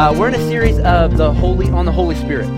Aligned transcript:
Uh, 0.00 0.14
we're 0.18 0.28
in 0.28 0.34
a 0.34 0.48
series 0.48 0.78
of 0.78 1.18
the 1.18 1.30
Holy 1.30 1.68
on 1.68 1.84
the 1.84 1.92
Holy 1.92 2.14
Spirit, 2.14 2.48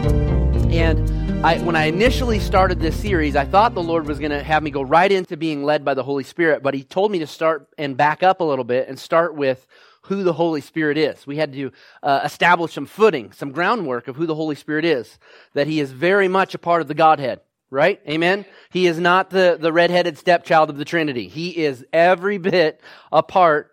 and 0.71 1.45
I, 1.45 1.59
when 1.63 1.75
I 1.75 1.87
initially 1.87 2.39
started 2.39 2.79
this 2.79 2.95
series, 2.95 3.35
I 3.35 3.45
thought 3.45 3.75
the 3.75 3.83
Lord 3.83 4.07
was 4.07 4.21
going 4.21 4.31
to 4.31 4.45
have 4.45 4.63
me 4.63 4.71
go 4.71 4.81
right 4.81 5.11
into 5.11 5.37
being 5.37 5.65
led 5.65 5.85
by 5.85 5.95
the 5.95 6.05
Holy 6.05 6.23
Spirit, 6.23 6.63
but 6.63 6.73
He 6.73 6.85
told 6.85 7.11
me 7.11 7.19
to 7.19 7.27
start 7.27 7.67
and 7.77 7.97
back 7.97 8.23
up 8.23 8.39
a 8.39 8.45
little 8.45 8.63
bit 8.63 8.87
and 8.87 8.97
start 8.97 9.35
with 9.35 9.67
who 10.03 10.23
the 10.23 10.33
Holy 10.33 10.61
Spirit 10.61 10.97
is. 10.97 11.27
We 11.27 11.37
had 11.37 11.53
to 11.55 11.73
uh, 12.05 12.21
establish 12.23 12.75
some 12.75 12.87
footing, 12.87 13.33
some 13.33 13.51
groundwork 13.51 14.07
of 14.07 14.15
who 14.15 14.27
the 14.27 14.37
Holy 14.37 14.55
Spirit 14.55 14.85
is. 14.85 15.19
That 15.55 15.67
He 15.67 15.81
is 15.81 15.91
very 15.91 16.29
much 16.29 16.55
a 16.55 16.59
part 16.59 16.81
of 16.81 16.87
the 16.87 16.95
Godhead 16.95 17.41
right? 17.71 18.03
Amen? 18.07 18.45
He 18.71 18.87
is 18.87 19.01
not 19.01 19.31
the, 19.31 19.57
the 19.59 19.73
redheaded 19.73 20.19
stepchild 20.19 20.69
of 20.69 20.77
the 20.77 20.85
Trinity. 20.85 21.27
He 21.27 21.65
is 21.65 21.85
every 21.91 22.37
bit 22.37 22.83
a 23.11 23.23
part 23.23 23.73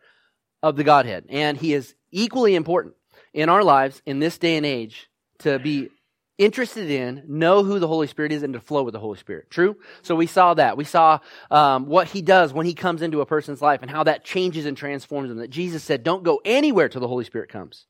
of 0.64 0.78
the 0.78 0.86
Godhead. 0.86 1.26
And 1.28 1.58
he 1.58 1.74
is 1.74 1.94
equally 2.10 2.56
important 2.56 2.96
in 3.34 3.50
our 3.50 3.64
lives 3.64 4.02
in 4.06 4.20
this 4.20 4.38
day 4.38 4.58
and 4.58 4.66
age 4.66 5.10
to 5.40 5.60
be 5.60 5.90
interested 6.38 6.90
in, 6.90 7.24
know 7.28 7.64
who 7.64 7.80
the 7.80 7.88
Holy 7.88 8.08
Spirit 8.08 8.32
is, 8.32 8.44
and 8.44 8.54
to 8.54 8.62
flow 8.62 8.84
with 8.84 8.94
the 8.94 9.00
Holy 9.00 9.18
Spirit. 9.18 9.50
True? 9.50 9.76
So 10.02 10.16
we 10.16 10.26
saw 10.26 10.54
that. 10.54 10.78
We 10.78 10.86
saw 10.86 11.20
um, 11.52 11.86
what 11.86 12.08
he 12.08 12.22
does 12.22 12.54
when 12.54 12.66
he 12.66 12.74
comes 12.74 13.02
into 13.02 13.22
a 13.22 13.26
person's 13.26 13.62
life 13.62 13.82
and 13.82 13.92
how 13.92 14.04
that 14.04 14.24
changes 14.24 14.66
and 14.66 14.76
transforms 14.78 15.30
them. 15.30 15.40
That 15.40 15.50
Jesus 15.50 15.84
said, 15.84 16.04
don't 16.04 16.24
go 16.24 16.42
anywhere 16.46 16.88
till 16.88 17.02
the 17.02 17.08
Holy 17.08 17.26
Spirit 17.26 17.50
comes. 17.50 17.86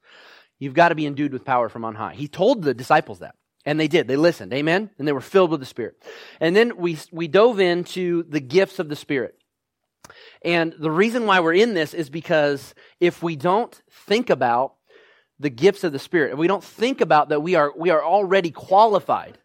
You've 0.57 0.73
got 0.73 0.89
to 0.89 0.95
be 0.95 1.05
endued 1.05 1.31
with 1.31 1.45
power 1.45 1.69
from 1.69 1.85
on 1.85 1.95
high. 1.95 2.15
He 2.15 2.27
told 2.27 2.63
the 2.63 2.73
disciples 2.73 3.19
that. 3.19 3.35
And 3.65 3.79
they 3.79 3.87
did. 3.87 4.07
They 4.07 4.15
listened. 4.15 4.51
Amen? 4.53 4.89
And 4.97 5.07
they 5.07 5.11
were 5.11 5.21
filled 5.21 5.51
with 5.51 5.59
the 5.59 5.65
Spirit. 5.65 6.03
And 6.39 6.55
then 6.55 6.75
we, 6.77 6.97
we 7.11 7.27
dove 7.27 7.59
into 7.59 8.23
the 8.23 8.39
gifts 8.39 8.79
of 8.79 8.89
the 8.89 8.95
Spirit. 8.95 9.35
And 10.41 10.73
the 10.79 10.89
reason 10.89 11.25
why 11.25 11.39
we're 11.41 11.53
in 11.53 11.75
this 11.75 11.93
is 11.93 12.09
because 12.09 12.73
if 12.99 13.21
we 13.21 13.35
don't 13.35 13.79
think 13.91 14.29
about 14.29 14.73
the 15.39 15.49
gifts 15.49 15.83
of 15.83 15.91
the 15.91 15.99
Spirit, 15.99 16.33
if 16.33 16.37
we 16.37 16.47
don't 16.47 16.63
think 16.63 17.01
about 17.01 17.29
that 17.29 17.41
we 17.41 17.55
are, 17.55 17.71
we 17.75 17.89
are 17.89 18.03
already 18.03 18.51
qualified 18.51 19.37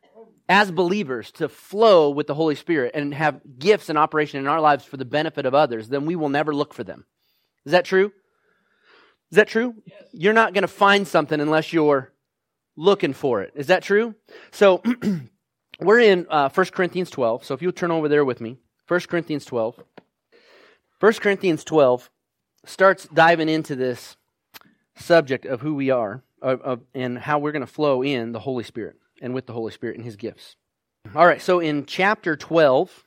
as 0.48 0.70
believers 0.70 1.30
to 1.32 1.48
flow 1.48 2.10
with 2.10 2.26
the 2.26 2.34
Holy 2.34 2.54
Spirit 2.54 2.92
and 2.94 3.14
have 3.14 3.40
gifts 3.58 3.88
in 3.88 3.96
operation 3.96 4.40
in 4.40 4.46
our 4.46 4.60
lives 4.60 4.84
for 4.84 4.96
the 4.96 5.04
benefit 5.04 5.46
of 5.46 5.54
others, 5.54 5.88
then 5.88 6.04
we 6.04 6.16
will 6.16 6.28
never 6.28 6.54
look 6.54 6.74
for 6.74 6.84
them. 6.84 7.04
Is 7.64 7.72
that 7.72 7.84
true? 7.84 8.12
Is 9.30 9.36
that 9.36 9.48
true? 9.48 9.74
Yes. 9.86 10.02
You're 10.12 10.34
not 10.34 10.52
going 10.52 10.62
to 10.62 10.68
find 10.68 11.08
something 11.08 11.40
unless 11.40 11.72
you're 11.72 12.12
looking 12.76 13.14
for 13.14 13.42
it. 13.42 13.52
Is 13.54 13.68
that 13.68 13.82
true? 13.82 14.14
So 14.50 14.82
we're 15.80 16.00
in 16.00 16.26
uh, 16.28 16.50
1 16.50 16.66
Corinthians 16.66 17.10
12. 17.10 17.44
So 17.44 17.54
if 17.54 17.62
you'll 17.62 17.72
turn 17.72 17.90
over 17.90 18.08
there 18.08 18.24
with 18.24 18.40
me, 18.40 18.58
1 18.86 19.00
Corinthians 19.00 19.44
12. 19.46 19.82
1 21.00 21.12
Corinthians 21.14 21.64
12 21.64 22.10
starts 22.66 23.08
diving 23.12 23.48
into 23.48 23.74
this 23.74 24.16
subject 24.96 25.44
of 25.46 25.60
who 25.60 25.74
we 25.74 25.90
are 25.90 26.22
of, 26.40 26.60
of, 26.60 26.80
and 26.94 27.18
how 27.18 27.38
we're 27.38 27.52
going 27.52 27.66
to 27.66 27.66
flow 27.66 28.02
in 28.02 28.32
the 28.32 28.38
Holy 28.40 28.64
Spirit 28.64 28.96
and 29.20 29.34
with 29.34 29.46
the 29.46 29.52
Holy 29.52 29.72
Spirit 29.72 29.96
and 29.96 30.04
His 30.04 30.16
gifts. 30.16 30.56
All 31.14 31.26
right, 31.26 31.40
so 31.40 31.60
in 31.60 31.86
chapter 31.86 32.36
12, 32.36 33.04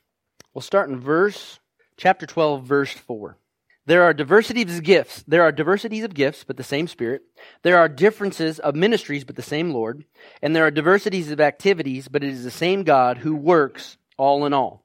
we'll 0.54 0.62
start 0.62 0.90
in 0.90 1.00
verse, 1.00 1.60
chapter 1.98 2.26
12, 2.26 2.64
verse 2.64 2.92
4. 2.92 3.38
There 3.86 4.04
are 4.04 4.14
diversities 4.14 4.78
of 4.78 4.84
gifts. 4.84 5.24
There 5.28 5.44
are 5.44 5.52
diversities 5.52 6.04
of 6.04 6.14
gifts, 6.14 6.44
but 6.44 6.58
the 6.58 6.64
same 6.64 6.88
Spirit. 6.88 7.22
There 7.64 7.78
are 7.78 7.88
differences 7.88 8.60
of 8.60 8.76
ministries, 8.76 9.24
but 9.24 9.38
the 9.38 9.42
same 9.42 9.72
Lord. 9.72 10.04
And 10.42 10.54
there 10.54 10.66
are 10.66 10.72
diversities 10.72 11.32
of 11.32 11.40
activities, 11.40 12.10
but 12.10 12.24
it 12.24 12.30
is 12.30 12.44
the 12.44 12.52
same 12.52 12.84
God 12.84 13.20
who 13.20 13.36
works 13.36 13.98
all 14.18 14.46
in 14.46 14.54
all. 14.54 14.84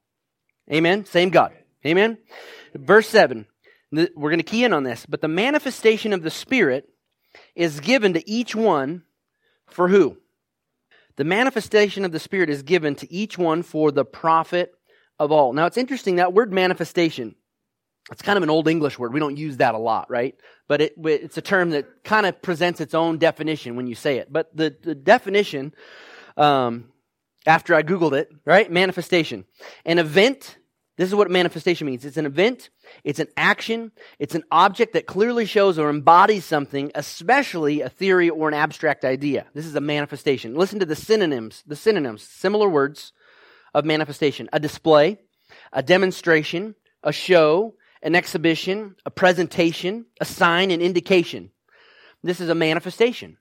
Amen? 0.72 1.04
Same 1.04 1.30
God. 1.30 1.52
Amen? 1.84 2.18
Verse 2.74 3.08
7. 3.08 3.46
We're 3.90 4.06
going 4.30 4.38
to 4.38 4.44
key 4.44 4.64
in 4.64 4.72
on 4.72 4.84
this. 4.84 5.04
But 5.04 5.20
the 5.20 5.28
manifestation 5.28 6.12
of 6.12 6.22
the 6.22 6.30
Spirit 6.30 6.88
is 7.54 7.80
given 7.80 8.14
to 8.14 8.30
each 8.30 8.54
one 8.54 9.02
for 9.66 9.88
who? 9.88 10.18
The 11.16 11.24
manifestation 11.24 12.04
of 12.04 12.12
the 12.12 12.18
Spirit 12.18 12.48
is 12.50 12.62
given 12.62 12.94
to 12.96 13.12
each 13.12 13.36
one 13.36 13.62
for 13.62 13.90
the 13.90 14.04
profit 14.04 14.74
of 15.18 15.30
all. 15.30 15.52
Now, 15.52 15.66
it's 15.66 15.76
interesting 15.76 16.16
that 16.16 16.32
word 16.32 16.52
manifestation 16.52 17.34
it's 18.10 18.22
kind 18.22 18.36
of 18.36 18.42
an 18.42 18.50
old 18.50 18.66
English 18.66 18.98
word. 18.98 19.12
We 19.12 19.20
don't 19.20 19.36
use 19.36 19.58
that 19.58 19.74
a 19.74 19.78
lot, 19.78 20.10
right? 20.10 20.34
But 20.66 20.80
it, 20.80 20.94
it's 21.04 21.38
a 21.38 21.42
term 21.42 21.70
that 21.70 22.02
kind 22.02 22.26
of 22.26 22.42
presents 22.42 22.80
its 22.80 22.94
own 22.94 23.18
definition 23.18 23.76
when 23.76 23.86
you 23.86 23.94
say 23.94 24.18
it. 24.18 24.32
But 24.32 24.54
the, 24.56 24.76
the 24.82 24.94
definition, 24.94 25.72
um, 26.36 26.88
after 27.46 27.74
I 27.74 27.82
Googled 27.82 28.14
it, 28.14 28.28
right? 28.44 28.70
Manifestation. 28.70 29.44
An 29.84 29.98
event, 29.98 30.58
this 30.96 31.08
is 31.08 31.14
what 31.14 31.30
manifestation 31.30 31.86
means. 31.86 32.04
It's 32.04 32.16
an 32.16 32.26
event, 32.26 32.70
it's 33.04 33.18
an 33.18 33.28
action, 33.36 33.92
it's 34.18 34.34
an 34.34 34.44
object 34.50 34.92
that 34.92 35.06
clearly 35.06 35.44
shows 35.44 35.78
or 35.78 35.90
embodies 35.90 36.44
something, 36.44 36.90
especially 36.94 37.80
a 37.80 37.88
theory 37.88 38.30
or 38.30 38.48
an 38.48 38.54
abstract 38.54 39.04
idea. 39.04 39.46
This 39.54 39.66
is 39.66 39.74
a 39.74 39.80
manifestation. 39.80 40.54
Listen 40.54 40.78
to 40.78 40.86
the 40.86 40.96
synonyms, 40.96 41.62
the 41.66 41.76
synonyms, 41.76 42.22
similar 42.22 42.68
words 42.68 43.12
of 43.74 43.84
manifestation. 43.84 44.48
A 44.52 44.60
display, 44.60 45.18
a 45.72 45.82
demonstration, 45.82 46.74
a 47.02 47.12
show, 47.12 47.74
an 48.02 48.14
exhibition, 48.14 48.96
a 49.06 49.10
presentation, 49.10 50.06
a 50.20 50.24
sign, 50.24 50.70
an 50.70 50.80
indication. 50.80 51.50
This 52.22 52.40
is 52.40 52.48
a 52.48 52.54
manifestation. 52.54 53.38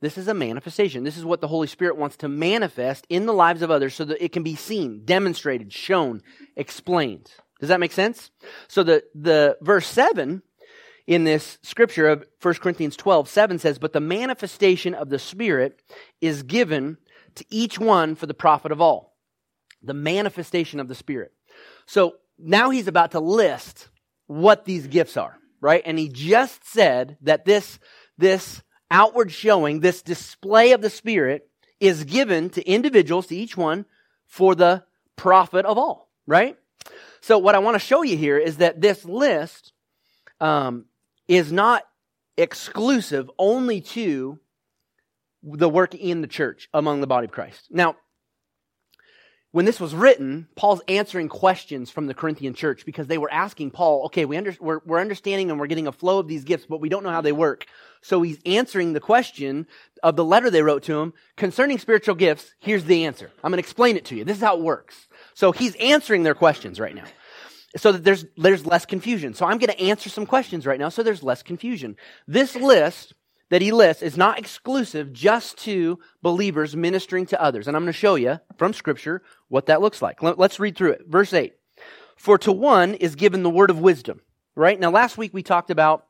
This 0.00 0.18
is 0.18 0.26
a 0.26 0.34
manifestation. 0.34 1.04
This 1.04 1.16
is 1.16 1.24
what 1.24 1.40
the 1.40 1.48
Holy 1.48 1.68
Spirit 1.68 1.96
wants 1.96 2.16
to 2.18 2.28
manifest 2.28 3.06
in 3.08 3.26
the 3.26 3.32
lives 3.32 3.62
of 3.62 3.70
others 3.70 3.94
so 3.94 4.04
that 4.04 4.22
it 4.22 4.32
can 4.32 4.42
be 4.42 4.56
seen, 4.56 5.02
demonstrated, 5.04 5.72
shown, 5.72 6.22
explained. 6.56 7.30
Does 7.62 7.68
that 7.68 7.78
make 7.78 7.92
sense? 7.92 8.32
So 8.66 8.82
the, 8.82 9.04
the 9.14 9.56
verse 9.60 9.86
7 9.86 10.42
in 11.06 11.22
this 11.22 11.58
scripture 11.62 12.08
of 12.08 12.24
1 12.42 12.54
Corinthians 12.54 12.96
12, 12.96 13.28
7 13.28 13.60
says, 13.60 13.78
But 13.78 13.92
the 13.92 14.00
manifestation 14.00 14.94
of 14.94 15.10
the 15.10 15.20
Spirit 15.20 15.80
is 16.20 16.42
given 16.42 16.98
to 17.36 17.44
each 17.50 17.78
one 17.78 18.16
for 18.16 18.26
the 18.26 18.34
profit 18.34 18.72
of 18.72 18.80
all. 18.80 19.16
The 19.80 19.94
manifestation 19.94 20.80
of 20.80 20.88
the 20.88 20.96
Spirit. 20.96 21.30
So 21.86 22.16
now 22.36 22.70
he's 22.70 22.88
about 22.88 23.12
to 23.12 23.20
list 23.20 23.90
what 24.26 24.64
these 24.64 24.88
gifts 24.88 25.16
are, 25.16 25.38
right? 25.60 25.82
And 25.86 25.96
he 25.96 26.08
just 26.08 26.64
said 26.68 27.16
that 27.20 27.44
this, 27.44 27.78
this 28.18 28.60
outward 28.90 29.30
showing, 29.30 29.78
this 29.78 30.02
display 30.02 30.72
of 30.72 30.82
the 30.82 30.90
Spirit 30.90 31.48
is 31.78 32.02
given 32.02 32.50
to 32.50 32.68
individuals, 32.68 33.28
to 33.28 33.36
each 33.36 33.56
one, 33.56 33.86
for 34.26 34.56
the 34.56 34.82
profit 35.14 35.64
of 35.64 35.78
all, 35.78 36.10
right? 36.26 36.56
So 37.22 37.38
what 37.38 37.54
I 37.54 37.60
want 37.60 37.76
to 37.76 37.78
show 37.78 38.02
you 38.02 38.16
here 38.16 38.36
is 38.36 38.58
that 38.58 38.80
this 38.80 39.04
list 39.04 39.72
um, 40.40 40.86
is 41.28 41.52
not 41.52 41.84
exclusive 42.36 43.30
only 43.38 43.80
to 43.80 44.40
the 45.42 45.68
work 45.68 45.94
in 45.94 46.20
the 46.20 46.26
church 46.26 46.68
among 46.74 47.00
the 47.00 47.06
body 47.06 47.26
of 47.26 47.32
Christ. 47.32 47.68
Now, 47.70 47.96
when 49.52 49.66
this 49.66 49.78
was 49.78 49.94
written, 49.94 50.48
Paul's 50.56 50.80
answering 50.88 51.28
questions 51.28 51.90
from 51.90 52.06
the 52.06 52.14
Corinthian 52.14 52.54
church 52.54 52.86
because 52.86 53.06
they 53.06 53.18
were 53.18 53.30
asking 53.30 53.70
Paul, 53.70 54.06
okay, 54.06 54.24
we 54.24 54.38
under, 54.38 54.56
we're, 54.58 54.80
we're 54.86 54.98
understanding 54.98 55.50
and 55.50 55.60
we're 55.60 55.66
getting 55.66 55.86
a 55.86 55.92
flow 55.92 56.18
of 56.18 56.26
these 56.26 56.44
gifts, 56.44 56.64
but 56.66 56.80
we 56.80 56.88
don't 56.88 57.02
know 57.02 57.10
how 57.10 57.20
they 57.20 57.32
work. 57.32 57.66
So 58.00 58.22
he's 58.22 58.38
answering 58.46 58.94
the 58.94 59.00
question 59.00 59.66
of 60.02 60.16
the 60.16 60.24
letter 60.24 60.48
they 60.48 60.62
wrote 60.62 60.84
to 60.84 60.98
him 60.98 61.12
concerning 61.36 61.78
spiritual 61.78 62.14
gifts. 62.14 62.54
Here's 62.60 62.84
the 62.84 63.04
answer. 63.04 63.30
I'm 63.44 63.50
going 63.50 63.62
to 63.62 63.66
explain 63.66 63.96
it 63.96 64.06
to 64.06 64.16
you. 64.16 64.24
This 64.24 64.38
is 64.38 64.42
how 64.42 64.56
it 64.56 64.62
works. 64.62 65.06
So 65.34 65.52
he's 65.52 65.76
answering 65.76 66.22
their 66.22 66.34
questions 66.34 66.80
right 66.80 66.94
now. 66.94 67.04
So 67.76 67.92
that 67.92 68.04
there's, 68.04 68.24
there's 68.36 68.66
less 68.66 68.86
confusion. 68.86 69.34
So 69.34 69.46
I'm 69.46 69.58
going 69.58 69.70
to 69.70 69.80
answer 69.80 70.08
some 70.08 70.26
questions 70.26 70.66
right 70.66 70.80
now 70.80 70.88
so 70.88 71.02
there's 71.02 71.22
less 71.22 71.42
confusion. 71.42 71.96
This 72.26 72.56
list 72.56 73.14
that 73.52 73.60
he 73.60 73.70
lists 73.70 74.02
is 74.02 74.16
not 74.16 74.38
exclusive 74.38 75.12
just 75.12 75.58
to 75.58 75.98
believers 76.22 76.74
ministering 76.74 77.26
to 77.26 77.40
others. 77.40 77.68
And 77.68 77.76
I'm 77.76 77.82
going 77.82 77.92
to 77.92 77.98
show 77.98 78.14
you 78.14 78.40
from 78.56 78.72
Scripture 78.72 79.20
what 79.48 79.66
that 79.66 79.82
looks 79.82 80.00
like. 80.00 80.22
Let's 80.22 80.58
read 80.58 80.74
through 80.74 80.92
it. 80.92 81.02
Verse 81.06 81.34
8 81.34 81.52
For 82.16 82.38
to 82.38 82.50
one 82.50 82.94
is 82.94 83.14
given 83.14 83.42
the 83.42 83.50
word 83.50 83.68
of 83.68 83.78
wisdom. 83.78 84.22
Right? 84.54 84.80
Now, 84.80 84.90
last 84.90 85.18
week 85.18 85.34
we 85.34 85.42
talked 85.42 85.70
about 85.70 86.06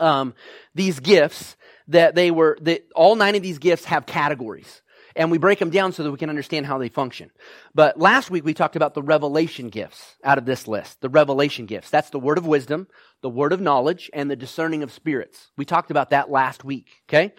um, 0.00 0.34
these 0.74 0.98
gifts 0.98 1.56
that 1.86 2.16
they 2.16 2.32
were, 2.32 2.58
that 2.62 2.84
all 2.96 3.14
nine 3.14 3.36
of 3.36 3.42
these 3.42 3.58
gifts 3.58 3.84
have 3.84 4.04
categories 4.04 4.82
and 5.16 5.30
we 5.30 5.38
break 5.38 5.58
them 5.58 5.70
down 5.70 5.92
so 5.92 6.02
that 6.02 6.10
we 6.10 6.18
can 6.18 6.30
understand 6.30 6.66
how 6.66 6.78
they 6.78 6.88
function. 6.88 7.30
But 7.74 7.98
last 7.98 8.30
week 8.30 8.44
we 8.44 8.54
talked 8.54 8.76
about 8.76 8.94
the 8.94 9.02
revelation 9.02 9.68
gifts 9.68 10.16
out 10.24 10.38
of 10.38 10.44
this 10.44 10.66
list. 10.66 11.00
The 11.00 11.08
revelation 11.08 11.66
gifts. 11.66 11.90
That's 11.90 12.10
the 12.10 12.18
word 12.18 12.38
of 12.38 12.46
wisdom, 12.46 12.88
the 13.20 13.30
word 13.30 13.52
of 13.52 13.60
knowledge, 13.60 14.10
and 14.12 14.30
the 14.30 14.36
discerning 14.36 14.82
of 14.82 14.92
spirits. 14.92 15.50
We 15.56 15.64
talked 15.64 15.90
about 15.90 16.10
that 16.10 16.30
last 16.30 16.64
week, 16.64 16.88
okay? 17.08 17.34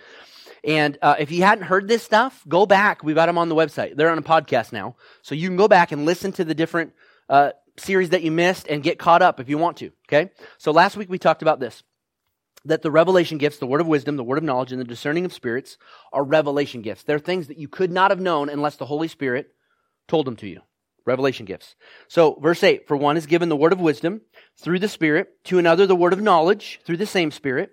And 0.64 0.98
uh, 1.02 1.16
if 1.20 1.32
you 1.32 1.44
hadn't 1.44 1.66
heard 1.66 1.88
this 1.88 2.04
stuff, 2.04 2.44
go 2.48 2.66
back. 2.66 3.04
We've 3.04 3.16
got 3.16 3.26
them 3.26 3.38
on 3.38 3.50
the 3.50 3.56
website. 3.56 3.96
They're 3.96 4.10
on 4.10 4.18
a 4.18 4.24
podcast 4.24 4.72
now. 4.72 4.96
So 5.22 5.36
you 5.36 5.50
can 5.50 5.58
go 5.58 5.68
back 5.68 5.92
and 5.92 6.06
listen 6.06 6.32
to 6.34 6.46
the 6.46 6.56
different 6.56 6.94
uh, 7.30 7.52
series 7.78 8.10
that 8.10 8.22
you 8.22 8.32
missed 8.32 8.68
and 8.68 8.84
get 8.84 9.00
caught 9.00 9.22
up 9.22 9.40
if 9.40 9.50
you 9.50 9.58
want 9.58 9.78
to, 9.78 9.92
okay? 10.08 10.32
So 10.58 10.72
last 10.72 10.96
week 10.96 11.10
we 11.10 11.18
talked 11.18 11.42
about 11.42 11.60
this 11.60 11.84
that 12.66 12.82
the 12.82 12.92
revelation 12.92 13.38
gifts, 13.38 13.58
the 13.58 13.68
word 13.68 13.82
of 13.82 13.88
wisdom, 13.88 14.16
the 14.16 14.24
word 14.24 14.38
of 14.38 14.44
knowledge, 14.44 14.72
and 14.72 14.80
the 14.80 14.86
discerning 14.86 15.26
of 15.26 15.34
spirits 15.34 15.78
are 16.12 16.24
revelation 16.24 16.82
gifts. 16.82 17.04
They're 17.04 17.20
things 17.20 17.48
that 17.48 17.58
you 17.58 17.68
could 17.68 17.92
not 17.92 18.12
have 18.12 18.22
known 18.22 18.50
unless 18.50 18.78
the 18.78 18.86
Holy 18.86 19.08
Spirit 19.08 19.54
told 20.08 20.26
them 20.26 20.36
to 20.38 20.48
you. 20.48 20.62
Revelation 21.06 21.46
gifts. 21.46 21.76
So, 22.08 22.40
verse 22.42 22.64
8 22.64 22.88
For 22.88 22.96
one 22.96 23.18
is 23.18 23.26
given 23.26 23.50
the 23.50 23.58
word 23.58 23.74
of 23.74 23.82
wisdom 23.82 24.22
through 24.58 24.80
the 24.80 24.88
Spirit, 24.88 25.44
to 25.46 25.60
another 25.60 25.86
the 25.86 25.96
word 25.96 26.14
of 26.14 26.22
knowledge 26.22 26.80
through 26.86 26.98
the 26.98 27.06
same 27.06 27.30
Spirit, 27.32 27.72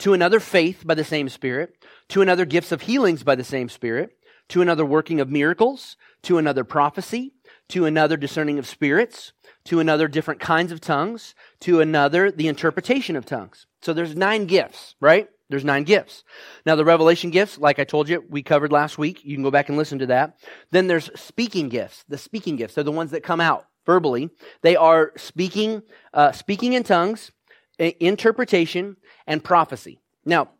to 0.00 0.12
another 0.12 0.40
faith 0.40 0.86
by 0.86 0.94
the 0.94 1.04
same 1.04 1.30
Spirit, 1.30 1.74
to 2.08 2.20
another 2.20 2.44
gifts 2.44 2.72
of 2.72 2.82
healings 2.82 3.22
by 3.22 3.34
the 3.34 3.44
same 3.44 3.70
Spirit, 3.70 4.10
to 4.48 4.60
another 4.60 4.84
working 4.84 5.20
of 5.20 5.30
miracles, 5.30 5.96
to 6.22 6.36
another 6.36 6.64
prophecy, 6.64 7.32
to 7.68 7.86
another 7.86 8.16
discerning 8.16 8.58
of 8.58 8.66
spirits, 8.66 9.32
to 9.66 9.80
another 9.80 10.08
different 10.08 10.40
kinds 10.40 10.72
of 10.72 10.80
tongues, 10.80 11.34
to 11.60 11.80
another 11.80 12.30
the 12.30 12.48
interpretation 12.48 13.16
of 13.16 13.26
tongues. 13.26 13.66
So 13.82 13.92
there's 13.92 14.16
nine 14.16 14.46
gifts, 14.46 14.94
right? 15.00 15.28
There's 15.48 15.64
nine 15.64 15.84
gifts. 15.84 16.24
Now 16.64 16.74
the 16.74 16.84
revelation 16.84 17.30
gifts, 17.30 17.58
like 17.58 17.78
I 17.78 17.84
told 17.84 18.08
you, 18.08 18.24
we 18.28 18.42
covered 18.42 18.72
last 18.72 18.98
week. 18.98 19.24
You 19.24 19.36
can 19.36 19.44
go 19.44 19.50
back 19.50 19.68
and 19.68 19.78
listen 19.78 20.00
to 20.00 20.06
that. 20.06 20.38
Then 20.72 20.88
there's 20.88 21.10
speaking 21.18 21.68
gifts. 21.68 22.04
The 22.08 22.18
speaking 22.18 22.56
gifts, 22.56 22.74
they're 22.74 22.84
the 22.84 22.90
ones 22.90 23.12
that 23.12 23.22
come 23.22 23.40
out 23.40 23.66
verbally. 23.84 24.30
They 24.62 24.74
are 24.74 25.12
speaking, 25.16 25.82
uh, 26.12 26.32
speaking 26.32 26.72
in 26.72 26.82
tongues, 26.82 27.30
interpretation, 27.78 28.96
and 29.26 29.44
prophecy. 29.44 30.00
Now, 30.24 30.50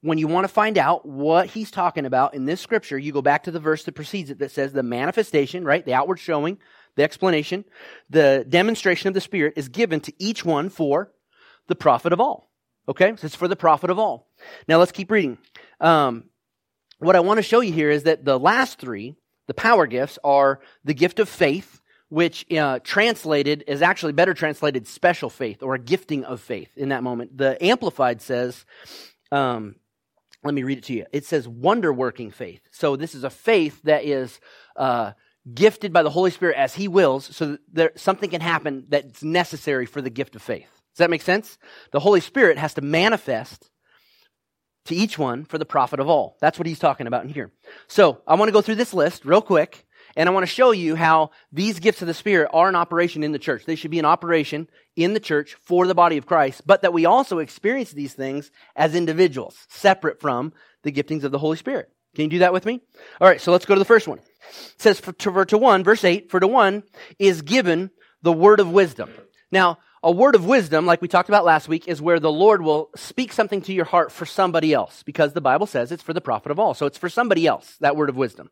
when 0.00 0.18
you 0.18 0.26
want 0.26 0.44
to 0.44 0.52
find 0.52 0.76
out 0.76 1.06
what 1.06 1.46
he's 1.46 1.70
talking 1.70 2.04
about 2.04 2.34
in 2.34 2.44
this 2.44 2.60
scripture, 2.60 2.98
you 2.98 3.12
go 3.12 3.22
back 3.22 3.44
to 3.44 3.50
the 3.50 3.60
verse 3.60 3.84
that 3.84 3.92
precedes 3.92 4.30
it 4.30 4.38
that 4.40 4.50
says 4.50 4.72
the 4.72 4.82
manifestation, 4.82 5.64
right? 5.64 5.84
The 5.84 5.94
outward 5.94 6.18
showing, 6.18 6.58
the 6.96 7.02
explanation, 7.02 7.64
the 8.10 8.44
demonstration 8.48 9.08
of 9.08 9.14
the 9.14 9.20
Spirit 9.20 9.54
is 9.56 9.68
given 9.68 10.00
to 10.00 10.12
each 10.18 10.44
one 10.44 10.68
for 10.68 11.12
the 11.68 11.74
profit 11.74 12.12
of 12.12 12.20
all. 12.20 12.50
Okay? 12.88 13.14
So 13.16 13.26
it's 13.26 13.34
for 13.34 13.48
the 13.48 13.56
profit 13.56 13.90
of 13.90 13.98
all. 13.98 14.28
Now 14.68 14.78
let's 14.78 14.92
keep 14.92 15.10
reading. 15.10 15.38
Um, 15.80 16.24
what 16.98 17.16
I 17.16 17.20
want 17.20 17.38
to 17.38 17.42
show 17.42 17.60
you 17.60 17.72
here 17.72 17.90
is 17.90 18.04
that 18.04 18.24
the 18.24 18.38
last 18.38 18.78
three, 18.78 19.16
the 19.46 19.54
power 19.54 19.86
gifts, 19.86 20.18
are 20.22 20.60
the 20.84 20.94
gift 20.94 21.18
of 21.18 21.28
faith, 21.28 21.80
which 22.08 22.50
uh, 22.52 22.78
translated 22.84 23.64
is 23.66 23.82
actually 23.82 24.12
better 24.12 24.34
translated 24.34 24.86
special 24.86 25.28
faith 25.30 25.62
or 25.62 25.74
a 25.74 25.78
gifting 25.78 26.24
of 26.24 26.40
faith 26.40 26.70
in 26.76 26.90
that 26.90 27.02
moment. 27.02 27.36
The 27.36 27.62
Amplified 27.64 28.22
says, 28.22 28.64
um, 29.32 29.76
let 30.44 30.54
me 30.54 30.62
read 30.62 30.78
it 30.78 30.84
to 30.84 30.92
you. 30.92 31.06
It 31.12 31.24
says 31.24 31.48
wonder 31.48 31.92
working 31.92 32.30
faith. 32.30 32.60
So 32.70 32.96
this 32.96 33.14
is 33.14 33.24
a 33.24 33.30
faith 33.30 33.80
that 33.84 34.04
is 34.04 34.38
uh, 34.76 35.12
gifted 35.52 35.92
by 35.92 36.02
the 36.02 36.10
Holy 36.10 36.30
Spirit 36.30 36.56
as 36.56 36.74
He 36.74 36.88
wills, 36.88 37.34
so 37.34 37.52
that 37.52 37.60
there, 37.72 37.92
something 37.96 38.30
can 38.30 38.40
happen 38.40 38.86
that's 38.88 39.22
necessary 39.22 39.86
for 39.86 40.00
the 40.00 40.10
gift 40.10 40.36
of 40.36 40.42
faith. 40.42 40.70
Does 40.94 40.98
that 40.98 41.10
make 41.10 41.22
sense? 41.22 41.58
The 41.90 42.00
Holy 42.00 42.20
Spirit 42.20 42.56
has 42.56 42.74
to 42.74 42.80
manifest 42.80 43.70
to 44.86 44.94
each 44.94 45.18
one 45.18 45.44
for 45.44 45.58
the 45.58 45.64
profit 45.64 46.00
of 46.00 46.08
all. 46.08 46.36
That's 46.40 46.58
what 46.58 46.66
he's 46.66 46.78
talking 46.78 47.06
about 47.06 47.24
in 47.24 47.30
here. 47.30 47.50
So 47.88 48.20
I 48.26 48.34
want 48.34 48.48
to 48.48 48.52
go 48.52 48.60
through 48.60 48.76
this 48.76 48.94
list 48.94 49.24
real 49.24 49.42
quick 49.42 49.86
and 50.16 50.28
I 50.28 50.32
want 50.32 50.44
to 50.44 50.52
show 50.52 50.70
you 50.70 50.94
how 50.94 51.30
these 51.52 51.80
gifts 51.80 52.02
of 52.02 52.08
the 52.08 52.14
Spirit 52.14 52.50
are 52.52 52.68
in 52.68 52.76
operation 52.76 53.24
in 53.24 53.32
the 53.32 53.38
church. 53.38 53.64
They 53.64 53.74
should 53.74 53.90
be 53.90 53.98
in 53.98 54.04
operation 54.04 54.68
in 54.94 55.14
the 55.14 55.20
church 55.20 55.56
for 55.62 55.86
the 55.86 55.94
body 55.94 56.16
of 56.16 56.26
Christ, 56.26 56.62
but 56.66 56.82
that 56.82 56.92
we 56.92 57.06
also 57.06 57.38
experience 57.38 57.90
these 57.90 58.12
things 58.12 58.50
as 58.76 58.94
individuals, 58.94 59.66
separate 59.68 60.20
from 60.20 60.52
the 60.82 60.92
giftings 60.92 61.24
of 61.24 61.32
the 61.32 61.38
Holy 61.38 61.56
Spirit. 61.56 61.90
Can 62.14 62.24
you 62.24 62.30
do 62.30 62.38
that 62.40 62.52
with 62.52 62.64
me? 62.64 62.80
All 63.20 63.28
right, 63.28 63.40
so 63.40 63.52
let's 63.52 63.66
go 63.66 63.74
to 63.74 63.78
the 63.78 63.84
first 63.84 64.08
one. 64.08 64.18
It 64.18 64.74
says, 64.80 65.00
for 65.00 65.12
to, 65.12 65.44
to 65.46 65.58
one, 65.58 65.84
verse 65.84 66.04
8, 66.04 66.30
for 66.30 66.40
to 66.40 66.46
one 66.46 66.84
is 67.18 67.42
given 67.42 67.90
the 68.22 68.32
word 68.32 68.60
of 68.60 68.70
wisdom. 68.70 69.10
Now, 69.50 69.78
a 70.02 70.10
word 70.10 70.34
of 70.34 70.44
wisdom, 70.44 70.84
like 70.84 71.00
we 71.00 71.08
talked 71.08 71.30
about 71.30 71.46
last 71.46 71.66
week, 71.66 71.88
is 71.88 72.02
where 72.02 72.20
the 72.20 72.30
Lord 72.30 72.60
will 72.60 72.90
speak 72.94 73.32
something 73.32 73.62
to 73.62 73.72
your 73.72 73.86
heart 73.86 74.12
for 74.12 74.26
somebody 74.26 74.74
else, 74.74 75.02
because 75.02 75.32
the 75.32 75.40
Bible 75.40 75.66
says 75.66 75.90
it's 75.90 76.02
for 76.02 76.12
the 76.12 76.20
profit 76.20 76.52
of 76.52 76.58
all. 76.58 76.74
So 76.74 76.84
it's 76.84 76.98
for 76.98 77.08
somebody 77.08 77.46
else, 77.46 77.76
that 77.80 77.96
word 77.96 78.10
of 78.10 78.16
wisdom. 78.16 78.50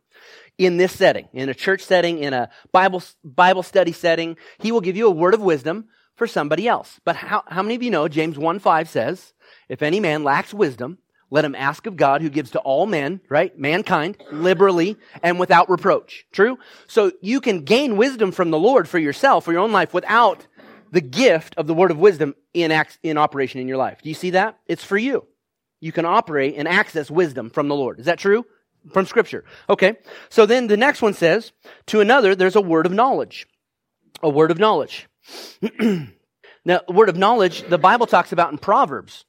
In 0.56 0.78
this 0.78 0.92
setting, 0.92 1.28
in 1.34 1.50
a 1.50 1.54
church 1.54 1.82
setting, 1.82 2.18
in 2.20 2.32
a 2.32 2.48
Bible, 2.72 3.02
Bible 3.22 3.62
study 3.62 3.92
setting, 3.92 4.38
He 4.60 4.72
will 4.72 4.80
give 4.80 4.96
you 4.96 5.08
a 5.08 5.10
word 5.10 5.34
of 5.34 5.42
wisdom 5.42 5.88
for 6.16 6.26
somebody 6.26 6.66
else. 6.66 7.00
But 7.04 7.16
how, 7.16 7.42
how 7.46 7.62
many 7.62 7.74
of 7.74 7.82
you 7.82 7.90
know 7.90 8.08
James 8.08 8.38
1 8.38 8.58
5 8.58 8.88
says, 8.88 9.34
if 9.68 9.82
any 9.82 10.00
man 10.00 10.24
lacks 10.24 10.54
wisdom, 10.54 10.98
let 11.32 11.46
him 11.46 11.54
ask 11.54 11.86
of 11.86 11.96
God 11.96 12.20
who 12.20 12.28
gives 12.28 12.50
to 12.50 12.58
all 12.58 12.84
men, 12.84 13.22
right? 13.30 13.58
Mankind, 13.58 14.22
liberally 14.30 14.98
and 15.22 15.40
without 15.40 15.70
reproach. 15.70 16.26
True? 16.30 16.58
So 16.86 17.10
you 17.22 17.40
can 17.40 17.64
gain 17.64 17.96
wisdom 17.96 18.32
from 18.32 18.50
the 18.50 18.58
Lord 18.58 18.86
for 18.86 18.98
yourself, 18.98 19.46
for 19.46 19.52
your 19.52 19.62
own 19.62 19.72
life, 19.72 19.94
without 19.94 20.46
the 20.90 21.00
gift 21.00 21.54
of 21.56 21.66
the 21.66 21.72
word 21.72 21.90
of 21.90 21.98
wisdom 21.98 22.34
in, 22.52 22.70
act, 22.70 22.98
in 23.02 23.16
operation 23.16 23.62
in 23.62 23.66
your 23.66 23.78
life. 23.78 24.02
Do 24.02 24.10
you 24.10 24.14
see 24.14 24.30
that? 24.30 24.58
It's 24.66 24.84
for 24.84 24.98
you. 24.98 25.24
You 25.80 25.90
can 25.90 26.04
operate 26.04 26.54
and 26.58 26.68
access 26.68 27.10
wisdom 27.10 27.48
from 27.48 27.68
the 27.68 27.74
Lord. 27.74 27.98
Is 27.98 28.04
that 28.04 28.18
true? 28.18 28.44
From 28.92 29.06
scripture. 29.06 29.46
Okay. 29.70 29.96
So 30.28 30.44
then 30.44 30.66
the 30.66 30.76
next 30.76 31.00
one 31.00 31.14
says, 31.14 31.52
to 31.86 32.02
another, 32.02 32.34
there's 32.34 32.56
a 32.56 32.60
word 32.60 32.84
of 32.84 32.92
knowledge. 32.92 33.46
A 34.22 34.28
word 34.28 34.50
of 34.50 34.58
knowledge. 34.58 35.08
now, 36.66 36.80
word 36.88 37.08
of 37.08 37.16
knowledge, 37.16 37.62
the 37.62 37.78
Bible 37.78 38.06
talks 38.06 38.32
about 38.32 38.52
in 38.52 38.58
Proverbs. 38.58 39.24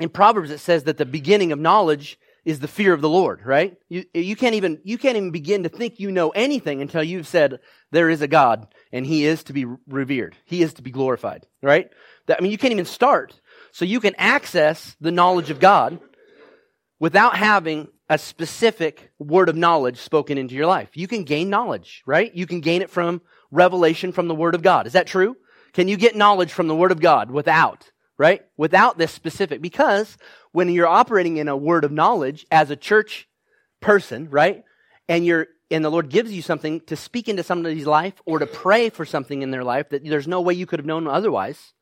In 0.00 0.08
Proverbs, 0.08 0.50
it 0.50 0.58
says 0.58 0.84
that 0.84 0.96
the 0.96 1.06
beginning 1.06 1.52
of 1.52 1.58
knowledge 1.58 2.18
is 2.44 2.58
the 2.58 2.68
fear 2.68 2.94
of 2.94 3.02
the 3.02 3.08
Lord, 3.08 3.44
right? 3.44 3.76
You, 3.88 4.04
you 4.14 4.34
can't 4.34 4.54
even, 4.54 4.80
you 4.82 4.96
can't 4.96 5.16
even 5.16 5.30
begin 5.30 5.62
to 5.64 5.68
think 5.68 6.00
you 6.00 6.10
know 6.10 6.30
anything 6.30 6.80
until 6.80 7.02
you've 7.02 7.26
said 7.28 7.60
there 7.90 8.08
is 8.08 8.22
a 8.22 8.28
God 8.28 8.66
and 8.92 9.06
he 9.06 9.26
is 9.26 9.44
to 9.44 9.52
be 9.52 9.66
revered. 9.86 10.36
He 10.46 10.62
is 10.62 10.74
to 10.74 10.82
be 10.82 10.90
glorified, 10.90 11.46
right? 11.62 11.90
That, 12.26 12.38
I 12.38 12.42
mean, 12.42 12.50
you 12.50 12.58
can't 12.58 12.72
even 12.72 12.86
start. 12.86 13.38
So 13.72 13.84
you 13.84 14.00
can 14.00 14.14
access 14.16 14.96
the 15.00 15.10
knowledge 15.10 15.50
of 15.50 15.60
God 15.60 16.00
without 16.98 17.36
having 17.36 17.88
a 18.08 18.18
specific 18.18 19.12
word 19.18 19.48
of 19.48 19.56
knowledge 19.56 19.98
spoken 19.98 20.38
into 20.38 20.54
your 20.54 20.66
life. 20.66 20.90
You 20.94 21.06
can 21.06 21.24
gain 21.24 21.50
knowledge, 21.50 22.02
right? 22.06 22.34
You 22.34 22.46
can 22.46 22.60
gain 22.60 22.82
it 22.82 22.90
from 22.90 23.20
revelation 23.50 24.12
from 24.12 24.28
the 24.28 24.34
word 24.34 24.54
of 24.54 24.62
God. 24.62 24.86
Is 24.86 24.94
that 24.94 25.06
true? 25.06 25.36
Can 25.72 25.88
you 25.88 25.96
get 25.96 26.16
knowledge 26.16 26.52
from 26.52 26.68
the 26.68 26.74
word 26.74 26.90
of 26.90 27.00
God 27.00 27.30
without, 27.30 27.90
right? 28.20 28.42
Without 28.58 28.98
this 28.98 29.10
specific, 29.12 29.62
because 29.62 30.18
when 30.52 30.68
you're 30.68 30.86
operating 30.86 31.38
in 31.38 31.48
a 31.48 31.56
word 31.56 31.84
of 31.84 31.90
knowledge 31.90 32.46
as 32.50 32.70
a 32.70 32.76
church 32.76 33.26
person, 33.80 34.28
right? 34.28 34.62
And 35.08 35.24
you're 35.24 35.48
and 35.70 35.82
the 35.82 35.90
Lord 35.90 36.10
gives 36.10 36.30
you 36.30 36.42
something 36.42 36.80
to 36.82 36.96
speak 36.96 37.30
into 37.30 37.42
somebody's 37.42 37.86
life 37.86 38.12
or 38.26 38.38
to 38.40 38.46
pray 38.46 38.90
for 38.90 39.06
something 39.06 39.40
in 39.40 39.50
their 39.50 39.64
life 39.64 39.88
that 39.88 40.04
there's 40.04 40.28
no 40.28 40.42
way 40.42 40.52
you 40.52 40.66
could 40.66 40.80
have 40.80 40.86
known 40.86 41.06
otherwise, 41.06 41.72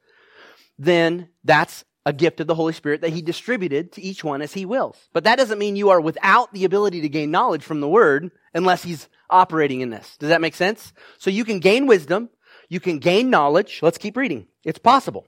then 0.78 1.28
that's 1.42 1.84
a 2.06 2.12
gift 2.12 2.38
of 2.38 2.46
the 2.46 2.54
Holy 2.54 2.72
Spirit 2.72 3.00
that 3.00 3.12
He 3.12 3.20
distributed 3.20 3.90
to 3.92 4.02
each 4.02 4.22
one 4.22 4.40
as 4.40 4.52
He 4.52 4.64
wills. 4.64 5.08
But 5.12 5.24
that 5.24 5.38
doesn't 5.38 5.58
mean 5.58 5.74
you 5.74 5.90
are 5.90 6.00
without 6.00 6.52
the 6.52 6.66
ability 6.66 7.00
to 7.00 7.08
gain 7.08 7.32
knowledge 7.32 7.64
from 7.64 7.80
the 7.80 7.88
Word 7.88 8.30
unless 8.54 8.84
He's 8.84 9.08
operating 9.28 9.80
in 9.80 9.90
this. 9.90 10.16
Does 10.18 10.28
that 10.28 10.40
make 10.40 10.54
sense? 10.54 10.92
So 11.18 11.30
you 11.30 11.44
can 11.44 11.58
gain 11.58 11.88
wisdom, 11.88 12.30
you 12.68 12.78
can 12.78 13.00
gain 13.00 13.28
knowledge. 13.28 13.80
Let's 13.82 13.98
keep 13.98 14.16
reading. 14.16 14.46
It's 14.62 14.78
possible. 14.78 15.26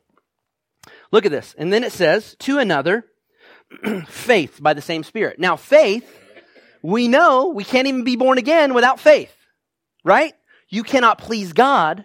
Look 1.12 1.26
at 1.26 1.32
this. 1.32 1.54
And 1.58 1.72
then 1.72 1.84
it 1.84 1.92
says, 1.92 2.36
to 2.40 2.58
another, 2.58 3.04
faith 4.06 4.58
by 4.60 4.74
the 4.74 4.82
same 4.82 5.02
Spirit. 5.02 5.38
Now, 5.38 5.56
faith 5.56 6.08
we 6.82 7.08
know 7.08 7.48
we 7.48 7.64
can't 7.64 7.88
even 7.88 8.04
be 8.04 8.16
born 8.16 8.38
again 8.38 8.74
without 8.74 9.00
faith, 9.00 9.34
right? 10.04 10.34
You 10.68 10.82
cannot 10.82 11.18
please 11.18 11.52
God 11.52 12.04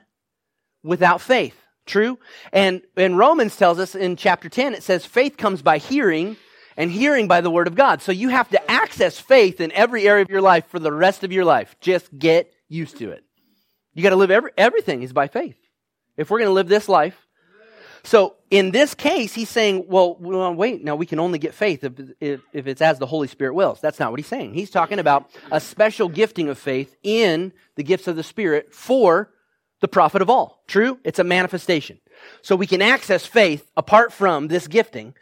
without 0.83 1.21
faith. 1.21 1.55
True? 1.85 2.17
And, 2.51 2.81
and 2.97 3.17
Romans 3.17 3.55
tells 3.55 3.79
us 3.79 3.95
in 3.95 4.15
chapter 4.15 4.49
10, 4.49 4.73
it 4.73 4.83
says 4.83 5.05
faith 5.05 5.37
comes 5.37 5.61
by 5.61 5.77
hearing 5.77 6.35
and 6.75 6.91
hearing 6.91 7.27
by 7.27 7.41
the 7.41 7.51
word 7.51 7.67
of 7.67 7.75
God. 7.75 8.01
So 8.01 8.11
you 8.11 8.29
have 8.29 8.49
to 8.49 8.71
access 8.71 9.19
faith 9.19 9.61
in 9.61 9.71
every 9.71 10.07
area 10.07 10.23
of 10.23 10.29
your 10.29 10.41
life 10.41 10.65
for 10.67 10.79
the 10.79 10.91
rest 10.91 11.23
of 11.23 11.31
your 11.31 11.45
life. 11.45 11.75
Just 11.79 12.17
get 12.17 12.51
used 12.67 12.97
to 12.97 13.11
it. 13.11 13.23
You 13.93 14.03
got 14.03 14.09
to 14.09 14.15
live 14.15 14.31
every, 14.31 14.51
everything 14.57 15.03
is 15.03 15.13
by 15.13 15.27
faith. 15.27 15.57
If 16.17 16.29
we're 16.29 16.39
going 16.39 16.49
to 16.49 16.53
live 16.53 16.67
this 16.67 16.89
life, 16.89 17.15
so 18.03 18.35
in 18.57 18.71
this 18.71 18.93
case, 18.93 19.33
he's 19.33 19.49
saying, 19.49 19.85
well, 19.87 20.15
well 20.19 20.53
wait, 20.53 20.83
now 20.83 20.95
we 20.95 21.05
can 21.05 21.19
only 21.19 21.39
get 21.39 21.53
faith 21.53 21.83
if, 21.83 21.93
if, 22.21 22.41
if, 22.53 22.67
it's 22.67 22.81
as 22.81 22.99
the 22.99 23.05
Holy 23.05 23.27
Spirit 23.27 23.53
wills. 23.53 23.81
That's 23.81 23.99
not 23.99 24.11
what 24.11 24.19
he's 24.19 24.27
saying. 24.27 24.53
He's 24.53 24.69
talking 24.69 24.99
about 24.99 25.29
a 25.51 25.59
special 25.59 26.07
gifting 26.07 26.47
of 26.47 26.57
faith 26.57 26.95
in 27.03 27.51
the 27.75 27.83
gifts 27.83 28.07
of 28.07 28.15
the 28.15 28.23
Spirit 28.23 28.73
for 28.73 29.31
the 29.81 29.87
profit 29.87 30.21
of 30.21 30.29
all. 30.29 30.63
True? 30.67 30.99
It's 31.03 31.19
a 31.19 31.23
manifestation. 31.23 31.99
So 32.41 32.55
we 32.55 32.67
can 32.67 32.81
access 32.81 33.25
faith 33.25 33.69
apart 33.75 34.13
from 34.13 34.47
this 34.47 34.67
gifting 34.67 35.15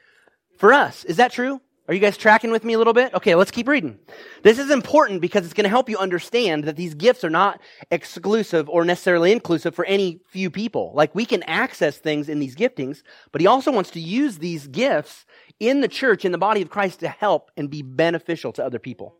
for 0.58 0.72
us. 0.72 1.04
Is 1.06 1.18
that 1.18 1.32
true? 1.32 1.60
Are 1.86 1.94
you 1.94 2.00
guys 2.00 2.16
tracking 2.16 2.52
with 2.52 2.63
me 2.63 2.74
a 2.74 2.78
little 2.78 2.94
bit? 2.94 3.13
Okay, 3.13 3.36
let's 3.36 3.52
keep 3.52 3.68
reading. 3.68 4.00
This 4.42 4.58
is 4.58 4.72
important 4.72 5.20
because 5.20 5.44
it's 5.44 5.54
going 5.54 5.66
to 5.66 5.70
help 5.70 5.90
you 5.90 5.98
understand 5.98 6.63
that 6.63 6.78
these 6.78 6.94
gifts 6.94 7.25
are 7.25 7.30
not 7.30 7.60
exclusive 7.92 8.70
or 8.70 8.86
necessarily 8.86 9.34
inclusive 9.34 9.75
for 9.75 9.84
any 9.84 10.22
few 10.30 10.50
people. 10.50 10.94
Like 10.96 11.13
we 11.13 11.25
can 11.25 11.44
access 11.44 11.98
things 11.98 12.30
in 12.30 12.40
these 12.40 12.56
giftings, 12.56 13.04
but 13.34 13.42
he 13.42 13.48
also 13.48 13.70
wants 13.70 13.92
to 13.92 14.00
use 14.00 14.38
these 14.38 14.68
gifts 14.68 15.25
in 15.60 15.82
the 15.82 15.90
church, 15.90 16.24
in 16.24 16.32
the 16.32 16.38
body 16.38 16.62
of 16.62 16.70
Christ 16.70 17.02
to 17.02 17.10
help 17.10 17.52
and 17.58 17.70
be 17.70 17.82
beneficial 17.82 18.54
to 18.54 18.66
other 18.66 18.80
people. 18.80 19.18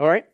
All 0.00 0.08
right? 0.08 0.24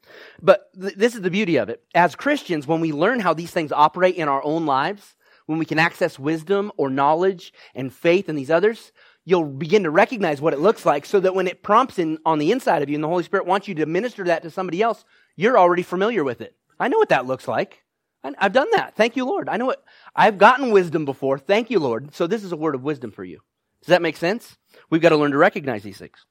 But 0.40 0.70
th- 0.80 0.94
this 0.94 1.16
is 1.16 1.22
the 1.22 1.30
beauty 1.30 1.56
of 1.56 1.70
it. 1.70 1.82
As 1.92 2.14
Christians, 2.14 2.68
when 2.68 2.82
we 2.82 2.92
learn 2.92 3.18
how 3.18 3.34
these 3.34 3.50
things 3.50 3.72
operate 3.72 4.14
in 4.14 4.28
our 4.28 4.44
own 4.44 4.64
lives, 4.64 5.16
when 5.46 5.58
we 5.58 5.64
can 5.64 5.78
access 5.78 6.18
wisdom 6.18 6.70
or 6.76 6.88
knowledge 6.88 7.52
and 7.74 7.92
faith 7.92 8.28
in 8.28 8.36
these 8.36 8.50
others, 8.50 8.92
you'll 9.24 9.44
begin 9.44 9.84
to 9.84 9.90
recognize 9.90 10.40
what 10.40 10.52
it 10.52 10.60
looks 10.60 10.84
like 10.84 11.06
so 11.06 11.20
that 11.20 11.34
when 11.34 11.46
it 11.46 11.62
prompts 11.62 11.98
in 11.98 12.18
on 12.26 12.38
the 12.38 12.52
inside 12.52 12.82
of 12.82 12.88
you 12.88 12.94
and 12.94 13.04
the 13.04 13.08
Holy 13.08 13.24
Spirit 13.24 13.46
wants 13.46 13.68
you 13.68 13.74
to 13.76 13.86
minister 13.86 14.24
that 14.24 14.42
to 14.42 14.50
somebody 14.50 14.82
else, 14.82 15.04
you're 15.36 15.58
already 15.58 15.82
familiar 15.82 16.22
with 16.24 16.40
it. 16.40 16.54
I 16.78 16.88
know 16.88 16.98
what 16.98 17.08
that 17.08 17.26
looks 17.26 17.48
like. 17.48 17.82
I've 18.38 18.52
done 18.52 18.68
that. 18.72 18.94
Thank 18.96 19.16
you, 19.16 19.26
Lord. 19.26 19.50
I 19.50 19.58
know 19.58 19.70
it. 19.70 19.80
I've 20.16 20.38
gotten 20.38 20.70
wisdom 20.70 21.04
before. 21.04 21.38
Thank 21.38 21.70
you, 21.70 21.78
Lord. 21.78 22.14
So 22.14 22.26
this 22.26 22.42
is 22.42 22.52
a 22.52 22.56
word 22.56 22.74
of 22.74 22.82
wisdom 22.82 23.10
for 23.10 23.22
you. 23.22 23.40
Does 23.82 23.88
that 23.88 24.00
make 24.00 24.16
sense? 24.16 24.56
We've 24.88 25.02
got 25.02 25.10
to 25.10 25.16
learn 25.16 25.32
to 25.32 25.36
recognize 25.36 25.82
these 25.82 25.98
things. 25.98 26.24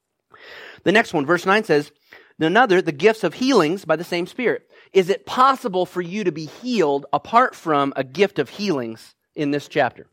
The 0.83 0.91
next 0.91 1.13
one, 1.13 1.25
verse 1.25 1.45
9 1.45 1.63
says, 1.63 1.91
Another, 2.39 2.81
the 2.81 2.91
gifts 2.91 3.23
of 3.23 3.35
healings 3.35 3.85
by 3.85 3.95
the 3.95 4.03
same 4.03 4.25
Spirit. 4.25 4.67
Is 4.91 5.09
it 5.09 5.27
possible 5.27 5.85
for 5.85 6.01
you 6.01 6.23
to 6.23 6.31
be 6.31 6.45
healed 6.45 7.05
apart 7.13 7.53
from 7.53 7.93
a 7.95 8.03
gift 8.03 8.39
of 8.39 8.49
healings 8.49 9.13
in 9.35 9.51
this 9.51 9.67
chapter? 9.67 10.07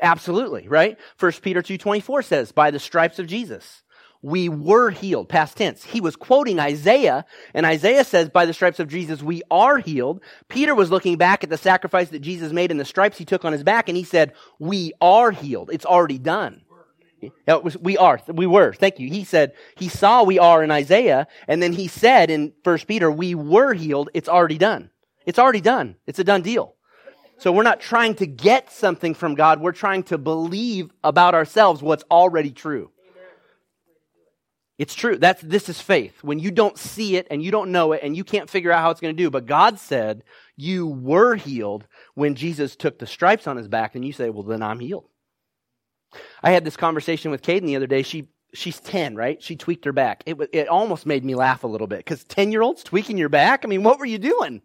Absolutely, 0.00 0.68
right? 0.68 0.96
1 1.18 1.32
Peter 1.42 1.62
2.24 1.62 2.24
says, 2.24 2.52
by 2.52 2.70
the 2.70 2.78
stripes 2.78 3.18
of 3.18 3.26
Jesus 3.26 3.82
we 4.20 4.48
were 4.48 4.90
healed. 4.90 5.28
Past 5.28 5.56
tense. 5.56 5.84
He 5.84 6.00
was 6.00 6.16
quoting 6.16 6.58
Isaiah, 6.58 7.24
and 7.54 7.64
Isaiah 7.64 8.04
says, 8.04 8.28
by 8.28 8.46
the 8.46 8.52
stripes 8.52 8.80
of 8.80 8.88
Jesus, 8.88 9.22
we 9.22 9.42
are 9.50 9.78
healed. 9.78 10.22
Peter 10.48 10.74
was 10.74 10.90
looking 10.90 11.16
back 11.16 11.44
at 11.44 11.50
the 11.50 11.56
sacrifice 11.56 12.08
that 12.10 12.18
Jesus 12.20 12.52
made 12.52 12.70
and 12.70 12.80
the 12.80 12.84
stripes 12.84 13.18
he 13.18 13.24
took 13.24 13.44
on 13.44 13.52
his 13.52 13.62
back, 13.62 13.88
and 13.88 13.96
he 13.96 14.04
said, 14.04 14.32
we 14.58 14.92
are 15.00 15.30
healed. 15.30 15.70
It's 15.72 15.86
already 15.86 16.18
done. 16.18 16.62
We 17.80 17.96
are. 17.96 18.20
We 18.28 18.46
were. 18.46 18.72
Thank 18.72 18.98
you. 18.98 19.08
He 19.08 19.24
said, 19.24 19.52
he 19.76 19.88
saw 19.88 20.24
we 20.24 20.38
are 20.38 20.62
in 20.62 20.70
Isaiah, 20.70 21.26
and 21.46 21.62
then 21.62 21.72
he 21.72 21.88
said 21.88 22.30
in 22.30 22.52
First 22.64 22.86
Peter, 22.86 23.10
we 23.10 23.34
were 23.34 23.74
healed. 23.74 24.10
It's 24.14 24.28
already 24.28 24.58
done. 24.58 24.90
It's 25.26 25.38
already 25.38 25.60
done. 25.60 25.96
It's 26.06 26.18
a 26.18 26.24
done 26.24 26.42
deal. 26.42 26.74
So 27.38 27.52
we're 27.52 27.62
not 27.62 27.80
trying 27.80 28.16
to 28.16 28.26
get 28.26 28.70
something 28.72 29.14
from 29.14 29.34
God. 29.34 29.60
We're 29.60 29.72
trying 29.72 30.02
to 30.04 30.18
believe 30.18 30.90
about 31.04 31.34
ourselves 31.34 31.82
what's 31.82 32.04
already 32.10 32.50
true. 32.50 32.90
It's 34.76 34.94
true. 34.94 35.16
That's, 35.16 35.42
this 35.42 35.68
is 35.68 35.80
faith. 35.80 36.22
When 36.22 36.38
you 36.38 36.52
don't 36.52 36.78
see 36.78 37.16
it 37.16 37.26
and 37.30 37.42
you 37.42 37.50
don't 37.50 37.72
know 37.72 37.92
it 37.92 38.00
and 38.04 38.16
you 38.16 38.22
can't 38.22 38.48
figure 38.48 38.70
out 38.70 38.80
how 38.80 38.90
it's 38.90 39.00
going 39.00 39.16
to 39.16 39.22
do, 39.22 39.28
but 39.28 39.46
God 39.46 39.78
said 39.80 40.22
you 40.56 40.86
were 40.86 41.34
healed 41.34 41.84
when 42.14 42.36
Jesus 42.36 42.76
took 42.76 42.98
the 42.98 43.06
stripes 43.06 43.48
on 43.48 43.56
his 43.56 43.66
back, 43.66 43.96
and 43.96 44.04
you 44.04 44.12
say, 44.12 44.30
well, 44.30 44.44
then 44.44 44.62
I'm 44.62 44.78
healed. 44.78 45.06
I 46.42 46.52
had 46.52 46.64
this 46.64 46.76
conversation 46.76 47.32
with 47.32 47.42
Caden 47.42 47.66
the 47.66 47.74
other 47.74 47.88
day. 47.88 48.02
She, 48.02 48.28
she's 48.54 48.78
10, 48.78 49.16
right? 49.16 49.42
She 49.42 49.56
tweaked 49.56 49.84
her 49.84 49.92
back. 49.92 50.22
It, 50.26 50.36
it 50.52 50.68
almost 50.68 51.06
made 51.06 51.24
me 51.24 51.34
laugh 51.34 51.64
a 51.64 51.68
little 51.68 51.88
bit 51.88 51.98
because 51.98 52.22
10 52.24 52.52
year 52.52 52.62
olds 52.62 52.84
tweaking 52.84 53.18
your 53.18 53.28
back? 53.28 53.64
I 53.64 53.68
mean, 53.68 53.82
what 53.82 53.98
were 53.98 54.06
you 54.06 54.18
doing? 54.18 54.62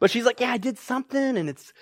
But 0.00 0.10
she's 0.10 0.24
like, 0.24 0.40
yeah, 0.40 0.52
I 0.52 0.58
did 0.58 0.76
something 0.76 1.36
and 1.36 1.48
it's, 1.48 1.72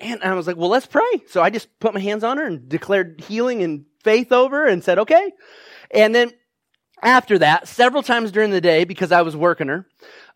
and 0.00 0.22
I 0.22 0.34
was 0.34 0.46
like, 0.46 0.56
well, 0.56 0.68
let's 0.68 0.86
pray. 0.86 1.22
So 1.28 1.42
I 1.42 1.50
just 1.50 1.68
put 1.78 1.94
my 1.94 2.00
hands 2.00 2.24
on 2.24 2.38
her 2.38 2.44
and 2.44 2.68
declared 2.68 3.20
healing 3.20 3.62
and 3.62 3.84
faith 4.02 4.32
over 4.32 4.66
and 4.66 4.82
said, 4.82 4.98
okay. 5.00 5.32
And 5.90 6.14
then 6.14 6.32
after 7.02 7.38
that, 7.38 7.68
several 7.68 8.02
times 8.02 8.32
during 8.32 8.50
the 8.50 8.60
day, 8.60 8.84
because 8.84 9.12
I 9.12 9.22
was 9.22 9.36
working 9.36 9.68
her, 9.68 9.86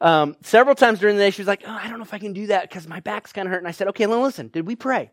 um, 0.00 0.36
several 0.42 0.74
times 0.74 0.98
during 0.98 1.16
the 1.16 1.22
day, 1.22 1.30
she 1.30 1.42
was 1.42 1.48
like, 1.48 1.62
oh, 1.66 1.70
I 1.70 1.88
don't 1.88 1.98
know 1.98 2.04
if 2.04 2.14
I 2.14 2.18
can 2.18 2.32
do 2.32 2.46
that 2.48 2.68
because 2.68 2.86
my 2.88 3.00
back's 3.00 3.32
kind 3.32 3.46
of 3.46 3.52
hurt. 3.52 3.58
And 3.58 3.68
I 3.68 3.72
said, 3.72 3.88
okay, 3.88 4.06
well, 4.06 4.22
listen, 4.22 4.48
did 4.48 4.66
we 4.66 4.76
pray? 4.76 5.10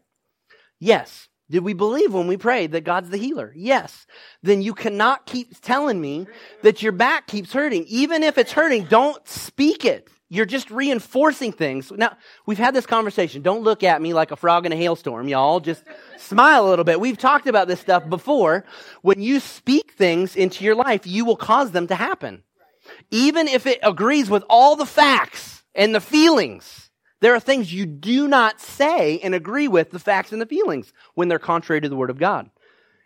Yes. 0.80 1.28
Did 1.50 1.66
we 1.66 1.74
believe 1.74 2.14
when 2.14 2.28
we 2.28 2.38
prayed 2.38 2.72
that 2.72 2.86
God's 2.86 3.10
the 3.10 3.18
healer? 3.18 3.52
Yes. 3.54 4.06
Then 4.42 4.62
you 4.62 4.74
cannot 4.74 5.26
keep 5.26 5.60
telling 5.62 6.00
me 6.00 6.28
that 6.62 6.82
your 6.82 6.94
back 6.94 7.28
keeps 7.28 7.52
hurting. 7.52 7.86
Even 7.88 8.24
if 8.24 8.38
it's 8.38 8.54
hurting, 8.54 8.86
don't 8.86 9.28
speak 9.28 9.84
it. 9.84 10.08
You're 10.34 10.46
just 10.46 10.72
reinforcing 10.72 11.52
things. 11.52 11.92
Now, 11.92 12.16
we've 12.46 12.58
had 12.58 12.74
this 12.74 12.86
conversation. 12.86 13.42
Don't 13.42 13.64
look 13.64 13.84
at 13.84 14.02
me 14.02 14.14
like 14.14 14.32
a 14.32 14.38
frog 14.38 14.66
in 14.66 14.72
a 14.72 14.78
hailstorm, 14.78 15.28
y'all. 15.28 15.60
Just 15.60 15.84
smile 16.18 16.66
a 16.66 16.70
little 16.70 16.86
bit. 16.86 17.02
We've 17.02 17.18
talked 17.18 17.48
about 17.48 17.68
this 17.68 17.82
stuff 17.82 18.08
before. 18.08 18.64
When 19.02 19.22
you 19.22 19.42
speak 19.42 19.92
things 19.92 20.38
into 20.38 20.64
your 20.64 20.76
life, 20.76 21.06
you 21.06 21.26
will 21.26 21.36
cause 21.36 21.72
them 21.72 21.86
to 21.88 21.96
happen. 21.96 22.44
Even 23.10 23.50
if 23.50 23.68
it 23.68 23.80
agrees 23.84 24.30
with 24.30 24.46
all 24.50 24.78
the 24.78 24.86
facts 24.86 25.64
and 25.76 25.94
the 25.94 26.00
feelings. 26.00 26.90
There 27.20 27.36
are 27.36 27.40
things 27.42 27.74
you 27.74 27.86
do 27.86 28.26
not 28.26 28.62
say 28.62 29.20
and 29.20 29.36
agree 29.36 29.68
with 29.68 29.92
the 29.92 30.00
facts 30.00 30.32
and 30.32 30.42
the 30.42 30.46
feelings 30.46 30.94
when 31.14 31.28
they're 31.28 31.40
contrary 31.40 31.82
to 31.82 31.90
the 31.90 31.98
Word 31.98 32.10
of 32.10 32.18
God. 32.18 32.50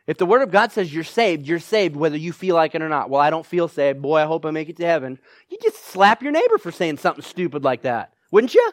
If 0.08 0.18
the 0.18 0.26
Word 0.26 0.44
of 0.44 0.52
God 0.52 0.72
says 0.72 0.94
you're 0.94 1.04
saved, 1.04 1.48
you're 1.48 1.60
saved 1.60 1.96
whether 1.96 2.18
you 2.18 2.32
feel 2.32 2.56
like 2.56 2.76
it 2.76 2.82
or 2.82 2.90
not. 2.90 3.10
Well, 3.10 3.22
I 3.22 3.32
don't 3.32 3.46
feel 3.46 3.68
saved. 3.68 4.02
Boy, 4.02 4.18
I 4.18 4.26
hope 4.26 4.46
I 4.46 4.52
make 4.52 4.70
it 4.70 4.78
to 4.78 4.86
heaven. 4.86 5.18
You 5.50 5.58
just 5.62 5.84
slap 5.86 6.22
your 6.22 6.32
neighbor 6.32 6.58
for 6.58 6.72
saying 6.72 6.98
something 6.98 7.24
stupid 7.24 7.64
like 7.64 7.82
that, 7.84 8.14
wouldn't 8.32 8.54
you? 8.54 8.72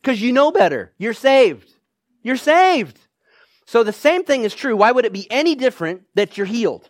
Because 0.00 0.22
you 0.22 0.32
know 0.32 0.50
better. 0.50 0.92
You're 0.98 1.12
saved. 1.12 1.70
You're 2.22 2.36
saved. 2.36 2.98
So 3.66 3.82
the 3.82 3.92
same 3.92 4.24
thing 4.24 4.44
is 4.44 4.54
true. 4.54 4.76
Why 4.76 4.92
would 4.92 5.04
it 5.04 5.12
be 5.12 5.30
any 5.30 5.54
different 5.54 6.02
that 6.14 6.36
you're 6.36 6.46
healed? 6.46 6.88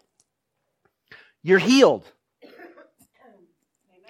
You're 1.42 1.58
healed. 1.58 2.04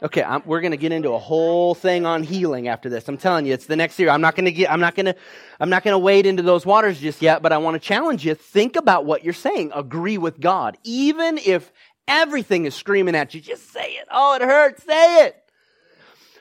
Okay, 0.02 0.22
I'm, 0.22 0.42
we're 0.44 0.60
going 0.60 0.72
to 0.72 0.76
get 0.76 0.90
into 0.90 1.12
a 1.12 1.18
whole 1.18 1.76
thing 1.76 2.06
on 2.06 2.24
healing 2.24 2.66
after 2.66 2.88
this. 2.88 3.06
I'm 3.06 3.16
telling 3.16 3.46
you, 3.46 3.54
it's 3.54 3.66
the 3.66 3.76
next 3.76 4.00
year. 4.00 4.10
I'm 4.10 4.20
not 4.20 4.34
going 4.34 4.46
to 4.46 4.52
get. 4.52 4.70
I'm 4.70 4.80
not 4.80 4.96
going 4.96 5.06
to. 5.06 5.14
I'm 5.60 5.70
not 5.70 5.84
going 5.84 5.92
to 5.92 5.98
wade 5.98 6.26
into 6.26 6.42
those 6.42 6.66
waters 6.66 7.00
just 7.00 7.22
yet. 7.22 7.40
But 7.40 7.52
I 7.52 7.58
want 7.58 7.80
to 7.80 7.80
challenge 7.80 8.24
you. 8.24 8.34
Think 8.34 8.74
about 8.74 9.04
what 9.04 9.22
you're 9.22 9.32
saying. 9.32 9.70
Agree 9.74 10.18
with 10.18 10.40
God, 10.40 10.76
even 10.82 11.38
if 11.38 11.70
everything 12.08 12.64
is 12.64 12.74
screaming 12.74 13.14
at 13.14 13.32
you. 13.32 13.40
Just 13.40 13.72
say 13.72 13.92
it. 13.92 14.08
Oh, 14.10 14.34
it 14.34 14.42
hurts. 14.42 14.82
Say 14.84 15.26
it. 15.26 15.36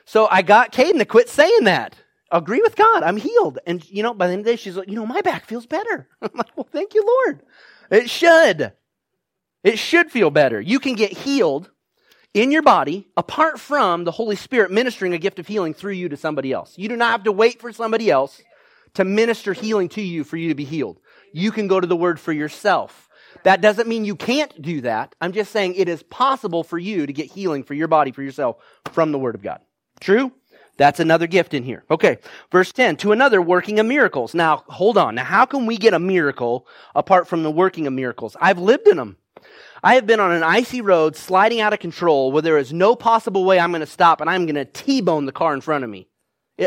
So 0.06 0.26
I 0.28 0.42
got 0.42 0.72
Caden 0.72 0.98
to 0.98 1.04
quit 1.04 1.28
saying 1.28 1.64
that. 1.64 1.94
Agree 2.32 2.62
with 2.62 2.74
God. 2.74 3.04
I'm 3.04 3.16
healed. 3.16 3.60
And 3.64 3.88
you 3.88 4.02
know, 4.02 4.12
by 4.12 4.26
the 4.26 4.32
end 4.32 4.40
of 4.40 4.46
the 4.46 4.52
day, 4.52 4.56
she's 4.56 4.76
like, 4.76 4.88
you 4.88 4.96
know, 4.96 5.06
my 5.06 5.20
back 5.20 5.46
feels 5.46 5.66
better. 5.66 6.08
I'm 6.22 6.30
like, 6.34 6.56
well, 6.56 6.68
thank 6.72 6.94
you, 6.94 7.04
Lord. 7.06 7.42
It 7.90 8.10
should. 8.10 8.72
It 9.62 9.78
should 9.78 10.10
feel 10.10 10.30
better. 10.30 10.60
You 10.60 10.80
can 10.80 10.94
get 10.94 11.12
healed 11.12 11.70
in 12.34 12.50
your 12.50 12.62
body 12.62 13.08
apart 13.16 13.60
from 13.60 14.04
the 14.04 14.10
Holy 14.10 14.36
Spirit 14.36 14.70
ministering 14.70 15.12
a 15.12 15.18
gift 15.18 15.38
of 15.38 15.46
healing 15.46 15.74
through 15.74 15.92
you 15.92 16.08
to 16.08 16.16
somebody 16.16 16.52
else. 16.52 16.76
You 16.76 16.88
do 16.88 16.96
not 16.96 17.12
have 17.12 17.24
to 17.24 17.32
wait 17.32 17.60
for 17.60 17.72
somebody 17.72 18.10
else 18.10 18.40
to 18.94 19.04
minister 19.04 19.52
healing 19.52 19.88
to 19.90 20.02
you 20.02 20.24
for 20.24 20.36
you 20.36 20.48
to 20.48 20.54
be 20.54 20.64
healed. 20.64 20.98
You 21.32 21.50
can 21.50 21.66
go 21.66 21.80
to 21.80 21.86
the 21.86 21.96
Word 21.96 22.20
for 22.20 22.32
yourself. 22.32 23.08
That 23.44 23.60
doesn't 23.60 23.88
mean 23.88 24.04
you 24.04 24.16
can't 24.16 24.60
do 24.60 24.82
that. 24.82 25.14
I'm 25.20 25.32
just 25.32 25.50
saying 25.50 25.74
it 25.74 25.88
is 25.88 26.02
possible 26.02 26.62
for 26.62 26.78
you 26.78 27.06
to 27.06 27.12
get 27.12 27.26
healing 27.26 27.64
for 27.64 27.74
your 27.74 27.88
body, 27.88 28.12
for 28.12 28.22
yourself, 28.22 28.56
from 28.92 29.12
the 29.12 29.18
Word 29.18 29.34
of 29.34 29.42
God. 29.42 29.60
True? 30.00 30.32
That's 30.76 31.00
another 31.00 31.26
gift 31.26 31.54
in 31.54 31.62
here. 31.62 31.84
Okay. 31.90 32.18
Verse 32.50 32.72
10, 32.72 32.96
to 32.98 33.12
another 33.12 33.42
working 33.42 33.78
of 33.78 33.86
miracles. 33.86 34.34
Now, 34.34 34.64
hold 34.68 34.96
on. 34.96 35.14
Now, 35.14 35.24
how 35.24 35.44
can 35.44 35.66
we 35.66 35.76
get 35.76 35.94
a 35.94 35.98
miracle 35.98 36.66
apart 36.94 37.28
from 37.28 37.42
the 37.42 37.50
working 37.50 37.86
of 37.86 37.92
miracles? 37.92 38.36
I've 38.40 38.58
lived 38.58 38.88
in 38.88 38.96
them. 38.96 39.16
I 39.82 39.94
have 39.94 40.06
been 40.06 40.20
on 40.20 40.30
an 40.30 40.44
icy 40.44 40.80
road 40.80 41.16
sliding 41.16 41.60
out 41.60 41.72
of 41.72 41.80
control 41.80 42.30
where 42.30 42.42
there 42.42 42.58
is 42.58 42.72
no 42.72 42.94
possible 42.94 43.44
way 43.44 43.58
I'm 43.58 43.72
going 43.72 43.80
to 43.80 43.86
stop 43.86 44.20
and 44.20 44.30
I'm 44.30 44.46
going 44.46 44.54
to 44.54 44.64
T-bone 44.64 45.26
the 45.26 45.32
car 45.32 45.54
in 45.54 45.60
front 45.60 45.82
of 45.82 45.90
me. 45.90 46.08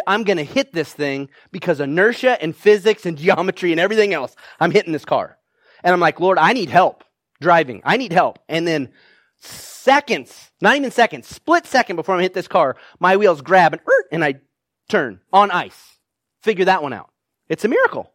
I'm 0.06 0.24
going 0.24 0.38
to 0.38 0.44
hit 0.44 0.74
this 0.74 0.92
thing 0.92 1.30
because 1.52 1.80
inertia 1.80 2.42
and 2.42 2.56
physics 2.56 3.06
and 3.06 3.18
geometry 3.18 3.72
and 3.72 3.80
everything 3.80 4.14
else. 4.14 4.36
I'm 4.60 4.72
hitting 4.72 4.92
this 4.92 5.06
car. 5.06 5.38
And 5.84 5.94
I'm 5.94 6.00
like, 6.00 6.20
Lord, 6.20 6.38
I 6.38 6.54
need 6.54 6.70
help 6.70 7.04
driving. 7.40 7.82
I 7.86 7.98
need 7.98 8.12
help. 8.12 8.40
And 8.50 8.68
then 8.68 8.90
seconds, 9.40 10.52
not 10.62 10.76
even 10.76 10.92
seconds, 10.92 11.28
split 11.28 11.66
second 11.66 11.96
before 11.96 12.16
I 12.16 12.22
hit 12.22 12.34
this 12.34 12.48
car, 12.48 12.76
my 13.00 13.16
wheels 13.16 13.42
grab 13.42 13.74
and, 13.74 13.82
er, 13.82 14.06
and 14.12 14.24
I 14.26 14.36
turn 14.90 15.22
on 15.32 15.52
ice. 15.52 16.00
Figure 16.42 16.66
that 16.66 16.84
one 16.84 16.94
out. 16.94 17.12
It's 17.48 17.66
a 17.66 17.68
miracle. 17.68 18.12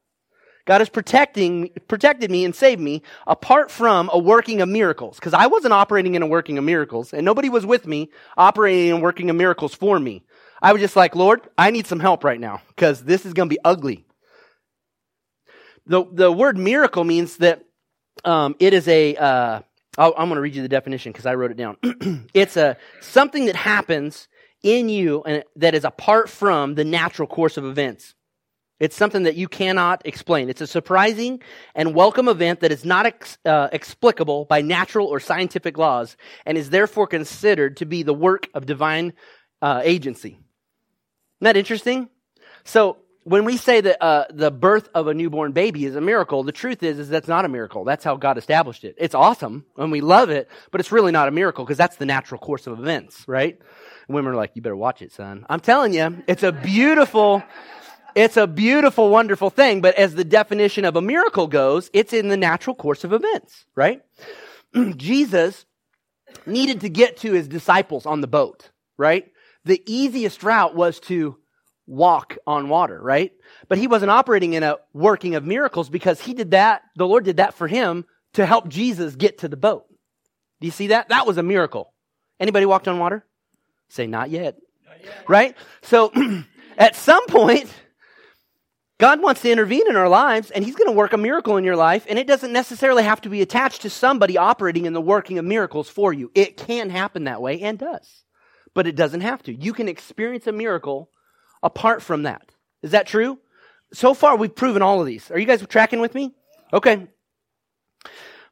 God 0.66 0.80
has 0.80 0.88
protecting, 0.88 1.70
protected 1.88 2.30
me 2.30 2.44
and 2.44 2.54
saved 2.54 2.80
me 2.80 3.02
apart 3.26 3.70
from 3.70 4.10
a 4.12 4.18
working 4.18 4.60
of 4.60 4.68
miracles. 4.68 5.16
Because 5.16 5.34
I 5.34 5.46
wasn't 5.46 5.72
operating 5.72 6.14
in 6.14 6.22
a 6.22 6.26
working 6.26 6.58
of 6.58 6.64
miracles, 6.64 7.12
and 7.12 7.24
nobody 7.24 7.48
was 7.48 7.64
with 7.66 7.86
me 7.86 8.10
operating 8.36 8.92
and 8.92 9.02
working 9.02 9.30
of 9.30 9.36
miracles 9.36 9.74
for 9.74 9.98
me. 9.98 10.24
I 10.62 10.72
was 10.72 10.80
just 10.80 10.96
like, 10.96 11.16
Lord, 11.16 11.40
I 11.56 11.70
need 11.70 11.86
some 11.86 12.00
help 12.00 12.24
right 12.24 12.38
now, 12.38 12.60
because 12.68 13.02
this 13.04 13.24
is 13.24 13.32
going 13.32 13.48
to 13.48 13.54
be 13.54 13.60
ugly. 13.64 14.04
The, 15.86 16.04
the 16.12 16.30
word 16.30 16.58
miracle 16.58 17.04
means 17.04 17.38
that 17.38 17.64
um, 18.24 18.54
it 18.58 18.74
is 18.74 18.86
a. 18.86 19.16
am 19.16 19.64
going 19.98 20.34
to 20.34 20.40
read 20.40 20.54
you 20.54 20.62
the 20.62 20.68
definition 20.68 21.12
because 21.12 21.26
I 21.26 21.34
wrote 21.34 21.50
it 21.50 21.56
down. 21.56 21.76
it's 22.34 22.56
a 22.56 22.76
something 23.00 23.46
that 23.46 23.56
happens 23.56 24.28
in 24.62 24.88
you 24.88 25.22
and 25.24 25.42
that 25.56 25.74
is 25.74 25.84
apart 25.84 26.28
from 26.28 26.74
the 26.74 26.84
natural 26.84 27.26
course 27.26 27.56
of 27.56 27.64
events. 27.64 28.14
It's 28.80 28.96
something 28.96 29.24
that 29.24 29.36
you 29.36 29.46
cannot 29.46 30.02
explain. 30.06 30.48
It's 30.48 30.62
a 30.62 30.66
surprising 30.66 31.42
and 31.74 31.94
welcome 31.94 32.28
event 32.28 32.60
that 32.60 32.72
is 32.72 32.84
not 32.84 33.04
ex- 33.04 33.38
uh, 33.44 33.68
explicable 33.72 34.46
by 34.46 34.62
natural 34.62 35.06
or 35.06 35.20
scientific 35.20 35.76
laws 35.76 36.16
and 36.46 36.56
is 36.56 36.70
therefore 36.70 37.06
considered 37.06 37.76
to 37.76 37.84
be 37.84 38.02
the 38.02 38.14
work 38.14 38.48
of 38.54 38.64
divine 38.64 39.12
uh, 39.60 39.82
agency. 39.84 40.30
Isn't 40.30 40.40
that 41.42 41.56
interesting? 41.58 42.08
So, 42.64 42.96
when 43.24 43.44
we 43.44 43.58
say 43.58 43.82
that 43.82 44.02
uh, 44.02 44.24
the 44.30 44.50
birth 44.50 44.88
of 44.94 45.06
a 45.06 45.12
newborn 45.12 45.52
baby 45.52 45.84
is 45.84 45.94
a 45.94 46.00
miracle, 46.00 46.42
the 46.42 46.52
truth 46.52 46.82
is, 46.82 46.98
is 46.98 47.10
that's 47.10 47.28
not 47.28 47.44
a 47.44 47.50
miracle. 47.50 47.84
That's 47.84 48.02
how 48.02 48.16
God 48.16 48.38
established 48.38 48.82
it. 48.82 48.94
It's 48.96 49.14
awesome 49.14 49.66
and 49.76 49.92
we 49.92 50.00
love 50.00 50.30
it, 50.30 50.48
but 50.70 50.80
it's 50.80 50.90
really 50.90 51.12
not 51.12 51.28
a 51.28 51.30
miracle 51.30 51.66
because 51.66 51.76
that's 51.76 51.96
the 51.96 52.06
natural 52.06 52.40
course 52.40 52.66
of 52.66 52.78
events, 52.80 53.28
right? 53.28 53.60
women 54.10 54.32
are 54.32 54.36
like, 54.36 54.52
you 54.54 54.62
better 54.62 54.76
watch 54.76 55.02
it, 55.02 55.12
son. 55.12 55.46
I'm 55.48 55.60
telling 55.60 55.94
you, 55.94 56.22
it's 56.26 56.42
a 56.42 56.52
beautiful, 56.52 57.42
it's 58.14 58.36
a 58.36 58.46
beautiful, 58.46 59.10
wonderful 59.10 59.50
thing, 59.50 59.80
but 59.80 59.94
as 59.94 60.14
the 60.14 60.24
definition 60.24 60.84
of 60.84 60.96
a 60.96 61.02
miracle 61.02 61.46
goes, 61.46 61.90
it's 61.92 62.12
in 62.12 62.28
the 62.28 62.36
natural 62.36 62.74
course 62.74 63.04
of 63.04 63.12
events, 63.12 63.64
right? 63.74 64.02
Jesus 64.96 65.66
needed 66.46 66.80
to 66.80 66.88
get 66.88 67.18
to 67.18 67.32
his 67.32 67.48
disciples 67.48 68.06
on 68.06 68.20
the 68.20 68.26
boat, 68.26 68.70
right? 68.96 69.30
The 69.64 69.82
easiest 69.86 70.42
route 70.42 70.74
was 70.74 71.00
to 71.00 71.36
walk 71.86 72.38
on 72.46 72.68
water, 72.68 73.00
right? 73.02 73.32
But 73.68 73.78
he 73.78 73.86
wasn't 73.86 74.10
operating 74.10 74.54
in 74.54 74.62
a 74.62 74.76
working 74.92 75.34
of 75.34 75.44
miracles 75.44 75.90
because 75.90 76.20
he 76.20 76.34
did 76.34 76.52
that, 76.52 76.82
the 76.96 77.06
Lord 77.06 77.24
did 77.24 77.38
that 77.38 77.54
for 77.54 77.66
him 77.66 78.04
to 78.34 78.46
help 78.46 78.68
Jesus 78.68 79.16
get 79.16 79.38
to 79.38 79.48
the 79.48 79.56
boat. 79.56 79.86
Do 80.60 80.66
you 80.66 80.70
see 80.70 80.88
that? 80.88 81.08
That 81.08 81.26
was 81.26 81.36
a 81.36 81.42
miracle. 81.42 81.92
Anybody 82.38 82.64
walked 82.64 82.86
on 82.86 82.98
water? 82.98 83.24
Say, 83.88 84.06
not 84.06 84.30
yet. 84.30 84.56
Not 84.86 85.04
yet. 85.04 85.24
Right? 85.26 85.56
So, 85.82 86.12
at 86.78 86.94
some 86.94 87.26
point, 87.26 87.72
God 89.00 89.22
wants 89.22 89.40
to 89.40 89.50
intervene 89.50 89.88
in 89.88 89.96
our 89.96 90.10
lives, 90.10 90.50
and 90.50 90.62
He's 90.62 90.76
going 90.76 90.90
to 90.90 90.96
work 90.96 91.14
a 91.14 91.16
miracle 91.16 91.56
in 91.56 91.64
your 91.64 91.74
life, 91.74 92.04
and 92.06 92.18
it 92.18 92.26
doesn't 92.26 92.52
necessarily 92.52 93.02
have 93.02 93.22
to 93.22 93.30
be 93.30 93.40
attached 93.40 93.80
to 93.82 93.90
somebody 93.90 94.36
operating 94.36 94.84
in 94.84 94.92
the 94.92 95.00
working 95.00 95.38
of 95.38 95.44
miracles 95.46 95.88
for 95.88 96.12
you. 96.12 96.30
It 96.34 96.58
can 96.58 96.90
happen 96.90 97.24
that 97.24 97.40
way 97.40 97.62
and 97.62 97.78
does, 97.78 98.24
but 98.74 98.86
it 98.86 98.96
doesn't 98.96 99.22
have 99.22 99.42
to. 99.44 99.54
You 99.54 99.72
can 99.72 99.88
experience 99.88 100.46
a 100.46 100.52
miracle 100.52 101.08
apart 101.62 102.02
from 102.02 102.24
that. 102.24 102.52
Is 102.82 102.90
that 102.90 103.06
true? 103.06 103.38
So 103.94 104.12
far, 104.12 104.36
we've 104.36 104.54
proven 104.54 104.82
all 104.82 105.00
of 105.00 105.06
these. 105.06 105.30
Are 105.30 105.38
you 105.38 105.46
guys 105.46 105.66
tracking 105.66 106.00
with 106.00 106.14
me? 106.14 106.34
Okay. 106.70 107.08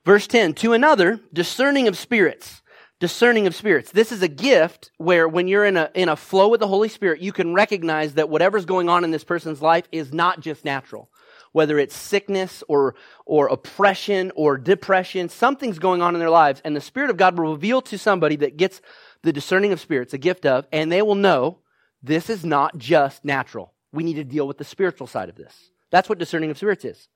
Verse 0.06 0.26
10 0.26 0.54
To 0.54 0.72
another, 0.72 1.20
discerning 1.30 1.88
of 1.88 1.98
spirits. 1.98 2.62
Discerning 3.00 3.46
of 3.46 3.54
spirits. 3.54 3.92
This 3.92 4.10
is 4.10 4.22
a 4.22 4.28
gift 4.28 4.90
where 4.96 5.28
when 5.28 5.46
you're 5.46 5.64
in 5.64 5.76
a, 5.76 5.88
in 5.94 6.08
a 6.08 6.16
flow 6.16 6.48
with 6.48 6.58
the 6.58 6.66
Holy 6.66 6.88
Spirit, 6.88 7.20
you 7.20 7.30
can 7.30 7.54
recognize 7.54 8.14
that 8.14 8.28
whatever's 8.28 8.64
going 8.64 8.88
on 8.88 9.04
in 9.04 9.12
this 9.12 9.22
person's 9.22 9.62
life 9.62 9.86
is 9.92 10.12
not 10.12 10.40
just 10.40 10.64
natural. 10.64 11.08
Whether 11.52 11.78
it's 11.78 11.96
sickness 11.96 12.64
or, 12.66 12.96
or 13.24 13.46
oppression 13.46 14.32
or 14.34 14.58
depression, 14.58 15.28
something's 15.28 15.78
going 15.78 16.02
on 16.02 16.16
in 16.16 16.18
their 16.18 16.28
lives, 16.28 16.60
and 16.64 16.74
the 16.74 16.80
Spirit 16.80 17.10
of 17.10 17.16
God 17.16 17.38
will 17.38 17.52
reveal 17.52 17.80
to 17.82 17.98
somebody 17.98 18.34
that 18.36 18.56
gets 18.56 18.80
the 19.22 19.32
discerning 19.32 19.72
of 19.72 19.80
spirits, 19.80 20.12
a 20.12 20.18
gift 20.18 20.44
of, 20.44 20.66
and 20.72 20.90
they 20.90 21.02
will 21.02 21.14
know 21.14 21.58
this 22.02 22.28
is 22.28 22.44
not 22.44 22.78
just 22.78 23.24
natural. 23.24 23.74
We 23.92 24.02
need 24.02 24.14
to 24.14 24.24
deal 24.24 24.48
with 24.48 24.58
the 24.58 24.64
spiritual 24.64 25.06
side 25.06 25.28
of 25.28 25.36
this. 25.36 25.70
That's 25.90 26.08
what 26.08 26.18
discerning 26.18 26.50
of 26.50 26.58
spirits 26.58 26.84
is. 26.84 27.08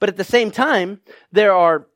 But 0.00 0.08
at 0.08 0.16
the 0.16 0.24
same 0.24 0.50
time, 0.50 1.00
there 1.32 1.52
are 1.52 1.86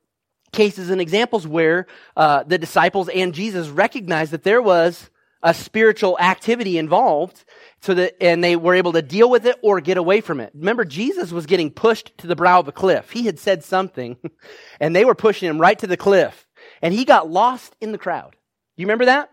cases 0.53 0.89
and 0.89 1.01
examples 1.01 1.45
where 1.45 1.87
uh, 2.15 2.43
the 2.43 2.57
disciples 2.57 3.09
and 3.09 3.33
Jesus 3.33 3.67
recognized 3.67 4.31
that 4.31 4.43
there 4.43 4.61
was 4.61 5.09
a 5.41 5.53
spiritual 5.53 6.17
activity 6.19 6.77
involved 6.77 7.43
so 7.81 7.93
that 7.93 8.15
and 8.23 8.41
they 8.41 8.55
were 8.55 8.75
able 8.75 8.93
to 8.93 9.01
deal 9.01 9.29
with 9.29 9.45
it 9.45 9.57
or 9.61 9.81
get 9.81 9.97
away 9.97 10.21
from 10.21 10.39
it. 10.39 10.51
Remember 10.55 10.85
Jesus 10.85 11.33
was 11.33 11.45
getting 11.45 11.69
pushed 11.69 12.17
to 12.19 12.27
the 12.27 12.35
brow 12.35 12.61
of 12.61 12.67
a 12.69 12.71
cliff. 12.71 13.11
He 13.11 13.25
had 13.25 13.37
said 13.37 13.63
something 13.63 14.15
and 14.79 14.95
they 14.95 15.03
were 15.03 15.15
pushing 15.15 15.49
him 15.49 15.59
right 15.59 15.77
to 15.79 15.87
the 15.87 15.97
cliff 15.97 16.47
and 16.81 16.93
he 16.93 17.03
got 17.03 17.29
lost 17.29 17.75
in 17.81 17.91
the 17.91 17.97
crowd. 17.97 18.37
You 18.77 18.85
remember 18.85 19.05
that? 19.05 19.29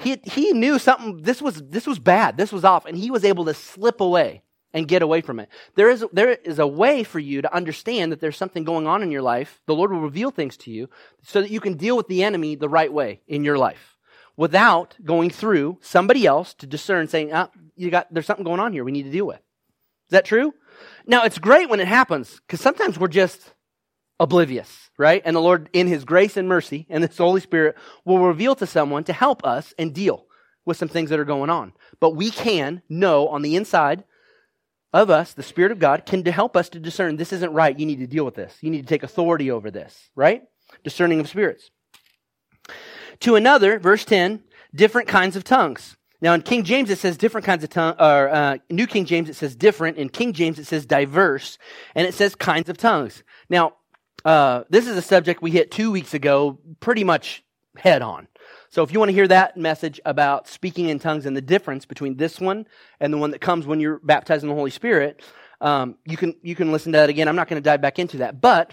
He, 0.00 0.20
he 0.24 0.52
knew 0.52 0.78
something, 0.78 1.22
this 1.22 1.40
was, 1.40 1.62
this 1.62 1.86
was 1.86 1.98
bad, 1.98 2.36
this 2.36 2.52
was 2.52 2.64
off, 2.64 2.84
and 2.84 2.96
he 2.96 3.10
was 3.10 3.24
able 3.24 3.44
to 3.46 3.54
slip 3.54 4.00
away 4.00 4.42
and 4.74 4.88
get 4.88 5.02
away 5.02 5.20
from 5.20 5.38
it. 5.38 5.48
There 5.74 5.90
is, 5.90 6.04
there 6.12 6.30
is 6.30 6.58
a 6.58 6.66
way 6.66 7.04
for 7.04 7.18
you 7.18 7.42
to 7.42 7.54
understand 7.54 8.12
that 8.12 8.20
there's 8.20 8.36
something 8.36 8.64
going 8.64 8.86
on 8.86 9.02
in 9.02 9.10
your 9.10 9.22
life. 9.22 9.60
The 9.66 9.74
Lord 9.74 9.92
will 9.92 10.00
reveal 10.00 10.30
things 10.30 10.56
to 10.58 10.70
you 10.70 10.88
so 11.22 11.42
that 11.42 11.50
you 11.50 11.60
can 11.60 11.74
deal 11.74 11.96
with 11.96 12.08
the 12.08 12.24
enemy 12.24 12.54
the 12.54 12.68
right 12.68 12.92
way 12.92 13.20
in 13.26 13.44
your 13.44 13.58
life 13.58 13.98
without 14.36 14.96
going 15.04 15.30
through 15.30 15.78
somebody 15.80 16.26
else 16.26 16.54
to 16.54 16.66
discern 16.66 17.08
saying, 17.08 17.32
ah, 17.32 17.50
you 17.76 17.90
got, 17.90 18.12
there's 18.12 18.26
something 18.26 18.44
going 18.44 18.60
on 18.60 18.72
here 18.72 18.84
we 18.84 18.92
need 18.92 19.04
to 19.04 19.10
deal 19.10 19.26
with. 19.26 19.36
Is 19.36 20.10
that 20.10 20.24
true? 20.24 20.54
Now, 21.06 21.24
it's 21.24 21.38
great 21.38 21.68
when 21.68 21.80
it 21.80 21.88
happens 21.88 22.40
because 22.46 22.60
sometimes 22.60 22.98
we're 22.98 23.08
just 23.08 23.52
oblivious, 24.18 24.90
right? 24.98 25.22
And 25.24 25.36
the 25.36 25.40
Lord, 25.40 25.68
in 25.72 25.86
His 25.86 26.04
grace 26.04 26.36
and 26.36 26.48
mercy 26.48 26.86
and 26.88 27.04
the 27.04 27.12
Holy 27.14 27.40
Spirit, 27.40 27.76
will 28.04 28.18
reveal 28.18 28.54
to 28.56 28.66
someone 28.66 29.04
to 29.04 29.12
help 29.12 29.44
us 29.44 29.74
and 29.78 29.94
deal 29.94 30.26
with 30.64 30.76
some 30.76 30.88
things 30.88 31.10
that 31.10 31.18
are 31.18 31.24
going 31.24 31.50
on. 31.50 31.72
But 32.00 32.10
we 32.10 32.30
can 32.30 32.82
know 32.88 33.28
on 33.28 33.42
the 33.42 33.56
inside 33.56 34.04
of 34.92 35.10
us, 35.10 35.32
the 35.32 35.42
Spirit 35.42 35.72
of 35.72 35.78
God, 35.78 36.04
can 36.06 36.24
help 36.24 36.56
us 36.56 36.68
to 36.70 36.78
discern 36.78 37.16
this 37.16 37.32
isn't 37.32 37.52
right. 37.52 37.78
You 37.78 37.86
need 37.86 38.00
to 38.00 38.06
deal 38.06 38.24
with 38.24 38.34
this. 38.34 38.56
You 38.60 38.70
need 38.70 38.82
to 38.82 38.86
take 38.86 39.02
authority 39.02 39.50
over 39.50 39.70
this, 39.70 40.10
right? 40.14 40.42
Discerning 40.84 41.20
of 41.20 41.28
spirits. 41.28 41.70
To 43.20 43.36
another, 43.36 43.78
verse 43.78 44.04
10, 44.04 44.42
different 44.74 45.08
kinds 45.08 45.36
of 45.36 45.44
tongues. 45.44 45.96
Now, 46.20 46.34
in 46.34 46.42
King 46.42 46.62
James, 46.62 46.88
it 46.90 46.98
says 46.98 47.16
different 47.16 47.44
kinds 47.44 47.64
of 47.64 47.70
tongues, 47.70 47.96
or 47.98 48.28
uh, 48.28 48.58
New 48.70 48.86
King 48.86 49.06
James, 49.06 49.28
it 49.28 49.34
says 49.34 49.56
different. 49.56 49.96
In 49.96 50.08
King 50.08 50.32
James, 50.32 50.58
it 50.58 50.66
says 50.66 50.86
diverse, 50.86 51.58
and 51.94 52.06
it 52.06 52.14
says 52.14 52.34
kinds 52.34 52.68
of 52.68 52.76
tongues. 52.76 53.24
Now, 53.48 53.74
uh, 54.24 54.62
this 54.70 54.86
is 54.86 54.96
a 54.96 55.02
subject 55.02 55.42
we 55.42 55.50
hit 55.50 55.72
two 55.72 55.90
weeks 55.90 56.14
ago 56.14 56.58
pretty 56.78 57.02
much 57.02 57.42
head 57.76 58.02
on. 58.02 58.28
So 58.72 58.82
if 58.82 58.90
you 58.90 58.98
want 58.98 59.10
to 59.10 59.14
hear 59.14 59.28
that 59.28 59.58
message 59.58 60.00
about 60.06 60.48
speaking 60.48 60.88
in 60.88 60.98
tongues 60.98 61.26
and 61.26 61.36
the 61.36 61.42
difference 61.42 61.84
between 61.84 62.16
this 62.16 62.40
one 62.40 62.66
and 63.00 63.12
the 63.12 63.18
one 63.18 63.30
that 63.32 63.42
comes 63.42 63.66
when 63.66 63.80
you're 63.80 63.98
baptized 63.98 64.44
in 64.44 64.48
the 64.48 64.54
Holy 64.54 64.70
Spirit, 64.70 65.20
um, 65.60 65.96
you 66.06 66.16
can 66.16 66.34
you 66.40 66.54
can 66.54 66.72
listen 66.72 66.92
to 66.92 66.98
that 66.98 67.10
again. 67.10 67.28
I'm 67.28 67.36
not 67.36 67.48
going 67.48 67.62
to 67.62 67.64
dive 67.64 67.82
back 67.82 67.98
into 67.98 68.16
that, 68.18 68.40
but 68.40 68.72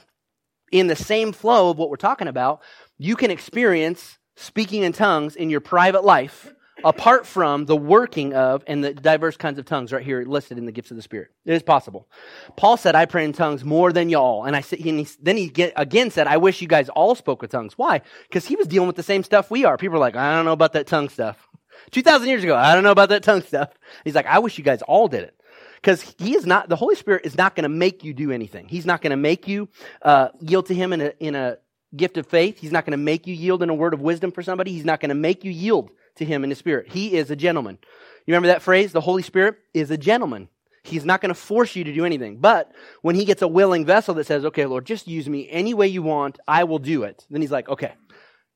in 0.72 0.88
the 0.88 0.96
same 0.96 1.34
flow 1.34 1.70
of 1.70 1.78
what 1.78 1.90
we're 1.90 1.98
talking 1.98 2.30
about, 2.30 2.62
you 2.98 3.18
can 3.18 3.30
experience 3.30 4.20
speaking 4.38 4.84
in 4.84 4.94
tongues 4.94 5.36
in 5.36 5.50
your 5.50 5.60
private 5.60 6.06
life 6.06 6.54
apart 6.84 7.26
from 7.26 7.66
the 7.66 7.76
working 7.76 8.34
of 8.34 8.64
and 8.68 8.84
the 8.84 8.94
diverse 8.94 9.38
kinds 9.38 9.60
of 9.60 9.66
tongues 9.66 9.92
right 9.92 10.04
here 10.04 10.24
listed 10.24 10.58
in 10.58 10.66
the 10.66 10.72
gifts 10.72 10.92
of 10.92 10.98
the 10.98 11.04
Spirit. 11.04 11.30
It 11.46 11.54
is 11.54 11.64
possible. 11.64 12.08
Paul 12.56 12.78
said, 12.78 12.96
I 12.96 13.06
pray 13.06 13.26
in 13.26 13.34
tongues 13.34 13.64
more 13.64 13.92
than 13.92 14.10
y'all. 14.10 14.46
And 14.46 14.56
I 14.56 14.62
said, 14.62 14.80
he, 14.80 15.08
then 15.22 15.38
he 15.38 15.50
get, 15.50 15.74
again 15.76 16.12
said, 16.12 16.28
I 16.28 16.38
wish 16.38 16.62
you 16.62 16.68
guys 16.68 16.90
all 16.90 17.16
spoke 17.16 17.42
with 17.42 17.52
tongues. 17.52 17.78
Why? 17.78 18.02
Because 18.28 18.46
he 18.46 18.56
was 18.56 18.68
dealing 18.68 18.88
with 18.88 18.96
the 18.96 19.04
same 19.04 19.24
stuff 19.24 19.52
we 19.52 19.66
are. 19.66 19.78
People 19.78 19.98
are 19.98 20.02
like, 20.02 20.16
I 20.16 20.36
don't 20.36 20.46
know 20.46 20.54
about 20.54 20.74
that 20.74 20.88
tongue 20.88 21.10
stuff. 21.10 21.38
2,000 21.92 22.28
years 22.28 22.44
ago, 22.44 22.56
I 22.56 22.74
don't 22.74 22.84
know 22.84 22.92
about 22.92 23.10
that 23.10 23.24
tongue 23.24 23.42
stuff. 23.42 23.70
He's 24.04 24.16
like, 24.16 24.26
I 24.26 24.40
wish 24.40 24.58
you 24.58 24.64
guys 24.64 24.82
all 24.82 25.08
did 25.08 25.24
it. 25.24 25.36
Because 25.76 26.16
he 26.18 26.36
is 26.36 26.46
not, 26.46 26.68
the 26.68 26.76
Holy 26.76 26.96
Spirit 26.96 27.26
is 27.26 27.38
not 27.38 27.56
going 27.56 27.64
to 27.64 27.70
make 27.70 28.04
you 28.04 28.14
do 28.14 28.32
anything. 28.32 28.68
He's 28.68 28.86
not 28.86 29.02
going 29.02 29.12
to 29.12 29.18
make 29.18 29.48
you 29.48 29.70
uh, 30.02 30.30
yield 30.42 30.66
to 30.66 30.76
him 30.76 30.92
in 30.92 31.02
a, 31.02 31.14
in 31.20 31.36
a 31.36 31.58
gift 31.96 32.18
of 32.18 32.28
faith. 32.28 32.60
He's 32.60 32.72
not 32.72 32.86
going 32.86 32.92
to 32.92 32.98
make 32.98 33.28
you 33.28 33.34
yield 33.34 33.64
in 33.64 33.70
a 33.70 33.74
word 33.74 33.94
of 33.94 34.02
wisdom 34.02 34.32
for 34.32 34.44
somebody. 34.44 34.74
He's 34.74 34.86
not 34.86 35.00
going 35.00 35.10
to 35.10 35.16
make 35.16 35.46
you 35.46 35.52
yield 35.52 35.92
to 36.16 36.26
him 36.26 36.44
in 36.44 36.50
the 36.50 36.56
Spirit. 36.56 36.92
He 36.92 37.14
is 37.16 37.32
a 37.32 37.36
gentleman. 37.36 37.78
You 38.26 38.34
remember 38.34 38.48
that 38.48 38.62
phrase? 38.62 38.92
The 38.92 39.02
Holy 39.02 39.24
Spirit 39.24 39.58
is 39.74 39.92
a 39.92 39.98
gentleman. 39.98 40.50
He's 40.84 41.06
not 41.06 41.22
going 41.22 41.30
to 41.30 41.40
force 41.40 41.76
you 41.76 41.84
to 41.84 41.94
do 41.94 42.06
anything. 42.06 42.38
But 42.38 42.72
when 43.02 43.16
he 43.16 43.26
gets 43.26 43.42
a 43.42 43.48
willing 43.48 43.86
vessel 43.86 44.14
that 44.16 44.28
says, 44.28 44.46
okay, 44.46 44.66
Lord, 44.66 44.86
just 44.86 45.08
use 45.08 45.28
me 45.28 45.48
any 45.50 45.74
way 45.74 45.88
you 45.88 46.02
want, 46.02 46.40
I 46.48 46.64
will 46.64 46.80
do 46.80 47.04
it. 47.04 47.26
Then 47.30 47.42
he's 47.42 47.52
like, 47.52 47.70
okay, 47.70 47.94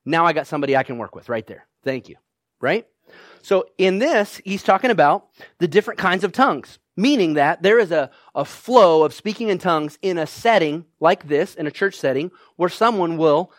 now 0.06 0.26
I 0.26 0.34
got 0.34 0.48
somebody 0.48 0.76
I 0.76 0.84
can 0.84 0.98
work 0.98 1.16
with 1.16 1.30
right 1.30 1.46
there. 1.46 1.68
Thank 1.84 2.10
you. 2.10 2.16
Right? 2.62 2.88
So 3.42 3.66
in 3.78 4.00
this, 4.00 4.42
he's 4.46 4.64
talking 4.64 4.90
about 4.90 5.28
the 5.60 5.68
different 5.68 6.00
kinds 6.00 6.24
of 6.24 6.32
tongues, 6.32 6.80
meaning 6.96 7.34
that 7.34 7.62
there 7.62 7.78
is 7.78 7.92
a, 7.92 8.10
a 8.34 8.46
flow 8.46 9.04
of 9.04 9.14
speaking 9.14 9.50
in 9.50 9.58
tongues 9.58 10.00
in 10.02 10.18
a 10.18 10.26
setting 10.26 10.86
like 11.00 11.28
this, 11.28 11.56
in 11.56 11.68
a 11.68 11.72
church 11.72 11.96
setting, 11.96 12.32
where 12.56 12.70
someone 12.70 13.18
will 13.18 13.52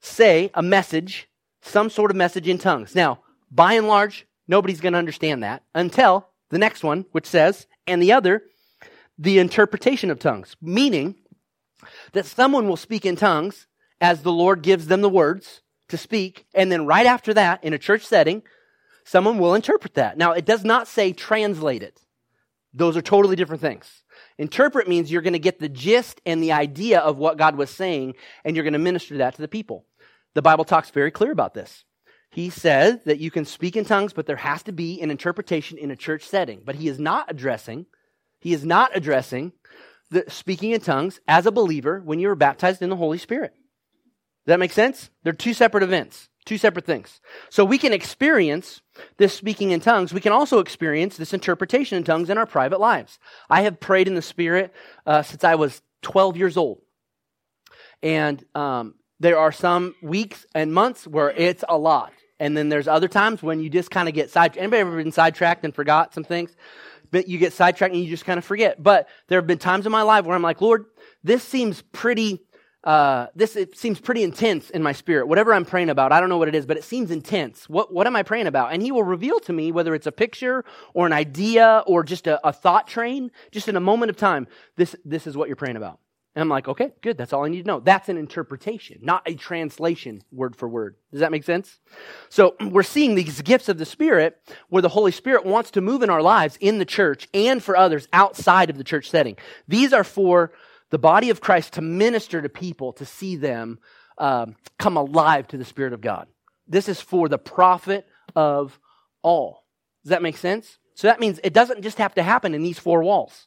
say 0.00 0.50
a 0.54 0.62
message, 0.62 1.28
some 1.66 1.90
sort 1.90 2.10
of 2.10 2.16
message 2.16 2.48
in 2.48 2.58
tongues. 2.58 2.94
Now, 2.94 3.20
by 3.50 3.74
and 3.74 3.88
large, 3.88 4.26
nobody's 4.48 4.80
going 4.80 4.92
to 4.92 4.98
understand 4.98 5.42
that 5.42 5.62
until 5.74 6.28
the 6.50 6.58
next 6.58 6.84
one, 6.84 7.06
which 7.12 7.26
says, 7.26 7.66
and 7.86 8.00
the 8.00 8.12
other, 8.12 8.44
the 9.18 9.38
interpretation 9.38 10.10
of 10.10 10.18
tongues, 10.18 10.56
meaning 10.60 11.16
that 12.12 12.26
someone 12.26 12.68
will 12.68 12.76
speak 12.76 13.04
in 13.04 13.16
tongues 13.16 13.66
as 14.00 14.22
the 14.22 14.32
Lord 14.32 14.62
gives 14.62 14.86
them 14.86 15.00
the 15.00 15.08
words 15.08 15.62
to 15.88 15.96
speak, 15.96 16.46
and 16.54 16.70
then 16.70 16.86
right 16.86 17.06
after 17.06 17.32
that, 17.34 17.62
in 17.62 17.72
a 17.72 17.78
church 17.78 18.04
setting, 18.04 18.42
someone 19.04 19.38
will 19.38 19.54
interpret 19.54 19.94
that. 19.94 20.18
Now, 20.18 20.32
it 20.32 20.44
does 20.44 20.64
not 20.64 20.88
say 20.88 21.12
translate 21.12 21.82
it. 21.82 22.00
Those 22.74 22.96
are 22.96 23.02
totally 23.02 23.36
different 23.36 23.62
things. 23.62 24.02
Interpret 24.36 24.88
means 24.88 25.10
you're 25.10 25.22
going 25.22 25.32
to 25.32 25.38
get 25.38 25.58
the 25.58 25.68
gist 25.68 26.20
and 26.26 26.42
the 26.42 26.52
idea 26.52 27.00
of 27.00 27.16
what 27.16 27.38
God 27.38 27.56
was 27.56 27.70
saying, 27.70 28.14
and 28.44 28.54
you're 28.54 28.64
going 28.64 28.74
to 28.74 28.78
minister 28.78 29.16
that 29.18 29.34
to 29.36 29.42
the 29.42 29.48
people. 29.48 29.86
The 30.36 30.42
Bible 30.42 30.66
talks 30.66 30.90
very 30.90 31.10
clear 31.10 31.32
about 31.32 31.54
this. 31.54 31.86
He 32.30 32.50
says 32.50 33.02
that 33.04 33.20
you 33.20 33.30
can 33.30 33.46
speak 33.46 33.74
in 33.74 33.86
tongues, 33.86 34.12
but 34.12 34.26
there 34.26 34.36
has 34.36 34.62
to 34.64 34.72
be 34.72 35.00
an 35.00 35.10
interpretation 35.10 35.78
in 35.78 35.90
a 35.90 35.96
church 35.96 36.24
setting. 36.24 36.60
But 36.62 36.74
he 36.74 36.88
is 36.88 36.98
not 36.98 37.30
addressing, 37.30 37.86
he 38.38 38.52
is 38.52 38.62
not 38.62 38.94
addressing 38.94 39.52
the 40.10 40.24
speaking 40.28 40.72
in 40.72 40.82
tongues 40.82 41.20
as 41.26 41.46
a 41.46 41.50
believer 41.50 42.02
when 42.04 42.20
you 42.20 42.28
are 42.28 42.34
baptized 42.34 42.82
in 42.82 42.90
the 42.90 42.96
Holy 42.96 43.16
Spirit. 43.16 43.54
Does 43.54 44.52
that 44.52 44.60
make 44.60 44.72
sense? 44.72 45.08
They're 45.22 45.32
two 45.32 45.54
separate 45.54 45.82
events, 45.82 46.28
two 46.44 46.58
separate 46.58 46.84
things. 46.84 47.18
So 47.48 47.64
we 47.64 47.78
can 47.78 47.94
experience 47.94 48.82
this 49.16 49.32
speaking 49.32 49.70
in 49.70 49.80
tongues. 49.80 50.12
We 50.12 50.20
can 50.20 50.32
also 50.32 50.58
experience 50.58 51.16
this 51.16 51.32
interpretation 51.32 51.96
in 51.96 52.04
tongues 52.04 52.28
in 52.28 52.36
our 52.36 52.44
private 52.44 52.78
lives. 52.78 53.18
I 53.48 53.62
have 53.62 53.80
prayed 53.80 54.06
in 54.06 54.14
the 54.14 54.20
Spirit 54.20 54.74
uh, 55.06 55.22
since 55.22 55.44
I 55.44 55.54
was 55.54 55.80
12 56.02 56.36
years 56.36 56.58
old. 56.58 56.82
And 58.02 58.44
um, 58.54 58.96
there 59.20 59.38
are 59.38 59.52
some 59.52 59.94
weeks 60.02 60.46
and 60.54 60.72
months 60.72 61.06
where 61.06 61.30
it's 61.30 61.64
a 61.68 61.76
lot. 61.76 62.12
And 62.38 62.56
then 62.56 62.68
there's 62.68 62.88
other 62.88 63.08
times 63.08 63.42
when 63.42 63.60
you 63.60 63.70
just 63.70 63.90
kind 63.90 64.08
of 64.08 64.14
get 64.14 64.30
sidetracked. 64.30 64.58
Anybody 64.58 64.80
ever 64.80 64.96
been 64.96 65.12
sidetracked 65.12 65.64
and 65.64 65.74
forgot 65.74 66.12
some 66.12 66.24
things? 66.24 66.54
But 67.10 67.28
you 67.28 67.38
get 67.38 67.52
sidetracked 67.52 67.94
and 67.94 68.02
you 68.02 68.10
just 68.10 68.24
kind 68.26 68.38
of 68.38 68.44
forget. 68.44 68.82
But 68.82 69.08
there 69.28 69.38
have 69.38 69.46
been 69.46 69.58
times 69.58 69.86
in 69.86 69.92
my 69.92 70.02
life 70.02 70.26
where 70.26 70.36
I'm 70.36 70.42
like, 70.42 70.60
Lord, 70.60 70.84
this 71.24 71.42
seems 71.42 71.80
pretty, 71.80 72.42
uh, 72.84 73.28
this 73.34 73.56
it 73.56 73.78
seems 73.78 74.00
pretty 74.00 74.22
intense 74.22 74.68
in 74.68 74.82
my 74.82 74.92
spirit. 74.92 75.28
Whatever 75.28 75.54
I'm 75.54 75.64
praying 75.64 75.88
about, 75.88 76.12
I 76.12 76.20
don't 76.20 76.28
know 76.28 76.36
what 76.36 76.48
it 76.48 76.54
is, 76.54 76.66
but 76.66 76.76
it 76.76 76.84
seems 76.84 77.10
intense. 77.10 77.70
What 77.70 77.94
what 77.94 78.06
am 78.06 78.16
I 78.16 78.22
praying 78.22 78.48
about? 78.48 78.72
And 78.72 78.82
He 78.82 78.92
will 78.92 79.04
reveal 79.04 79.40
to 79.40 79.52
me 79.52 79.72
whether 79.72 79.94
it's 79.94 80.06
a 80.06 80.12
picture 80.12 80.64
or 80.92 81.06
an 81.06 81.12
idea 81.12 81.84
or 81.86 82.02
just 82.02 82.26
a, 82.26 82.46
a 82.46 82.52
thought 82.52 82.86
train, 82.86 83.30
just 83.50 83.68
in 83.68 83.76
a 83.76 83.80
moment 83.80 84.10
of 84.10 84.16
time. 84.16 84.46
This 84.76 84.94
this 85.04 85.26
is 85.26 85.36
what 85.36 85.48
you're 85.48 85.56
praying 85.56 85.76
about 85.76 86.00
And 86.36 86.42
I'm 86.42 86.50
like, 86.50 86.68
okay, 86.68 86.92
good. 87.00 87.16
That's 87.16 87.32
all 87.32 87.46
I 87.46 87.48
need 87.48 87.62
to 87.62 87.66
know. 87.66 87.80
That's 87.80 88.10
an 88.10 88.18
interpretation, 88.18 88.98
not 89.00 89.22
a 89.24 89.34
translation 89.34 90.22
word 90.30 90.54
for 90.54 90.68
word. 90.68 90.96
Does 91.10 91.20
that 91.20 91.32
make 91.32 91.44
sense? 91.44 91.78
So 92.28 92.56
we're 92.60 92.82
seeing 92.82 93.14
these 93.14 93.40
gifts 93.40 93.70
of 93.70 93.78
the 93.78 93.86
Spirit 93.86 94.38
where 94.68 94.82
the 94.82 94.90
Holy 94.90 95.12
Spirit 95.12 95.46
wants 95.46 95.70
to 95.70 95.80
move 95.80 96.02
in 96.02 96.10
our 96.10 96.20
lives 96.20 96.58
in 96.60 96.78
the 96.78 96.84
church 96.84 97.26
and 97.32 97.62
for 97.62 97.74
others 97.74 98.06
outside 98.12 98.68
of 98.68 98.76
the 98.76 98.84
church 98.84 99.08
setting. 99.08 99.38
These 99.66 99.94
are 99.94 100.04
for 100.04 100.52
the 100.90 100.98
body 100.98 101.30
of 101.30 101.40
Christ 101.40 101.72
to 101.72 101.80
minister 101.80 102.42
to 102.42 102.50
people, 102.50 102.92
to 102.92 103.06
see 103.06 103.36
them 103.36 103.78
um, 104.18 104.56
come 104.78 104.98
alive 104.98 105.48
to 105.48 105.56
the 105.56 105.64
Spirit 105.64 105.94
of 105.94 106.02
God. 106.02 106.28
This 106.68 106.86
is 106.86 107.00
for 107.00 107.30
the 107.30 107.38
profit 107.38 108.06
of 108.34 108.78
all. 109.22 109.64
Does 110.04 110.10
that 110.10 110.22
make 110.22 110.36
sense? 110.36 110.76
So 110.96 111.08
that 111.08 111.18
means 111.18 111.40
it 111.42 111.54
doesn't 111.54 111.80
just 111.80 111.96
have 111.96 112.14
to 112.16 112.22
happen 112.22 112.52
in 112.52 112.62
these 112.62 112.78
four 112.78 113.02
walls. 113.02 113.46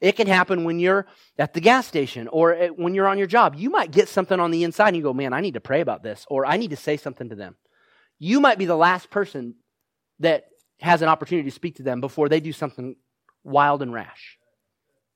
It 0.00 0.12
can 0.12 0.26
happen 0.26 0.64
when 0.64 0.78
you're 0.78 1.06
at 1.38 1.54
the 1.54 1.60
gas 1.60 1.86
station 1.86 2.28
or 2.28 2.68
when 2.76 2.94
you're 2.94 3.08
on 3.08 3.18
your 3.18 3.26
job. 3.26 3.56
You 3.56 3.70
might 3.70 3.90
get 3.90 4.08
something 4.08 4.38
on 4.38 4.50
the 4.50 4.62
inside 4.62 4.88
and 4.88 4.96
you 4.96 5.02
go, 5.02 5.12
man, 5.12 5.32
I 5.32 5.40
need 5.40 5.54
to 5.54 5.60
pray 5.60 5.80
about 5.80 6.02
this 6.02 6.24
or 6.28 6.46
I 6.46 6.56
need 6.56 6.70
to 6.70 6.76
say 6.76 6.96
something 6.96 7.28
to 7.30 7.34
them. 7.34 7.56
You 8.18 8.40
might 8.40 8.58
be 8.58 8.66
the 8.66 8.76
last 8.76 9.10
person 9.10 9.54
that 10.20 10.44
has 10.80 11.02
an 11.02 11.08
opportunity 11.08 11.48
to 11.48 11.54
speak 11.54 11.76
to 11.76 11.82
them 11.82 12.00
before 12.00 12.28
they 12.28 12.40
do 12.40 12.52
something 12.52 12.96
wild 13.42 13.82
and 13.82 13.92
rash. 13.92 14.38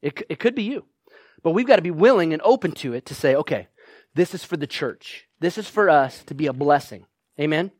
It, 0.00 0.22
it 0.28 0.38
could 0.40 0.54
be 0.54 0.64
you. 0.64 0.84
But 1.42 1.52
we've 1.52 1.66
got 1.66 1.76
to 1.76 1.82
be 1.82 1.90
willing 1.90 2.32
and 2.32 2.42
open 2.42 2.72
to 2.72 2.92
it 2.92 3.06
to 3.06 3.14
say, 3.14 3.34
okay, 3.34 3.68
this 4.14 4.34
is 4.34 4.44
for 4.44 4.56
the 4.56 4.66
church. 4.66 5.26
This 5.40 5.58
is 5.58 5.68
for 5.68 5.88
us 5.88 6.22
to 6.24 6.34
be 6.34 6.46
a 6.46 6.52
blessing. 6.52 7.06
Amen. 7.40 7.70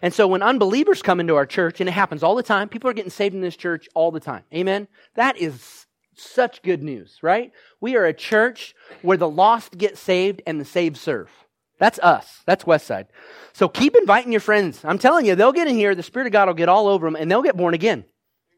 And 0.00 0.14
so 0.14 0.26
when 0.26 0.42
unbelievers 0.42 1.02
come 1.02 1.20
into 1.20 1.36
our 1.36 1.46
church, 1.46 1.80
and 1.80 1.88
it 1.88 1.92
happens 1.92 2.22
all 2.22 2.34
the 2.34 2.42
time, 2.42 2.68
people 2.68 2.88
are 2.88 2.94
getting 2.94 3.10
saved 3.10 3.34
in 3.34 3.42
this 3.42 3.56
church 3.56 3.88
all 3.94 4.10
the 4.10 4.20
time. 4.20 4.44
Amen. 4.54 4.88
That 5.16 5.36
is 5.36 5.86
such 6.14 6.62
good 6.62 6.82
news, 6.82 7.18
right? 7.22 7.52
We 7.80 7.96
are 7.96 8.04
a 8.04 8.12
church 8.12 8.74
where 9.02 9.16
the 9.16 9.28
lost 9.28 9.78
get 9.78 9.96
saved 9.98 10.42
and 10.46 10.60
the 10.60 10.64
saved 10.64 10.96
serve. 10.96 11.30
That's 11.78 11.98
us. 11.98 12.42
That's 12.46 12.64
Westside. 12.64 13.06
So 13.52 13.68
keep 13.68 13.96
inviting 13.96 14.30
your 14.30 14.40
friends. 14.40 14.84
I'm 14.84 14.98
telling 14.98 15.26
you, 15.26 15.34
they'll 15.34 15.52
get 15.52 15.68
in 15.68 15.74
here, 15.74 15.94
the 15.94 16.02
Spirit 16.02 16.26
of 16.26 16.32
God 16.32 16.46
will 16.46 16.54
get 16.54 16.68
all 16.68 16.86
over 16.86 17.06
them, 17.06 17.16
and 17.16 17.30
they'll 17.30 17.42
get 17.42 17.56
born 17.56 17.74
again. 17.74 18.04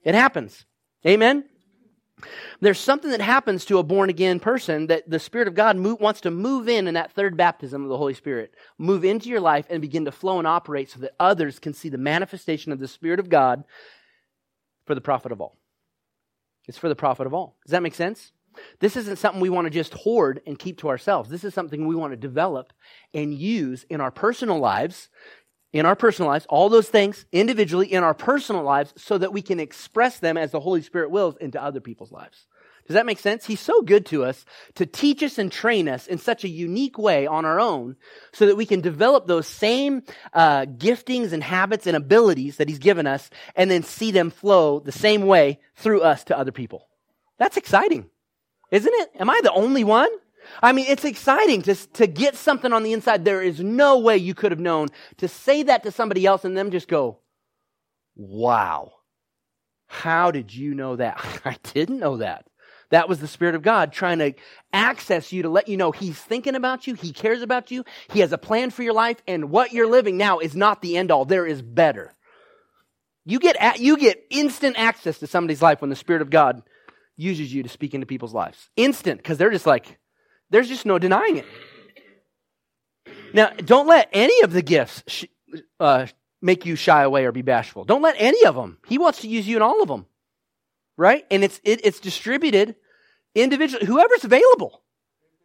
It 0.05 0.15
happens. 0.15 0.67
Amen? 1.07 1.45
There's 2.61 2.79
something 2.79 3.11
that 3.11 3.21
happens 3.21 3.65
to 3.67 3.79
a 3.79 3.83
born 3.83 4.09
again 4.11 4.41
person 4.41 4.87
that 4.87 5.09
the 5.09 5.19
Spirit 5.19 5.49
of 5.49 5.55
God 5.55 5.77
move, 5.77 6.01
wants 6.01 6.21
to 6.23 6.31
move 6.31 6.69
in 6.69 6.87
in 6.87 6.95
that 6.95 7.13
third 7.13 7.37
baptism 7.37 7.83
of 7.83 7.89
the 7.89 7.99
Holy 7.99 8.15
Spirit, 8.15 8.55
move 8.79 9.05
into 9.05 9.29
your 9.29 9.41
life 9.41 9.67
and 9.71 9.81
begin 9.81 10.05
to 10.05 10.13
flow 10.13 10.39
and 10.39 10.47
operate 10.47 10.91
so 10.91 11.01
that 11.01 11.15
others 11.19 11.59
can 11.59 11.75
see 11.75 11.89
the 11.89 11.99
manifestation 11.99 12.73
of 12.73 12.79
the 12.79 12.89
Spirit 12.89 13.21
of 13.21 13.29
God 13.29 13.65
for 14.87 14.95
the 14.95 15.01
profit 15.01 15.33
of 15.33 15.41
all. 15.41 15.57
It's 16.67 16.79
for 16.79 16.89
the 16.89 16.97
profit 16.97 17.27
of 17.27 17.35
all. 17.35 17.57
Does 17.65 17.73
that 17.73 17.83
make 17.83 17.95
sense? 17.95 18.33
This 18.79 18.97
isn't 18.97 19.19
something 19.19 19.41
we 19.41 19.51
want 19.51 19.67
to 19.67 19.71
just 19.71 19.95
hoard 19.95 20.41
and 20.47 20.59
keep 20.59 20.79
to 20.79 20.89
ourselves. 20.89 21.29
This 21.29 21.45
is 21.45 21.55
something 21.55 21.87
we 21.87 21.97
want 21.97 22.13
to 22.13 22.17
develop 22.17 22.73
and 23.13 23.35
use 23.35 23.85
in 23.91 24.01
our 24.01 24.11
personal 24.11 24.59
lives, 24.59 25.09
in 25.73 25.87
our 25.87 25.97
personal 25.97 26.31
lives, 26.31 26.47
all 26.49 26.69
those 26.69 26.89
things 26.89 27.27
individually 27.33 27.93
in 27.93 28.05
our 28.05 28.15
personal 28.15 28.63
lives 28.63 28.95
so 28.97 29.19
that 29.19 29.33
we 29.33 29.43
can 29.43 29.59
express 29.59 30.21
them 30.21 30.37
as 30.37 30.53
the 30.53 30.61
Holy 30.61 30.83
Spirit 30.83 31.11
wills 31.11 31.37
into 31.41 31.63
other 31.63 31.81
people's 31.81 32.13
lives. 32.13 32.47
Does 32.87 32.95
that 32.95 33.07
make 33.07 33.19
sense? 33.19 33.47
He's 33.47 33.61
so 33.61 33.81
good 33.81 34.05
to 34.07 34.25
us 34.25 34.45
to 34.75 34.85
teach 34.85 35.23
us 35.23 35.39
and 35.39 35.51
train 35.51 35.89
us 35.89 36.07
in 36.07 36.19
such 36.19 36.45
a 36.45 36.49
unique 36.49 36.99
way 36.99 37.27
on 37.27 37.47
our 37.47 37.59
own 37.59 37.97
so 38.33 38.47
that 38.47 38.57
we 38.57 38.67
can 38.67 38.83
develop 38.83 39.27
those 39.27 39.47
same 39.47 40.03
uh, 40.35 40.67
giftings 40.67 41.33
and 41.33 41.43
habits 41.43 41.87
and 41.87 41.97
abilities 41.97 42.59
that 42.59 42.69
He's 42.69 42.79
given 42.79 43.07
us 43.07 43.31
and 43.57 43.71
then 43.71 43.83
see 43.83 44.11
them 44.11 44.31
flow 44.31 44.81
the 44.81 44.93
same 44.93 45.23
way 45.23 45.61
through 45.77 46.03
us 46.03 46.25
to 46.25 46.39
other 46.39 46.53
people. 46.53 46.87
That's 47.39 47.57
exciting, 47.57 48.11
isn't 48.71 48.95
it? 48.95 49.11
Am 49.19 49.31
I 49.31 49.41
the 49.43 49.53
only 49.53 49.85
one? 49.85 50.11
I 50.63 50.73
mean, 50.73 50.85
it's 50.89 51.07
exciting 51.07 51.63
to, 51.63 51.75
to 51.75 52.07
get 52.07 52.37
something 52.37 52.73
on 52.73 52.83
the 52.83 52.93
inside. 52.93 53.25
There 53.25 53.43
is 53.43 53.61
no 53.61 53.99
way 53.99 54.19
you 54.19 54.35
could 54.35 54.53
have 54.53 54.61
known 54.61 54.89
to 55.19 55.29
say 55.29 55.63
that 55.63 55.85
to 55.85 55.91
somebody 55.91 56.27
else 56.27 56.45
and 56.45 56.55
them 56.55 56.71
just 56.71 56.89
go, 56.89 57.21
wow. 58.15 58.93
How 59.87 60.31
did 60.31 60.55
you 60.55 60.75
know 60.75 60.97
that? 60.97 61.25
I 61.45 61.57
didn't 61.73 61.99
know 61.99 62.19
that. 62.19 62.47
That 62.95 63.09
was 63.09 63.19
the 63.19 63.27
Spirit 63.27 63.57
of 63.57 63.63
God 63.63 63.93
trying 63.93 64.21
to 64.21 64.35
access 64.73 65.33
you 65.33 65.43
to 65.43 65.49
let 65.49 65.67
you 65.67 65.77
know 65.77 65.91
He's 65.91 66.17
thinking 66.17 66.55
about 66.55 66.87
you, 66.87 66.95
He 66.95 67.13
cares 67.13 67.43
about 67.43 67.73
you, 67.73 67.85
He 68.13 68.21
has 68.21 68.33
a 68.33 68.39
plan 68.39 68.71
for 68.71 68.85
your 68.85 68.93
life, 68.93 69.21
and 69.27 69.51
what 69.51 69.73
you're 69.73 69.89
living 69.89 70.17
now 70.17 70.39
is 70.39 70.55
not 70.55 70.81
the 70.81 70.97
end 70.97 71.11
all. 71.11 71.25
There 71.25 71.45
is 71.45 71.61
better. 71.61 72.15
You 73.25 73.41
get, 73.41 73.81
you 73.81 73.97
get 73.97 74.25
instant 74.31 74.77
access 74.79 75.19
to 75.19 75.27
somebody's 75.27 75.61
life 75.61 75.81
when 75.81 75.91
the 75.91 75.97
Spirit 75.97 76.23
of 76.23 76.31
God 76.31 76.63
uses 77.17 77.53
you 77.53 77.65
to 77.65 77.69
speak 77.69 77.95
into 77.95 78.07
people's 78.07 78.33
lives. 78.33 78.71
Instant, 78.77 79.19
because 79.19 79.39
they're 79.39 79.51
just 79.51 79.67
like, 79.67 79.99
there's 80.51 80.69
just 80.69 80.87
no 80.87 81.01
denying 81.01 81.39
it. 81.39 81.47
Now, 83.33 83.49
don't 83.49 83.89
let 83.89 84.09
any 84.13 84.41
of 84.43 84.53
the 84.53 84.63
gifts 84.63 85.03
sh- 85.09 85.25
uh, 85.81 86.07
make 86.41 86.65
you 86.65 86.77
shy 86.77 87.03
away 87.03 87.25
or 87.25 87.33
be 87.33 87.43
bashful. 87.43 87.83
Don't 87.83 88.03
let 88.03 88.15
any 88.21 88.45
of 88.45 88.55
them. 88.55 88.79
He 88.87 88.99
wants 88.99 89.23
to 89.23 89.29
use 89.29 89.49
you 89.49 89.57
in 89.57 89.63
all 89.63 89.83
of 89.83 89.89
them, 89.89 90.07
right? 90.97 91.25
And 91.29 91.43
it's 91.43 91.61
it, 91.65 91.81
it's 91.83 91.99
distributed 91.99 92.77
individually. 93.35 93.87
Whoever's 93.87 94.25
available. 94.25 94.83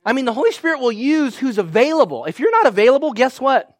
I 0.06 0.14
mean, 0.14 0.26
the 0.26 0.34
Holy 0.34 0.52
Spirit 0.52 0.80
will 0.80 0.92
use 0.92 1.38
who's 1.38 1.58
available. 1.58 2.26
If 2.26 2.40
you're 2.40 2.52
not 2.52 2.68
available, 2.68 3.14
guess 3.14 3.40
what? 3.40 3.76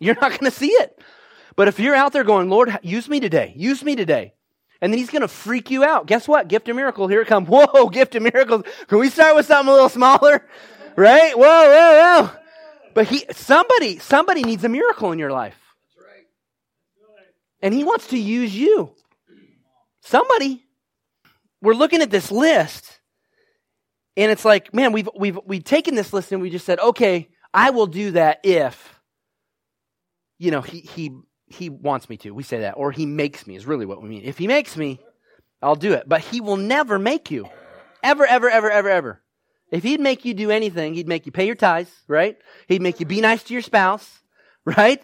You're 0.00 0.16
not 0.20 0.30
going 0.30 0.50
to 0.50 0.50
see 0.50 0.70
it. 0.70 0.98
But 1.56 1.68
if 1.68 1.78
you're 1.78 1.94
out 1.94 2.12
there 2.12 2.24
going, 2.24 2.50
Lord, 2.50 2.76
use 2.82 3.08
me 3.08 3.20
today, 3.20 3.52
use 3.56 3.82
me 3.84 3.94
today, 3.94 4.34
and 4.80 4.92
then 4.92 4.98
he's 4.98 5.10
going 5.10 5.22
to 5.22 5.28
freak 5.28 5.70
you 5.70 5.84
out. 5.84 6.06
Guess 6.06 6.26
what? 6.26 6.48
Gift 6.48 6.68
of 6.68 6.76
miracle. 6.76 7.06
Here 7.06 7.22
it 7.22 7.28
comes. 7.28 7.48
Whoa, 7.50 7.88
gift 7.88 8.14
of 8.14 8.22
miracles. 8.22 8.64
Can 8.88 8.98
we 8.98 9.10
start 9.10 9.36
with 9.36 9.46
something 9.46 9.68
a 9.68 9.72
little 9.72 9.88
smaller? 9.88 10.46
Right? 10.96 11.36
Whoa, 11.36 11.42
whoa, 11.44 12.22
whoa. 12.22 12.30
But 12.94 13.08
he, 13.08 13.24
somebody, 13.32 13.98
somebody 13.98 14.42
needs 14.42 14.64
a 14.64 14.68
miracle 14.68 15.12
in 15.12 15.18
your 15.18 15.32
life. 15.32 15.56
That's 15.96 16.06
right. 16.06 16.26
And 17.60 17.74
he 17.74 17.84
wants 17.84 18.08
to 18.08 18.18
use 18.18 18.54
you. 18.54 18.94
Somebody. 20.00 20.64
We're 21.60 21.74
looking 21.74 22.02
at 22.02 22.10
this 22.10 22.30
list. 22.30 23.00
And 24.16 24.30
it's 24.30 24.44
like, 24.44 24.72
man, 24.72 24.92
we've, 24.92 25.08
we've, 25.16 25.38
we've 25.44 25.64
taken 25.64 25.94
this 25.94 26.12
list 26.12 26.30
and 26.32 26.40
we 26.40 26.50
just 26.50 26.64
said, 26.64 26.78
okay, 26.78 27.28
I 27.52 27.70
will 27.70 27.86
do 27.86 28.12
that 28.12 28.40
if, 28.44 29.00
you 30.38 30.50
know, 30.50 30.60
he, 30.60 30.80
he 30.80 31.10
he 31.46 31.70
wants 31.70 32.08
me 32.08 32.16
to. 32.18 32.30
We 32.32 32.42
say 32.42 32.60
that. 32.60 32.72
Or 32.72 32.90
he 32.92 33.06
makes 33.06 33.46
me 33.46 33.56
is 33.56 33.66
really 33.66 33.86
what 33.86 34.02
we 34.02 34.08
mean. 34.08 34.22
If 34.24 34.38
he 34.38 34.46
makes 34.46 34.76
me, 34.76 35.00
I'll 35.62 35.76
do 35.76 35.92
it. 35.92 36.08
But 36.08 36.20
he 36.20 36.40
will 36.40 36.56
never 36.56 36.98
make 36.98 37.30
you. 37.30 37.48
Ever, 38.02 38.26
ever, 38.26 38.50
ever, 38.50 38.70
ever, 38.70 38.88
ever. 38.88 39.22
If 39.70 39.82
he'd 39.82 40.00
make 40.00 40.24
you 40.24 40.34
do 40.34 40.50
anything, 40.50 40.94
he'd 40.94 41.08
make 41.08 41.26
you 41.26 41.32
pay 41.32 41.46
your 41.46 41.54
tithes, 41.54 41.90
right? 42.06 42.36
He'd 42.68 42.82
make 42.82 43.00
you 43.00 43.06
be 43.06 43.20
nice 43.20 43.42
to 43.44 43.52
your 43.52 43.62
spouse, 43.62 44.20
right? 44.64 45.02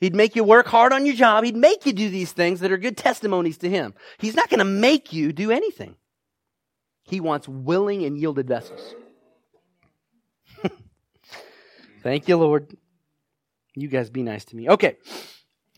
He'd 0.00 0.14
make 0.14 0.34
you 0.34 0.42
work 0.42 0.66
hard 0.66 0.92
on 0.92 1.06
your 1.06 1.14
job. 1.14 1.44
He'd 1.44 1.56
make 1.56 1.86
you 1.86 1.92
do 1.92 2.08
these 2.08 2.32
things 2.32 2.60
that 2.60 2.72
are 2.72 2.78
good 2.78 2.96
testimonies 2.96 3.58
to 3.58 3.70
him. 3.70 3.94
He's 4.18 4.34
not 4.34 4.48
going 4.48 4.58
to 4.58 4.64
make 4.64 5.12
you 5.12 5.32
do 5.32 5.50
anything. 5.50 5.96
He 7.02 7.20
wants 7.20 7.48
willing 7.48 8.04
and 8.04 8.16
yielded 8.16 8.48
vessels. 8.48 8.94
Thank 12.02 12.28
you, 12.28 12.36
Lord. 12.36 12.76
You 13.74 13.88
guys 13.88 14.10
be 14.10 14.22
nice 14.22 14.44
to 14.46 14.56
me. 14.56 14.68
Okay. 14.68 14.96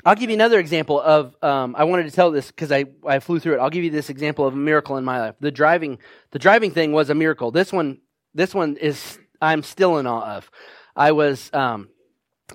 I'll 0.05 0.15
give 0.15 0.29
you 0.29 0.35
another 0.35 0.59
example 0.59 1.01
of. 1.01 1.35
Um, 1.43 1.75
I 1.79 1.85
wanted 1.85 2.05
to 2.05 2.11
tell 2.11 2.31
this 2.31 2.49
because 2.49 2.71
I, 2.71 2.85
I 3.07 3.21
flew 3.21 3.41
through 3.41 3.55
it. 3.55 3.59
I'll 3.59 3.71
give 3.71 3.85
you 3.85 3.91
this 3.91 4.11
example 4.11 4.47
of 4.47 4.53
a 4.53 4.57
miracle 4.57 4.97
in 4.99 5.05
my 5.05 5.21
life. 5.21 5.37
The 5.41 5.51
driving 5.51 5.99
the 6.31 6.39
driving 6.39 6.73
thing 6.73 6.93
was 6.93 7.09
a 7.09 7.15
miracle. 7.15 7.51
This 7.51 7.73
one 7.73 8.01
this 8.35 8.55
one 8.55 8.77
is 8.77 9.19
I'm 9.41 9.63
still 9.63 9.99
in 9.99 10.07
awe 10.07 10.37
of. 10.37 10.51
I 10.95 11.13
was 11.13 11.51
um, 11.55 11.89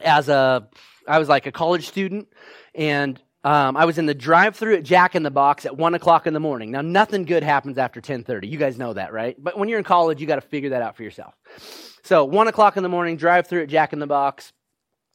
as 0.01 0.29
a 0.29 0.67
I 1.07 1.17
was 1.17 1.27
like 1.27 1.47
a 1.47 1.51
college 1.51 1.87
student, 1.87 2.27
and 2.75 3.19
um, 3.43 3.77
I 3.77 3.85
was 3.85 3.97
in 3.97 4.05
the 4.05 4.13
drive-through 4.13 4.75
at 4.75 4.83
Jack 4.83 5.15
in 5.15 5.23
the 5.23 5.31
Box 5.31 5.65
at 5.65 5.77
one 5.77 5.95
o'clock 5.95 6.27
in 6.27 6.33
the 6.33 6.39
morning. 6.39 6.71
Now 6.71 6.81
nothing 6.81 7.23
good 7.23 7.43
happens 7.43 7.77
after 7.77 8.01
ten 8.01 8.23
thirty. 8.23 8.47
You 8.47 8.57
guys 8.57 8.77
know 8.77 8.93
that, 8.93 9.13
right? 9.13 9.35
But 9.41 9.57
when 9.57 9.69
you're 9.69 9.79
in 9.79 9.85
college, 9.85 10.19
you 10.19 10.27
got 10.27 10.35
to 10.35 10.41
figure 10.41 10.71
that 10.71 10.81
out 10.81 10.97
for 10.97 11.03
yourself. 11.03 11.33
So 12.03 12.25
one 12.25 12.47
o'clock 12.47 12.77
in 12.77 12.83
the 12.83 12.89
morning, 12.89 13.17
drive-through 13.17 13.63
at 13.63 13.69
Jack 13.69 13.93
in 13.93 13.99
the 13.99 14.07
Box 14.07 14.51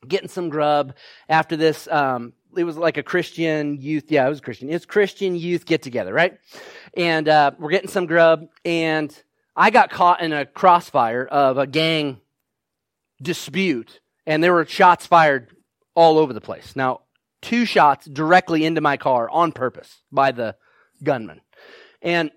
getting 0.06 0.28
some 0.28 0.50
grub 0.50 0.94
after 1.28 1.56
this. 1.56 1.88
Um, 1.88 2.34
it 2.56 2.64
was 2.64 2.76
like 2.76 2.98
a 2.98 3.02
Christian 3.02 3.80
youth. 3.80 4.10
Yeah, 4.10 4.26
it 4.26 4.28
was 4.28 4.40
Christian. 4.40 4.70
It's 4.70 4.84
Christian 4.84 5.34
youth 5.34 5.64
get 5.64 5.82
together, 5.82 6.12
right? 6.12 6.38
And 6.96 7.28
uh, 7.28 7.52
we're 7.58 7.70
getting 7.70 7.88
some 7.88 8.06
grub, 8.06 8.46
and 8.64 9.16
I 9.56 9.70
got 9.70 9.90
caught 9.90 10.20
in 10.20 10.32
a 10.32 10.44
crossfire 10.44 11.24
of 11.24 11.58
a 11.58 11.66
gang 11.66 12.20
dispute, 13.22 14.00
and 14.26 14.44
there 14.44 14.52
were 14.52 14.66
shots 14.66 15.06
fired 15.06 15.56
all 15.94 16.18
over 16.18 16.32
the 16.32 16.40
place. 16.40 16.76
Now, 16.76 17.00
two 17.44 17.64
shots 17.66 18.06
directly 18.06 18.64
into 18.64 18.80
my 18.80 18.96
car 18.96 19.28
on 19.30 19.52
purpose 19.52 20.02
by 20.10 20.32
the 20.32 20.56
gunman, 21.02 21.40
and 22.02 22.30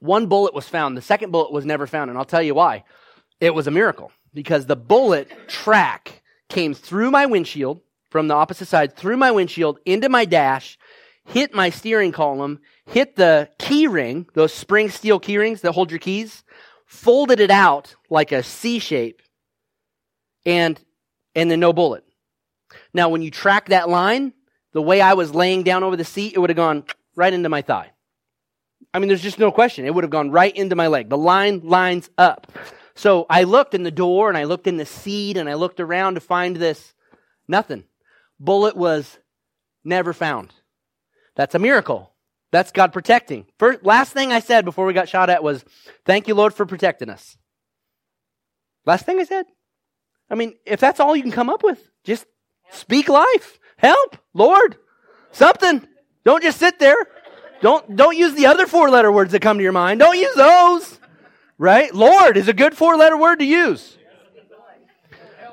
one 0.00 0.26
bullet 0.26 0.54
was 0.54 0.68
found. 0.68 0.96
The 0.96 1.02
second 1.02 1.30
bullet 1.30 1.52
was 1.52 1.64
never 1.64 1.86
found, 1.86 2.10
and 2.10 2.18
I'll 2.18 2.24
tell 2.24 2.42
you 2.42 2.54
why. 2.54 2.84
It 3.40 3.54
was 3.54 3.66
a 3.66 3.70
miracle 3.70 4.12
because 4.34 4.66
the 4.66 4.76
bullet 4.76 5.30
track 5.48 6.22
came 6.48 6.74
through 6.74 7.10
my 7.10 7.26
windshield 7.26 7.80
from 8.10 8.28
the 8.28 8.34
opposite 8.34 8.68
side, 8.68 8.96
through 8.96 9.16
my 9.16 9.30
windshield 9.30 9.78
into 9.86 10.08
my 10.08 10.24
dash, 10.24 10.78
hit 11.24 11.54
my 11.54 11.70
steering 11.70 12.12
column, 12.12 12.60
hit 12.86 13.16
the 13.16 13.48
key 13.58 13.86
ring, 13.86 14.26
those 14.34 14.52
spring 14.52 14.90
steel 14.90 15.20
key 15.20 15.38
rings 15.38 15.60
that 15.62 15.72
hold 15.72 15.90
your 15.90 16.00
keys, 16.00 16.44
folded 16.86 17.40
it 17.40 17.50
out 17.50 17.94
like 18.10 18.32
a 18.32 18.42
C 18.42 18.78
shape, 18.78 19.22
and 20.44 20.80
and 21.34 21.50
then 21.50 21.60
no 21.60 21.72
bullet. 21.72 22.04
Now, 22.92 23.08
when 23.08 23.22
you 23.22 23.30
track 23.30 23.68
that 23.68 23.88
line, 23.88 24.32
the 24.72 24.82
way 24.82 25.00
I 25.00 25.14
was 25.14 25.34
laying 25.34 25.62
down 25.62 25.82
over 25.82 25.96
the 25.96 26.04
seat, 26.04 26.34
it 26.34 26.38
would 26.38 26.50
have 26.50 26.56
gone 26.56 26.84
right 27.16 27.32
into 27.32 27.48
my 27.48 27.62
thigh. 27.62 27.90
I 28.92 28.98
mean, 28.98 29.08
there's 29.08 29.22
just 29.22 29.38
no 29.38 29.52
question. 29.52 29.84
It 29.84 29.94
would 29.94 30.04
have 30.04 30.10
gone 30.10 30.30
right 30.30 30.54
into 30.54 30.76
my 30.76 30.88
leg. 30.88 31.08
The 31.08 31.18
line 31.18 31.60
lines 31.60 32.10
up. 32.18 32.50
So 32.94 33.26
I 33.30 33.44
looked 33.44 33.74
in 33.74 33.82
the 33.82 33.90
door 33.90 34.28
and 34.28 34.36
I 34.36 34.44
looked 34.44 34.66
in 34.66 34.76
the 34.76 34.86
seat 34.86 35.36
and 35.36 35.48
I 35.48 35.54
looked 35.54 35.80
around 35.80 36.14
to 36.14 36.20
find 36.20 36.56
this. 36.56 36.92
Nothing. 37.46 37.84
Bullet 38.38 38.76
was 38.76 39.18
never 39.84 40.12
found. 40.12 40.52
That's 41.36 41.54
a 41.54 41.58
miracle. 41.58 42.12
That's 42.52 42.72
God 42.72 42.92
protecting. 42.92 43.46
First, 43.58 43.84
last 43.84 44.12
thing 44.12 44.32
I 44.32 44.40
said 44.40 44.64
before 44.64 44.86
we 44.86 44.92
got 44.92 45.08
shot 45.08 45.30
at 45.30 45.44
was, 45.44 45.64
Thank 46.04 46.26
you, 46.26 46.34
Lord, 46.34 46.52
for 46.52 46.66
protecting 46.66 47.08
us. 47.08 47.36
Last 48.86 49.06
thing 49.06 49.20
I 49.20 49.24
said. 49.24 49.46
I 50.28 50.34
mean, 50.34 50.54
if 50.64 50.80
that's 50.80 51.00
all 51.00 51.14
you 51.14 51.22
can 51.22 51.32
come 51.32 51.50
up 51.50 51.62
with, 51.62 51.80
just 52.04 52.24
speak 52.72 53.08
life. 53.08 53.58
Help, 53.76 54.16
Lord. 54.34 54.76
Something. 55.32 55.86
Don't 56.24 56.42
just 56.42 56.58
sit 56.58 56.78
there. 56.78 56.96
Don't, 57.60 57.94
don't 57.94 58.16
use 58.16 58.34
the 58.34 58.46
other 58.46 58.66
four 58.66 58.90
letter 58.90 59.12
words 59.12 59.32
that 59.32 59.42
come 59.42 59.58
to 59.58 59.62
your 59.62 59.72
mind. 59.72 60.00
Don't 60.00 60.18
use 60.18 60.34
those. 60.34 60.98
Right? 61.58 61.94
Lord 61.94 62.36
is 62.36 62.48
a 62.48 62.52
good 62.52 62.76
four 62.76 62.96
letter 62.96 63.16
word 63.16 63.40
to 63.40 63.44
use. 63.44 63.98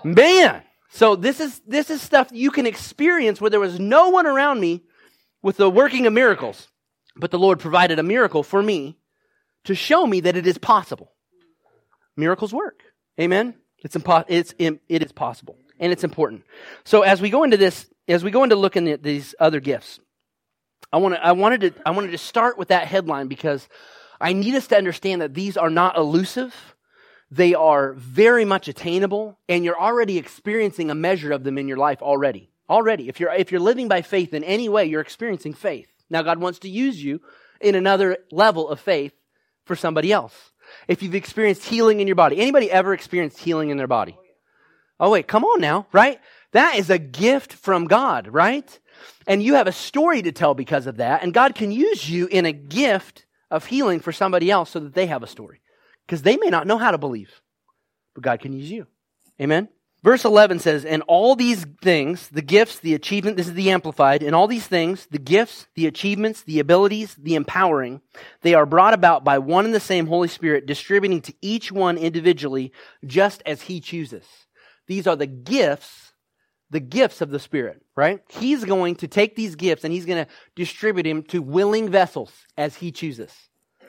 Man. 0.04 0.62
So 0.90 1.16
this 1.16 1.40
is, 1.40 1.62
this 1.68 1.90
is 1.90 2.02
stuff 2.02 2.30
you 2.32 2.50
can 2.50 2.66
experience 2.66 3.40
where 3.40 3.50
there 3.50 3.60
was 3.60 3.80
no 3.80 4.10
one 4.10 4.26
around 4.26 4.60
me 4.60 4.84
with 5.42 5.58
the 5.58 5.70
working 5.70 6.08
of 6.08 6.14
miracles. 6.14 6.70
But 7.16 7.32
the 7.32 7.40
Lord 7.40 7.60
provided 7.60 8.00
a 8.00 8.04
miracle 8.04 8.42
for 8.42 8.64
me 8.64 8.98
to 9.66 9.76
show 9.76 10.08
me 10.08 10.22
that 10.22 10.38
it 10.38 10.48
is 10.48 10.58
possible. 10.58 11.12
Miracles 12.16 12.54
work. 12.54 12.82
Amen. 13.20 13.56
It's 13.80 13.96
impo- 13.96 14.26
it's 14.28 14.56
it 14.58 15.04
is 15.04 15.12
possible 15.12 15.58
and 15.80 15.92
it's 15.92 16.04
important. 16.04 16.44
So 16.84 17.02
as 17.02 17.22
we 17.22 17.30
go 17.30 17.44
into 17.44 17.58
this, 17.58 17.88
as 18.08 18.24
we 18.24 18.32
go 18.32 18.44
into 18.44 18.56
looking 18.56 18.90
at 18.90 19.04
these 19.04 19.36
other 19.40 19.60
gifts, 19.60 20.00
I 20.92 20.98
want 20.98 21.16
to 21.16 21.26
I 21.26 21.34
wanted 21.34 21.62
to 21.62 21.74
I 21.86 21.92
wanted 21.92 22.12
to 22.12 22.18
start 22.18 22.58
with 22.58 22.70
that 22.70 22.88
headline 22.88 23.28
because 23.28 23.68
I 24.20 24.34
need 24.34 24.56
us 24.56 24.68
to 24.68 24.78
understand 24.78 25.22
that 25.22 25.34
these 25.34 25.58
are 25.58 25.70
not 25.70 25.98
elusive. 25.98 26.56
They 27.30 27.54
are 27.54 27.94
very 27.94 28.46
much 28.46 28.68
attainable 28.68 29.38
and 29.50 29.66
you're 29.66 29.80
already 29.80 30.18
experiencing 30.18 30.90
a 30.90 30.96
measure 30.96 31.32
of 31.32 31.44
them 31.44 31.58
in 31.58 31.68
your 31.68 31.78
life 31.78 32.02
already. 32.02 32.50
Already. 32.70 33.10
If 33.10 33.20
you're 33.20 33.34
if 33.34 33.52
you're 33.52 33.62
living 33.62 33.88
by 33.88 34.02
faith 34.02 34.34
in 34.34 34.44
any 34.44 34.70
way, 34.70 34.86
you're 34.86 35.02
experiencing 35.02 35.54
faith. 35.54 35.92
Now 36.10 36.22
God 36.22 36.40
wants 36.40 36.60
to 36.60 36.70
use 36.70 37.04
you 37.04 37.22
in 37.60 37.76
another 37.76 38.18
level 38.32 38.70
of 38.70 38.80
faith 38.80 39.14
for 39.66 39.76
somebody 39.76 40.12
else. 40.12 40.34
If 40.88 41.04
you've 41.04 41.16
experienced 41.16 41.66
healing 41.66 42.00
in 42.00 42.08
your 42.08 42.16
body, 42.16 42.40
anybody 42.40 42.72
ever 42.72 42.94
experienced 42.94 43.40
healing 43.40 43.70
in 43.70 43.78
their 43.78 43.88
body? 43.88 44.18
Oh 45.00 45.12
wait, 45.12 45.28
come 45.28 45.44
on 45.44 45.62
now, 45.62 45.88
right? 45.92 46.20
That 46.54 46.78
is 46.78 46.90
a 46.90 46.98
gift 46.98 47.54
from 47.54 47.86
God, 47.86 48.28
right? 48.28 48.80
And 49.28 49.44
you 49.44 49.56
have 49.56 49.68
a 49.68 49.72
story 49.72 50.22
to 50.24 50.32
tell 50.32 50.54
because 50.54 50.88
of 50.88 50.98
that. 50.98 51.24
And 51.24 51.34
God 51.34 51.56
can 51.56 51.72
use 51.72 52.10
you 52.10 52.28
in 52.28 52.46
a 52.46 52.54
gift 52.54 53.26
of 53.52 53.66
healing 53.66 54.00
for 54.00 54.12
somebody 54.12 54.50
else 54.50 54.72
so 54.72 54.80
that 54.80 54.94
they 54.94 55.08
have 55.08 55.24
a 55.24 55.28
story. 55.28 55.62
Because 56.06 56.22
they 56.22 56.38
may 56.38 56.48
not 56.48 56.68
know 56.68 56.78
how 56.78 56.92
to 56.92 56.98
believe, 56.98 57.42
but 58.16 58.24
God 58.24 58.40
can 58.40 58.54
use 58.54 58.72
you. 58.72 58.88
Amen? 59.40 59.68
Verse 60.04 60.24
11 60.24 60.60
says, 60.60 60.86
And 60.86 61.04
all 61.08 61.36
these 61.36 61.66
things, 61.82 62.30
the 62.30 62.42
gifts, 62.42 62.80
the 62.80 62.94
achievement, 62.94 63.36
this 63.36 63.48
is 63.48 63.56
the 63.56 63.72
amplified, 63.72 64.24
and 64.24 64.34
all 64.34 64.48
these 64.48 64.68
things, 64.68 65.06
the 65.12 65.18
gifts, 65.18 65.68
the 65.76 65.86
achievements, 65.86 66.44
the 66.44 66.60
abilities, 66.60 67.16
the 67.16 67.36
empowering, 67.36 68.02
they 68.42 68.54
are 68.54 68.66
brought 68.66 68.94
about 68.94 69.24
by 69.24 69.38
one 69.40 69.66
and 69.66 69.74
the 69.74 69.80
same 69.80 70.08
Holy 70.08 70.30
Spirit, 70.30 70.66
distributing 70.66 71.22
to 71.22 71.34
each 71.42 71.72
one 71.72 71.98
individually 71.98 72.72
just 73.06 73.44
as 73.46 73.64
He 73.64 73.82
chooses. 73.82 74.26
These 74.88 75.08
are 75.08 75.16
the 75.16 75.28
gifts, 75.28 76.14
the 76.70 76.80
gifts 76.80 77.22
of 77.22 77.30
the 77.30 77.40
Spirit, 77.40 77.82
right? 77.96 78.22
He's 78.30 78.64
going 78.64 78.96
to 78.98 79.08
take 79.08 79.36
these 79.36 79.56
gifts 79.56 79.84
and 79.84 79.94
He's 79.94 80.06
going 80.06 80.26
to 80.26 80.32
distribute 80.56 81.04
them 81.04 81.24
to 81.24 81.42
willing 81.42 81.90
vessels 81.90 82.32
as 82.58 82.76
He 82.76 82.92
chooses, 82.92 83.32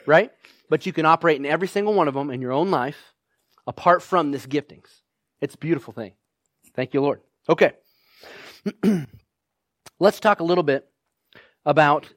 right? 0.07 0.31
But 0.69 0.87
you 0.87 0.93
can 0.93 1.07
operate 1.07 1.39
in 1.39 1.47
every 1.47 1.69
single 1.69 1.95
one 1.95 2.09
of 2.09 2.15
them 2.15 2.31
in 2.31 2.41
your 2.41 2.53
own 2.53 2.71
life 2.71 3.15
apart 3.67 4.03
from 4.03 4.33
this 4.33 4.47
giftings. 4.47 5.03
It's 5.41 5.55
a 5.55 5.59
beautiful 5.59 5.93
thing. 5.93 6.13
Thank 6.75 6.95
you, 6.95 7.01
Lord. 7.01 7.21
Okay. 7.49 7.73
Let's 10.01 10.21
talk 10.21 10.41
a 10.41 10.45
little 10.45 10.65
bit 10.65 10.89
about 11.65 12.13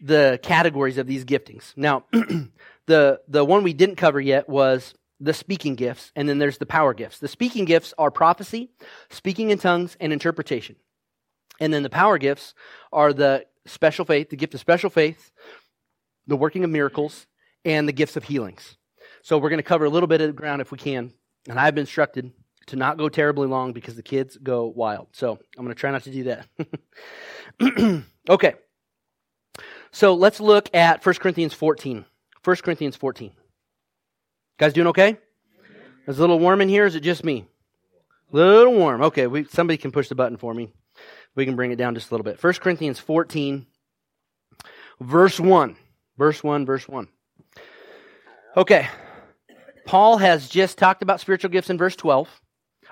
the 0.00 0.38
categories 0.42 0.98
of 0.98 1.06
these 1.06 1.24
giftings. 1.24 1.72
Now, 1.76 2.04
the 2.86 3.20
the 3.28 3.44
one 3.44 3.62
we 3.62 3.72
didn't 3.72 3.96
cover 3.96 4.20
yet 4.20 4.48
was 4.48 4.94
the 5.20 5.34
speaking 5.34 5.74
gifts, 5.74 6.12
and 6.14 6.28
then 6.28 6.38
there's 6.38 6.58
the 6.58 6.66
power 6.66 6.94
gifts. 6.94 7.18
The 7.18 7.28
speaking 7.28 7.64
gifts 7.64 7.92
are 7.98 8.10
prophecy, 8.10 8.70
speaking 9.10 9.50
in 9.50 9.58
tongues, 9.58 9.96
and 10.00 10.12
interpretation. 10.12 10.76
And 11.60 11.72
then 11.72 11.82
the 11.82 11.90
power 11.90 12.18
gifts 12.18 12.54
are 12.92 13.12
the 13.12 13.46
special 13.66 14.04
faith, 14.04 14.30
the 14.30 14.36
gift 14.36 14.54
of 14.54 14.60
special 14.60 14.90
faith, 14.90 15.32
the 16.26 16.36
working 16.36 16.64
of 16.64 16.70
miracles, 16.70 17.26
and 17.64 17.88
the 17.88 17.92
gifts 17.92 18.16
of 18.16 18.24
healings. 18.24 18.76
So 19.22 19.38
we're 19.38 19.50
going 19.50 19.58
to 19.58 19.64
cover 19.64 19.84
a 19.84 19.90
little 19.90 20.06
bit 20.06 20.20
of 20.20 20.36
ground 20.36 20.60
if 20.60 20.70
we 20.70 20.78
can. 20.78 21.12
And 21.48 21.58
I've 21.58 21.74
been 21.74 21.82
instructed 21.82 22.32
to 22.66 22.76
not 22.76 22.98
go 22.98 23.08
terribly 23.08 23.46
long 23.46 23.72
because 23.72 23.96
the 23.96 24.02
kids 24.02 24.36
go 24.36 24.66
wild. 24.66 25.08
So 25.12 25.38
I'm 25.56 25.64
going 25.64 25.74
to 25.74 25.80
try 25.80 25.90
not 25.90 26.04
to 26.04 26.10
do 26.10 26.38
that. 27.60 28.04
okay. 28.28 28.54
So 29.90 30.14
let's 30.14 30.38
look 30.38 30.68
at 30.74 31.04
1 31.04 31.14
Corinthians 31.16 31.54
14. 31.54 32.04
1 32.44 32.56
Corinthians 32.56 32.96
14. 32.96 33.32
Guys 34.58 34.72
doing 34.72 34.88
okay? 34.88 35.16
Is 36.08 36.18
a 36.18 36.20
little 36.20 36.40
warm 36.40 36.60
in 36.60 36.68
here? 36.68 36.84
Is 36.84 36.96
it 36.96 37.00
just 37.00 37.24
me? 37.24 37.46
A 38.32 38.36
little 38.36 38.74
warm. 38.74 39.02
Okay, 39.02 39.28
we, 39.28 39.44
somebody 39.44 39.76
can 39.76 39.92
push 39.92 40.08
the 40.08 40.16
button 40.16 40.36
for 40.36 40.52
me. 40.52 40.72
We 41.36 41.46
can 41.46 41.54
bring 41.54 41.70
it 41.70 41.76
down 41.76 41.94
just 41.94 42.10
a 42.10 42.14
little 42.14 42.24
bit. 42.24 42.42
1 42.42 42.54
Corinthians 42.54 42.98
14, 42.98 43.66
verse 45.00 45.38
1. 45.38 45.76
Verse 46.18 46.42
1, 46.42 46.66
verse 46.66 46.88
1. 46.88 47.06
Okay. 48.56 48.88
Paul 49.86 50.18
has 50.18 50.48
just 50.48 50.76
talked 50.76 51.02
about 51.02 51.20
spiritual 51.20 51.50
gifts 51.50 51.70
in 51.70 51.78
verse 51.78 51.94
12, 51.94 52.28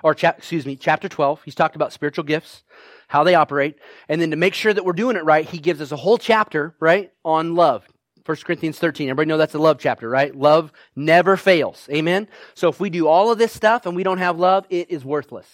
or 0.01 0.15
cha- 0.15 0.35
excuse 0.37 0.65
me, 0.65 0.77
chapter 0.77 1.09
12. 1.09 1.43
He's 1.43 1.55
talked 1.55 1.75
about 1.75 1.91
spiritual 1.91 2.23
gifts, 2.23 2.63
how 3.09 3.25
they 3.25 3.35
operate. 3.35 3.75
And 4.07 4.21
then 4.21 4.31
to 4.31 4.37
make 4.37 4.53
sure 4.53 4.73
that 4.73 4.85
we're 4.85 4.93
doing 4.93 5.17
it 5.17 5.25
right, 5.25 5.45
he 5.45 5.59
gives 5.59 5.81
us 5.81 5.91
a 5.91 5.97
whole 5.97 6.17
chapter, 6.17 6.73
right, 6.79 7.11
on 7.25 7.55
love. 7.55 7.85
1 8.27 8.37
Corinthians 8.43 8.77
13. 8.77 9.09
Everybody 9.09 9.27
know 9.29 9.37
that's 9.37 9.55
a 9.55 9.59
love 9.59 9.77
chapter, 9.79 10.09
right? 10.09 10.35
Love 10.35 10.73
never 10.95 11.37
fails. 11.37 11.87
Amen? 11.91 12.27
So 12.55 12.67
if 12.67 12.79
we 12.79 12.89
do 12.89 13.07
all 13.07 13.31
of 13.31 13.37
this 13.37 13.53
stuff 13.53 13.85
and 13.85 13.95
we 13.95 14.03
don't 14.03 14.17
have 14.17 14.37
love, 14.37 14.65
it 14.69 14.91
is 14.91 15.05
worthless. 15.05 15.47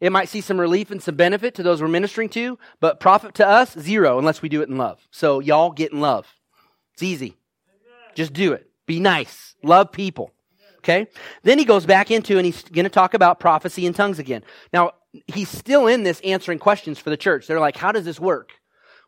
It 0.00 0.12
might 0.12 0.28
see 0.28 0.40
some 0.40 0.60
relief 0.60 0.90
and 0.90 1.02
some 1.02 1.14
benefit 1.14 1.54
to 1.54 1.62
those 1.62 1.80
we're 1.80 1.88
ministering 1.88 2.28
to, 2.30 2.58
but 2.80 3.00
profit 3.00 3.34
to 3.36 3.48
us, 3.48 3.72
zero, 3.78 4.18
unless 4.18 4.42
we 4.42 4.48
do 4.48 4.60
it 4.60 4.68
in 4.68 4.76
love. 4.76 5.06
So 5.10 5.40
y'all 5.40 5.70
get 5.70 5.92
in 5.92 6.00
love. 6.00 6.26
It's 6.94 7.02
easy. 7.02 7.36
Just 8.14 8.32
do 8.32 8.52
it. 8.52 8.68
Be 8.86 9.00
nice. 9.00 9.54
Love 9.62 9.92
people. 9.92 10.32
Okay? 10.78 11.08
Then 11.42 11.58
he 11.58 11.64
goes 11.64 11.86
back 11.86 12.10
into 12.10 12.36
and 12.36 12.44
he's 12.44 12.62
going 12.62 12.84
to 12.84 12.90
talk 12.90 13.14
about 13.14 13.40
prophecy 13.40 13.86
and 13.86 13.94
tongues 13.96 14.18
again. 14.18 14.42
Now, 14.72 14.92
he's 15.26 15.48
still 15.48 15.86
in 15.86 16.02
this 16.02 16.20
answering 16.20 16.58
questions 16.58 16.98
for 16.98 17.10
the 17.10 17.16
church. 17.16 17.46
They're 17.46 17.60
like, 17.60 17.76
how 17.76 17.92
does 17.92 18.04
this 18.04 18.20
work? 18.20 18.52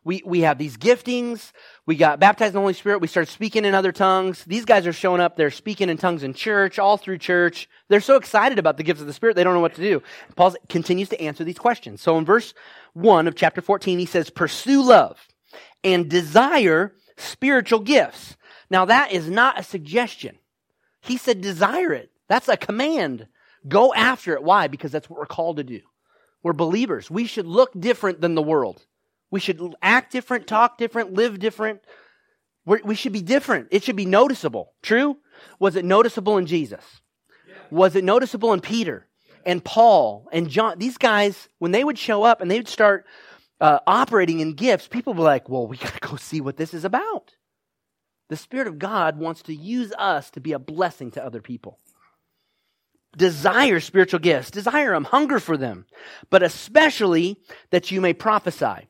We, 0.03 0.21
we 0.25 0.41
have 0.41 0.57
these 0.57 0.77
giftings. 0.77 1.51
We 1.85 1.95
got 1.95 2.19
baptized 2.19 2.49
in 2.49 2.53
the 2.55 2.61
Holy 2.61 2.73
Spirit. 2.73 3.01
We 3.01 3.07
started 3.07 3.31
speaking 3.31 3.65
in 3.65 3.75
other 3.75 3.91
tongues. 3.91 4.43
These 4.45 4.65
guys 4.65 4.87
are 4.87 4.93
showing 4.93 5.21
up. 5.21 5.35
They're 5.35 5.51
speaking 5.51 5.89
in 5.89 5.97
tongues 5.97 6.23
in 6.23 6.33
church, 6.33 6.79
all 6.79 6.97
through 6.97 7.17
church. 7.17 7.67
They're 7.89 7.99
so 7.99 8.15
excited 8.15 8.59
about 8.59 8.77
the 8.77 8.83
gifts 8.83 9.01
of 9.01 9.07
the 9.07 9.13
Spirit, 9.13 9.35
they 9.35 9.43
don't 9.43 9.53
know 9.53 9.59
what 9.59 9.75
to 9.75 9.81
do. 9.81 10.01
Paul 10.35 10.55
continues 10.69 11.09
to 11.09 11.21
answer 11.21 11.43
these 11.43 11.59
questions. 11.59 12.01
So 12.01 12.17
in 12.17 12.25
verse 12.25 12.53
1 12.93 13.27
of 13.27 13.35
chapter 13.35 13.61
14, 13.61 13.99
he 13.99 14.05
says, 14.05 14.29
Pursue 14.29 14.81
love 14.81 15.17
and 15.83 16.09
desire 16.09 16.93
spiritual 17.17 17.79
gifts. 17.79 18.37
Now, 18.69 18.85
that 18.85 19.11
is 19.11 19.29
not 19.29 19.59
a 19.59 19.63
suggestion. 19.63 20.37
He 21.01 21.17
said, 21.17 21.41
Desire 21.41 21.93
it. 21.93 22.11
That's 22.27 22.47
a 22.47 22.57
command. 22.57 23.27
Go 23.67 23.93
after 23.93 24.33
it. 24.33 24.43
Why? 24.43 24.67
Because 24.67 24.91
that's 24.91 25.09
what 25.09 25.19
we're 25.19 25.25
called 25.25 25.57
to 25.57 25.63
do. 25.63 25.81
We're 26.43 26.53
believers. 26.53 27.11
We 27.11 27.25
should 27.25 27.45
look 27.45 27.71
different 27.77 28.21
than 28.21 28.35
the 28.35 28.41
world. 28.41 28.85
We 29.31 29.39
should 29.39 29.75
act 29.81 30.11
different, 30.11 30.47
talk 30.47 30.77
different, 30.77 31.13
live 31.13 31.39
different. 31.39 31.81
We're, 32.65 32.81
we 32.83 32.95
should 32.95 33.13
be 33.13 33.21
different. 33.21 33.67
It 33.71 33.83
should 33.83 33.95
be 33.95 34.05
noticeable. 34.05 34.73
True? 34.81 35.17
Was 35.59 35.75
it 35.75 35.85
noticeable 35.85 36.37
in 36.37 36.45
Jesus? 36.45 36.83
Was 37.71 37.95
it 37.95 38.03
noticeable 38.03 38.53
in 38.53 38.61
Peter 38.61 39.07
and 39.45 39.63
Paul 39.63 40.27
and 40.31 40.49
John? 40.49 40.79
These 40.79 40.97
guys, 40.97 41.47
when 41.59 41.71
they 41.71 41.83
would 41.83 41.97
show 41.97 42.23
up 42.23 42.41
and 42.41 42.49
they 42.49 42.57
would 42.57 42.67
start 42.67 43.05
uh, 43.61 43.79
operating 43.85 44.39
in 44.39 44.53
gifts, 44.53 44.87
people 44.87 45.13
were 45.13 45.23
like, 45.23 45.47
well, 45.47 45.67
we 45.67 45.77
got 45.77 45.93
to 45.93 46.07
go 46.07 46.15
see 46.15 46.41
what 46.41 46.57
this 46.57 46.73
is 46.73 46.85
about. 46.85 47.35
The 48.29 48.37
Spirit 48.37 48.67
of 48.67 48.77
God 48.77 49.17
wants 49.17 49.41
to 49.43 49.55
use 49.55 49.91
us 49.97 50.29
to 50.31 50.39
be 50.39 50.51
a 50.51 50.59
blessing 50.59 51.11
to 51.11 51.23
other 51.23 51.41
people. 51.41 51.79
Desire 53.17 53.79
spiritual 53.79 54.19
gifts, 54.19 54.51
desire 54.51 54.91
them, 54.91 55.05
hunger 55.05 55.39
for 55.39 55.57
them, 55.57 55.87
but 56.29 56.43
especially 56.43 57.37
that 57.71 57.89
you 57.89 58.01
may 58.01 58.13
prophesy 58.13 58.88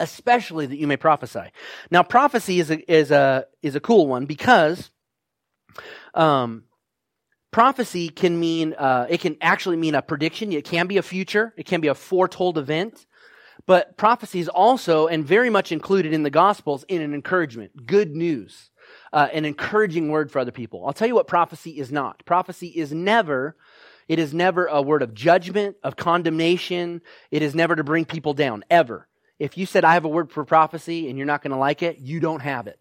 especially 0.00 0.66
that 0.66 0.76
you 0.76 0.88
may 0.88 0.96
prophesy. 0.96 1.52
Now, 1.90 2.02
prophecy 2.02 2.58
is 2.58 2.70
a, 2.70 2.92
is 2.92 3.10
a, 3.12 3.46
is 3.62 3.76
a 3.76 3.80
cool 3.80 4.08
one 4.08 4.26
because, 4.26 4.90
um, 6.14 6.64
prophecy 7.52 8.08
can 8.08 8.40
mean, 8.40 8.74
uh, 8.74 9.06
it 9.08 9.20
can 9.20 9.36
actually 9.40 9.76
mean 9.76 9.94
a 9.94 10.02
prediction. 10.02 10.52
It 10.52 10.64
can 10.64 10.88
be 10.88 10.96
a 10.96 11.02
future. 11.02 11.54
It 11.56 11.66
can 11.66 11.80
be 11.80 11.88
a 11.88 11.94
foretold 11.94 12.58
event. 12.58 13.06
But 13.66 13.96
prophecy 13.96 14.40
is 14.40 14.48
also, 14.48 15.06
and 15.06 15.24
very 15.24 15.50
much 15.50 15.70
included 15.70 16.12
in 16.12 16.22
the 16.22 16.30
Gospels, 16.30 16.84
in 16.88 17.02
an 17.02 17.14
encouragement, 17.14 17.86
good 17.86 18.16
news, 18.16 18.70
uh, 19.12 19.28
an 19.32 19.44
encouraging 19.44 20.08
word 20.08 20.32
for 20.32 20.38
other 20.38 20.50
people. 20.50 20.86
I'll 20.86 20.94
tell 20.94 21.06
you 21.06 21.14
what 21.14 21.26
prophecy 21.26 21.78
is 21.78 21.92
not. 21.92 22.24
Prophecy 22.24 22.68
is 22.68 22.92
never, 22.92 23.56
it 24.08 24.18
is 24.18 24.32
never 24.32 24.66
a 24.66 24.80
word 24.80 25.02
of 25.02 25.14
judgment, 25.14 25.76
of 25.84 25.94
condemnation. 25.94 27.02
It 27.30 27.42
is 27.42 27.54
never 27.54 27.76
to 27.76 27.84
bring 27.84 28.06
people 28.06 28.32
down, 28.32 28.64
ever. 28.70 29.06
If 29.40 29.56
you 29.56 29.64
said, 29.64 29.84
I 29.84 29.94
have 29.94 30.04
a 30.04 30.08
word 30.08 30.30
for 30.30 30.44
prophecy 30.44 31.08
and 31.08 31.16
you're 31.16 31.26
not 31.26 31.42
going 31.42 31.52
to 31.52 31.56
like 31.56 31.82
it, 31.82 31.98
you 31.98 32.20
don't 32.20 32.42
have 32.42 32.66
it. 32.66 32.78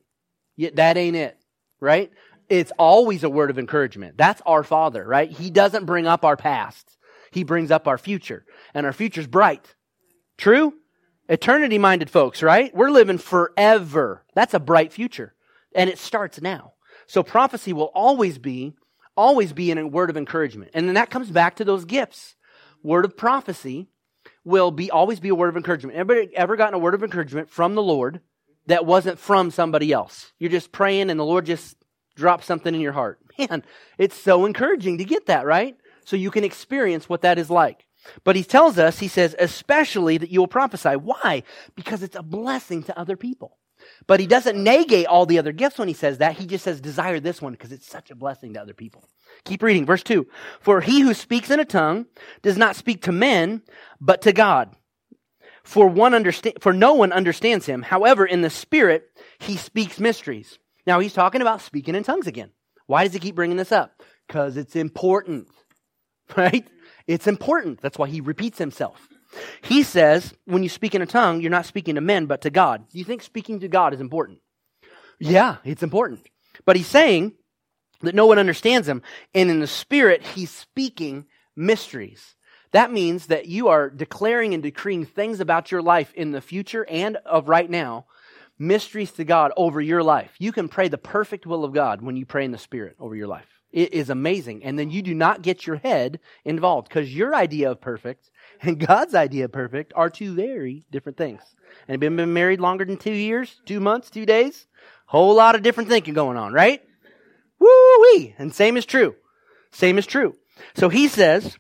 Yet 0.58 0.76
That 0.76 0.98
ain't 0.98 1.16
it, 1.16 1.38
right? 1.80 2.12
It's 2.50 2.74
always 2.78 3.24
a 3.24 3.30
word 3.30 3.50
of 3.50 3.58
encouragement. 3.58 4.18
That's 4.18 4.42
our 4.46 4.64
Father, 4.64 5.06
right? 5.06 5.32
He 5.32 5.50
doesn't 5.50 5.86
bring 5.86 6.06
up 6.06 6.26
our 6.26 6.36
past. 6.36 6.98
He 7.32 7.44
brings 7.44 7.72
up 7.72 7.88
our 7.88 7.98
future. 7.98 8.44
And 8.74 8.86
our 8.86 8.92
future's 8.92 9.26
bright. 9.26 9.74
True? 10.38 10.74
Eternity 11.30 11.78
minded 11.78 12.10
folks, 12.10 12.44
right? 12.44 12.76
We're 12.76 12.92
living 12.92 13.20
forever. 13.20 14.26
That's 14.36 14.54
a 14.54 14.60
bright 14.60 14.92
future. 14.92 15.36
And 15.74 15.90
it 15.90 15.98
starts 15.98 16.42
now. 16.42 16.74
So 17.08 17.24
prophecy 17.24 17.72
will 17.72 17.92
always 17.94 18.38
be, 18.38 18.74
always 19.16 19.54
be 19.54 19.72
in 19.72 19.78
a 19.78 19.88
word 19.88 20.10
of 20.10 20.18
encouragement. 20.18 20.72
And 20.74 20.88
then 20.88 20.96
that 20.96 21.10
comes 21.10 21.32
back 21.32 21.56
to 21.58 21.64
those 21.64 21.86
gifts. 21.86 22.36
Word 22.84 23.06
of 23.06 23.16
prophecy 23.16 23.88
will 24.50 24.72
be 24.72 24.92
always 24.92 25.20
be 25.20 25.30
a 25.30 25.36
word 25.36 25.50
of 25.50 25.58
encouragement. 25.58 25.96
Everybody 25.96 26.36
ever 26.36 26.58
gotten 26.58 26.74
a 26.74 26.80
word 26.80 26.96
of 26.96 27.04
encouragement 27.04 27.50
from 27.50 27.76
the 27.76 27.84
Lord 27.84 28.20
that 28.66 28.86
wasn't 28.86 29.20
from 29.20 29.52
somebody 29.52 29.94
else? 29.94 30.34
You're 30.40 30.52
just 30.52 30.72
praying 30.72 31.10
and 31.10 31.20
the 31.20 31.26
Lord 31.26 31.46
just 31.46 31.78
drops 32.16 32.46
something 32.46 32.74
in 32.74 32.82
your 32.82 32.92
heart. 32.92 33.20
Man, 33.40 33.64
it's 33.98 34.20
so 34.20 34.46
encouraging 34.46 34.98
to 34.98 35.06
get 35.06 35.28
that, 35.28 35.46
right? 35.46 35.78
So 36.04 36.16
you 36.16 36.32
can 36.32 36.44
experience 36.44 37.08
what 37.08 37.22
that 37.22 37.38
is 37.38 37.50
like. 37.50 37.86
But 38.24 38.36
he 38.36 38.44
tells 38.44 38.78
us, 38.78 39.00
he 39.00 39.08
says, 39.08 39.36
especially 39.38 40.18
that 40.18 40.30
you 40.30 40.40
will 40.40 40.48
prophesy. 40.48 40.96
Why? 40.96 41.44
Because 41.76 42.02
it's 42.02 42.16
a 42.16 42.24
blessing 42.24 42.84
to 42.84 43.00
other 43.00 43.16
people. 43.16 43.58
But 44.08 44.20
he 44.20 44.28
doesn't 44.28 44.62
negate 44.62 45.06
all 45.06 45.26
the 45.26 45.40
other 45.40 45.52
gifts 45.52 45.78
when 45.78 45.88
he 45.88 45.94
says 45.94 46.18
that. 46.18 46.38
He 46.38 46.46
just 46.46 46.64
says, 46.64 46.82
desire 46.82 47.20
this 47.20 47.42
one 47.42 47.54
because 47.54 47.72
it's 47.72 47.88
such 47.88 48.10
a 48.12 48.16
blessing 48.16 48.54
to 48.54 48.62
other 48.62 48.74
people. 48.74 49.08
Keep 49.46 49.64
reading. 49.64 49.86
Verse 49.86 50.04
2. 50.04 50.28
For 50.60 50.82
he 50.82 51.02
who 51.02 51.14
speaks 51.14 51.52
in 51.52 51.60
a 51.60 51.66
tongue 51.66 52.06
does 52.42 52.58
not 52.58 52.76
speak 52.76 53.04
to 53.04 53.12
men, 53.12 53.62
but 54.02 54.22
to 54.24 54.34
God. 54.34 54.76
For 55.64 55.88
one 55.88 56.14
understand, 56.14 56.56
for 56.62 56.74
no 56.74 56.94
one 56.94 57.12
understands 57.12 57.66
him. 57.66 57.84
However, 57.84 58.26
in 58.26 58.42
the 58.42 58.50
spirit, 58.50 59.04
he 59.40 59.56
speaks 59.56 60.00
mysteries. 60.00 60.58
Now 60.88 61.00
he's 61.00 61.14
talking 61.14 61.42
about 61.42 61.62
speaking 61.62 61.94
in 61.94 62.04
tongues 62.04 62.28
again. 62.28 62.52
Why 62.88 63.04
does 63.04 63.14
he 63.14 63.20
keep 63.20 63.36
bringing 63.36 63.58
this 63.58 63.72
up? 63.72 64.02
Because 64.28 64.58
it's 64.58 64.76
important, 64.76 65.48
right? 66.38 66.68
It's 67.06 67.28
important. 67.28 67.82
That's 67.82 68.00
why 68.00 68.08
he 68.08 68.22
repeats 68.22 68.58
himself. 68.58 69.08
He 69.62 69.84
says, 69.84 70.34
when 70.46 70.64
you 70.64 70.70
speak 70.70 70.96
in 70.96 71.02
a 71.02 71.06
tongue, 71.06 71.42
you're 71.42 71.52
not 71.52 71.66
speaking 71.66 71.96
to 71.96 72.02
men, 72.02 72.26
but 72.26 72.42
to 72.42 72.50
God. 72.50 72.88
Do 72.90 72.98
you 72.98 73.04
think 73.04 73.22
speaking 73.22 73.60
to 73.60 73.68
God 73.68 73.94
is 73.94 74.02
important? 74.02 74.40
Yeah, 75.20 75.58
it's 75.64 75.84
important. 75.84 76.28
But 76.66 76.76
he's 76.76 76.88
saying 76.88 77.34
that 78.02 78.16
no 78.16 78.26
one 78.26 78.40
understands 78.40 78.88
him. 78.88 79.02
And 79.34 79.50
in 79.50 79.60
the 79.60 79.68
spirit, 79.68 80.24
he's 80.24 80.50
speaking 80.50 81.26
mysteries. 81.56 82.36
That 82.72 82.92
means 82.92 83.28
that 83.28 83.48
you 83.48 83.68
are 83.68 83.90
declaring 83.90 84.54
and 84.54 84.64
decreeing 84.64 85.06
things 85.06 85.40
about 85.40 85.72
your 85.72 85.82
life 85.82 86.14
in 86.14 86.32
the 86.32 86.42
future 86.42 86.86
and 86.90 87.18
of 87.18 87.50
right 87.50 87.70
now, 87.70 88.06
mysteries 88.58 89.12
to 89.14 89.24
God 89.24 89.52
over 89.58 89.82
your 89.82 90.04
life. 90.04 90.34
You 90.38 90.52
can 90.52 90.70
pray 90.70 90.88
the 90.88 90.98
perfect 90.98 91.46
will 91.46 91.64
of 91.64 91.74
God 91.74 92.02
when 92.02 92.16
you 92.16 92.26
pray 92.26 92.46
in 92.46 92.52
the 92.52 92.58
spirit 92.58 92.96
over 93.00 93.16
your 93.16 93.28
life. 93.28 93.59
It 93.72 93.94
is 93.94 94.10
amazing. 94.10 94.64
And 94.64 94.80
then 94.80 94.90
you 94.90 95.02
do 95.02 95.14
not 95.14 95.42
get 95.42 95.68
your 95.68 95.78
head 95.78 96.20
involved 96.44 96.90
because 96.90 97.14
your 97.14 97.36
idea 97.36 97.72
of 97.72 97.82
perfect 97.82 98.32
and 98.62 98.80
God's 98.80 99.16
idea 99.16 99.46
of 99.46 99.52
perfect 99.52 99.94
are 99.96 100.10
two 100.10 100.34
very 100.34 100.86
different 100.92 101.18
things. 101.18 101.42
And 101.88 102.02
have 102.02 102.16
been 102.16 102.34
married 102.34 102.60
longer 102.60 102.86
than 102.86 102.98
two 102.98 103.14
years, 103.14 103.62
two 103.66 103.80
months, 103.80 104.10
two 104.10 104.26
days? 104.26 104.68
Whole 105.06 105.36
lot 105.36 105.56
of 105.56 105.62
different 105.62 105.90
thinking 105.90 106.14
going 106.14 106.38
on, 106.38 106.54
right? 106.54 106.82
Woo 107.60 108.02
wee. 108.02 108.36
And 108.38 108.54
same 108.54 108.78
is 108.78 108.86
true. 108.86 109.16
Same 109.72 109.98
is 109.98 110.06
true. 110.06 110.36
So 110.76 110.90
he 110.90 111.08
says, 111.08 111.58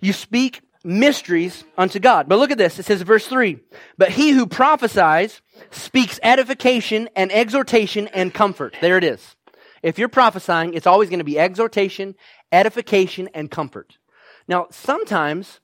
you 0.00 0.12
speak 0.12 0.62
mysteries 0.84 1.64
unto 1.76 1.98
God. 1.98 2.28
But 2.28 2.38
look 2.38 2.50
at 2.50 2.58
this. 2.58 2.78
It 2.78 2.86
says 2.86 3.02
verse 3.02 3.26
3. 3.26 3.58
But 3.98 4.10
he 4.10 4.30
who 4.30 4.46
prophesies 4.46 5.42
speaks 5.70 6.18
edification 6.22 7.08
and 7.14 7.30
exhortation 7.32 8.08
and 8.08 8.32
comfort. 8.32 8.76
There 8.80 8.96
it 8.96 9.04
is. 9.04 9.36
If 9.82 9.98
you're 9.98 10.08
prophesying, 10.08 10.74
it's 10.74 10.86
always 10.86 11.08
going 11.08 11.20
to 11.20 11.24
be 11.24 11.38
exhortation, 11.38 12.14
edification, 12.52 13.28
and 13.34 13.50
comfort. 13.50 13.98
Now, 14.46 14.66
sometimes 14.70 15.60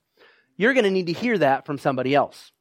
you're 0.57 0.75
going 0.75 0.85
to 0.85 0.91
need 0.91 1.07
to 1.07 1.13
hear 1.13 1.37
that 1.39 1.67
from 1.67 1.79
somebody 1.79 2.15
else. 2.15 2.53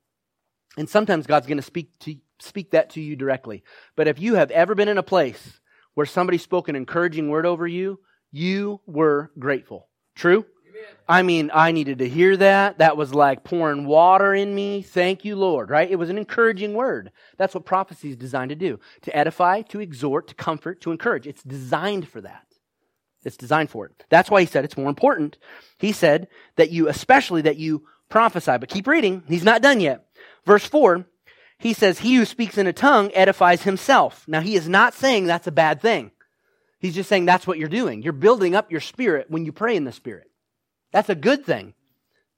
And 0.78 0.90
sometimes 0.90 1.28
God's 1.28 1.48
going 1.48 1.58
to 1.58 1.64
speak 1.64 1.98
to 2.00 2.16
speak 2.40 2.72
that 2.72 2.90
to 2.92 3.02
you 3.02 3.16
directly. 3.16 3.64
But 3.96 4.10
if 4.10 4.20
you 4.20 4.36
have 4.36 4.52
ever 4.52 4.76
been 4.76 4.90
in 4.90 4.98
a 4.98 5.04
place 5.04 5.60
where 5.94 6.06
somebody 6.06 6.38
spoke 6.38 6.68
an 6.68 6.76
encouraging 6.76 7.30
word 7.30 7.46
over 7.46 7.66
you, 7.66 8.00
you 8.32 8.82
were 8.86 9.32
grateful. 9.40 9.88
True? 10.16 10.46
I 11.08 11.22
mean, 11.22 11.52
I 11.54 11.72
needed 11.72 12.00
to 12.00 12.10
hear 12.10 12.36
that. 12.38 12.80
That 12.80 12.98
was 12.98 13.14
like 13.14 13.44
pouring 13.44 13.86
water 13.86 14.34
in 14.34 14.56
me. 14.56 14.82
Thank 14.82 15.24
you, 15.24 15.36
Lord, 15.36 15.70
right? 15.70 15.90
It 15.90 15.98
was 15.98 16.10
an 16.10 16.18
encouraging 16.18 16.74
word. 16.74 17.12
That's 17.38 17.54
what 17.54 17.66
prophecy 17.66 18.10
is 18.10 18.18
designed 18.18 18.50
to 18.50 18.56
do 18.56 18.80
to 19.02 19.16
edify, 19.16 19.62
to 19.64 19.80
exhort, 19.80 20.28
to 20.30 20.36
comfort, 20.36 20.82
to 20.82 20.92
encourage. 20.92 21.28
It's 21.28 21.44
designed 21.44 22.08
for 22.08 22.22
that. 22.22 22.46
It's 23.24 23.38
designed 23.38 23.70
for 23.70 23.86
it. 23.86 24.06
That's 24.10 24.30
why 24.30 24.42
he 24.42 24.48
said 24.48 24.66
it's 24.66 24.78
more 24.78 24.90
important. 24.90 25.38
He 25.78 25.92
said 25.92 26.28
that 26.56 26.72
you, 26.72 26.88
especially 26.88 27.42
that 27.44 27.58
you 27.58 27.86
prophesy. 28.10 28.58
But 28.58 28.70
keep 28.70 28.88
reading. 28.88 29.24
He's 29.28 29.44
not 29.44 29.62
done 29.62 29.80
yet. 29.80 30.06
Verse 30.46 30.66
4, 30.66 31.06
he 31.58 31.74
says, 31.74 32.00
He 32.00 32.16
who 32.16 32.26
speaks 32.26 32.58
in 32.58 32.68
a 32.68 32.74
tongue 32.74 33.12
edifies 33.14 33.64
himself. 33.64 34.28
Now, 34.28 34.42
he 34.42 34.56
is 34.56 34.70
not 34.70 34.94
saying 34.94 35.26
that's 35.26 35.48
a 35.48 35.52
bad 35.52 35.82
thing. 35.82 36.12
He's 36.80 36.96
just 36.96 37.10
saying 37.10 37.26
that's 37.26 37.48
what 37.48 37.58
you're 37.58 37.68
doing. 37.68 38.04
You're 38.04 38.14
building 38.14 38.56
up 38.56 38.72
your 38.72 38.82
spirit 38.82 39.30
when 39.30 39.46
you 39.46 39.52
pray 39.52 39.76
in 39.76 39.86
the 39.86 39.92
spirit. 39.92 40.30
That's 40.96 41.10
a 41.10 41.16
good 41.16 41.44
thing. 41.44 41.74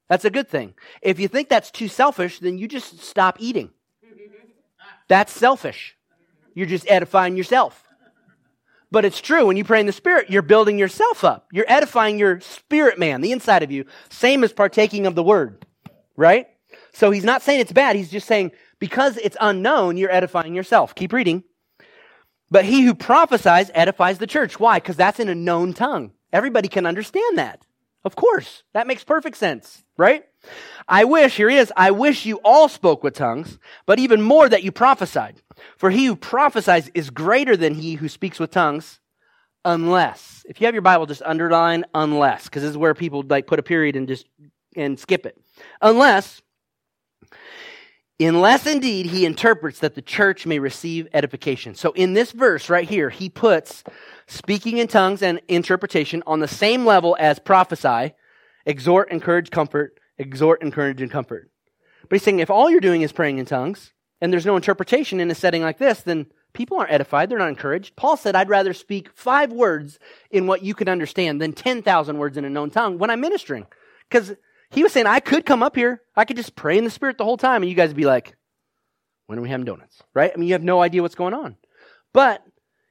That's 0.10 0.26
a 0.26 0.32
good 0.32 0.50
thing. 0.50 0.74
If 1.04 1.20
you 1.20 1.28
think 1.28 1.48
that's 1.48 1.70
too 1.70 1.88
selfish, 1.88 2.40
then 2.40 2.58
you 2.58 2.68
just 2.68 3.02
stop 3.02 3.38
eating. 3.40 3.70
That's 5.08 5.32
selfish. 5.32 5.96
You're 6.56 6.66
just 6.66 6.90
edifying 6.90 7.38
yourself. 7.38 7.84
But 8.90 9.06
it's 9.06 9.22
true. 9.22 9.46
When 9.46 9.58
you 9.58 9.64
pray 9.64 9.80
in 9.80 9.86
the 9.86 9.92
Spirit, 9.92 10.32
you're 10.32 10.42
building 10.42 10.80
yourself 10.80 11.24
up. 11.24 11.46
You're 11.52 11.68
edifying 11.68 12.18
your 12.18 12.40
spirit 12.40 12.98
man, 12.98 13.22
the 13.22 13.32
inside 13.32 13.62
of 13.62 13.70
you. 13.72 13.86
Same 14.10 14.44
as 14.44 14.54
partaking 14.54 15.06
of 15.06 15.14
the 15.14 15.22
Word, 15.22 15.64
right? 16.16 16.48
So 16.94 17.12
he's 17.12 17.24
not 17.24 17.44
saying 17.44 17.60
it's 17.60 17.72
bad. 17.72 17.96
He's 17.96 18.10
just 18.10 18.26
saying 18.26 18.54
because 18.80 19.18
it's 19.18 19.38
unknown, 19.40 19.98
you're 19.98 20.12
edifying 20.12 20.56
yourself. 20.56 20.96
Keep 20.96 21.14
reading. 21.14 21.44
But 22.50 22.66
he 22.66 22.82
who 22.82 22.96
prophesies 22.96 23.70
edifies 23.76 24.18
the 24.18 24.26
church. 24.26 24.60
Why? 24.60 24.80
Because 24.80 24.96
that's 24.96 25.20
in 25.20 25.30
a 25.30 25.36
known 25.36 25.74
tongue. 25.74 26.14
Everybody 26.34 26.70
can 26.70 26.88
understand 26.88 27.38
that. 27.38 27.62
Of 28.04 28.16
course. 28.16 28.64
That 28.74 28.88
makes 28.88 29.04
perfect 29.04 29.38
sense, 29.38 29.84
right? 29.98 30.24
I 30.88 31.04
wish, 31.04 31.36
here 31.36 31.50
he 31.50 31.58
is, 31.58 31.74
I 31.76 31.92
wish 31.92 32.26
you 32.26 32.40
all 32.44 32.70
spoke 32.70 33.04
with 33.04 33.16
tongues, 33.16 33.60
but 33.86 34.00
even 34.00 34.22
more 34.22 34.48
that 34.48 34.64
you 34.64 34.72
prophesied. 34.72 35.42
For 35.78 35.90
he 35.90 36.06
who 36.06 36.16
prophesies 36.16 36.90
is 36.94 37.10
greater 37.10 37.58
than 37.58 37.74
he 37.74 37.96
who 37.96 38.08
speaks 38.08 38.40
with 38.40 38.52
tongues, 38.52 39.00
unless. 39.66 40.46
If 40.48 40.62
you 40.62 40.66
have 40.68 40.76
your 40.76 40.82
Bible, 40.82 41.06
just 41.06 41.22
underline 41.26 41.84
unless, 41.94 42.46
because 42.46 42.62
this 42.62 42.72
is 42.72 42.78
where 42.78 42.94
people 42.94 43.24
like 43.28 43.48
put 43.48 43.60
a 43.60 43.64
period 43.64 43.96
and 43.96 44.08
just 44.08 44.26
and 44.76 45.00
skip 45.00 45.26
it. 45.26 45.38
Unless 45.82 46.42
Unless 48.20 48.66
indeed 48.66 49.08
he 49.08 49.26
interprets 49.26 49.80
that 49.80 49.94
the 49.94 50.02
church 50.02 50.48
may 50.48 50.58
receive 50.58 51.08
edification. 51.14 51.76
So 51.76 51.92
in 51.92 52.14
this 52.14 52.32
verse 52.32 52.68
right 52.68 52.90
here, 52.90 53.12
he 53.12 53.30
puts 53.30 53.84
speaking 54.26 54.80
in 54.80 54.88
tongues 54.88 55.22
and 55.22 55.40
interpretation 55.48 56.24
on 56.26 56.40
the 56.40 56.48
same 56.48 56.84
level 56.84 57.16
as 57.20 57.38
prophesy, 57.38 58.16
exhort, 58.66 59.12
encourage, 59.12 59.52
comfort, 59.52 60.00
exhort, 60.18 60.64
encourage, 60.64 61.00
and 61.00 61.12
comfort. 61.12 61.52
But 62.10 62.16
he's 62.16 62.24
saying 62.24 62.40
if 62.40 62.50
all 62.50 62.72
you're 62.72 62.80
doing 62.80 63.04
is 63.04 63.12
praying 63.12 63.38
in 63.38 63.46
tongues 63.46 63.94
and 64.20 64.34
there's 64.34 64.48
no 64.48 64.56
interpretation 64.56 65.20
in 65.20 65.30
a 65.30 65.36
setting 65.36 65.62
like 65.62 65.78
this, 65.78 66.02
then 66.02 66.26
people 66.54 66.78
aren't 66.78 66.92
edified. 66.92 67.30
They're 67.30 67.38
not 67.38 67.50
encouraged. 67.50 67.96
Paul 67.96 68.18
said, 68.18 68.36
I'd 68.36 68.50
rather 68.50 68.74
speak 68.74 69.12
five 69.14 69.52
words 69.52 70.00
in 70.32 70.48
what 70.48 70.64
you 70.64 70.74
can 70.74 70.90
understand 70.90 71.40
than 71.40 71.54
10,000 71.54 72.18
words 72.18 72.36
in 72.36 72.46
a 72.46 72.50
known 72.50 72.72
tongue 72.72 72.98
when 72.98 73.12
I'm 73.12 73.22
ministering. 73.22 73.68
Because 74.10 74.36
he 74.72 74.84
was 74.84 74.92
saying, 74.92 75.08
I 75.08 75.20
could 75.20 75.46
come 75.46 75.64
up 75.64 75.76
here. 75.76 76.02
I 76.16 76.26
could 76.26 76.38
just 76.38 76.56
pray 76.56 76.78
in 76.78 76.84
the 76.84 76.90
Spirit 76.90 77.18
the 77.18 77.24
whole 77.24 77.38
time, 77.38 77.62
and 77.64 77.70
you 77.70 77.76
guys 77.76 77.90
would 77.90 77.98
be 77.98 78.06
like, 78.06 78.36
when 79.28 79.40
are 79.40 79.42
we 79.42 79.50
having 79.50 79.66
donuts? 79.66 80.02
Right? 80.14 80.32
I 80.34 80.38
mean, 80.38 80.48
you 80.48 80.54
have 80.54 80.64
no 80.64 80.82
idea 80.82 81.02
what's 81.02 81.16
going 81.16 81.34
on. 81.34 81.58
But 82.14 82.44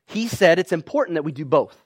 he 0.07 0.29
said 0.29 0.59
it's 0.59 0.73
important 0.73 1.17
that 1.17 1.25
we 1.25 1.33
do 1.33 1.45
both 1.45 1.77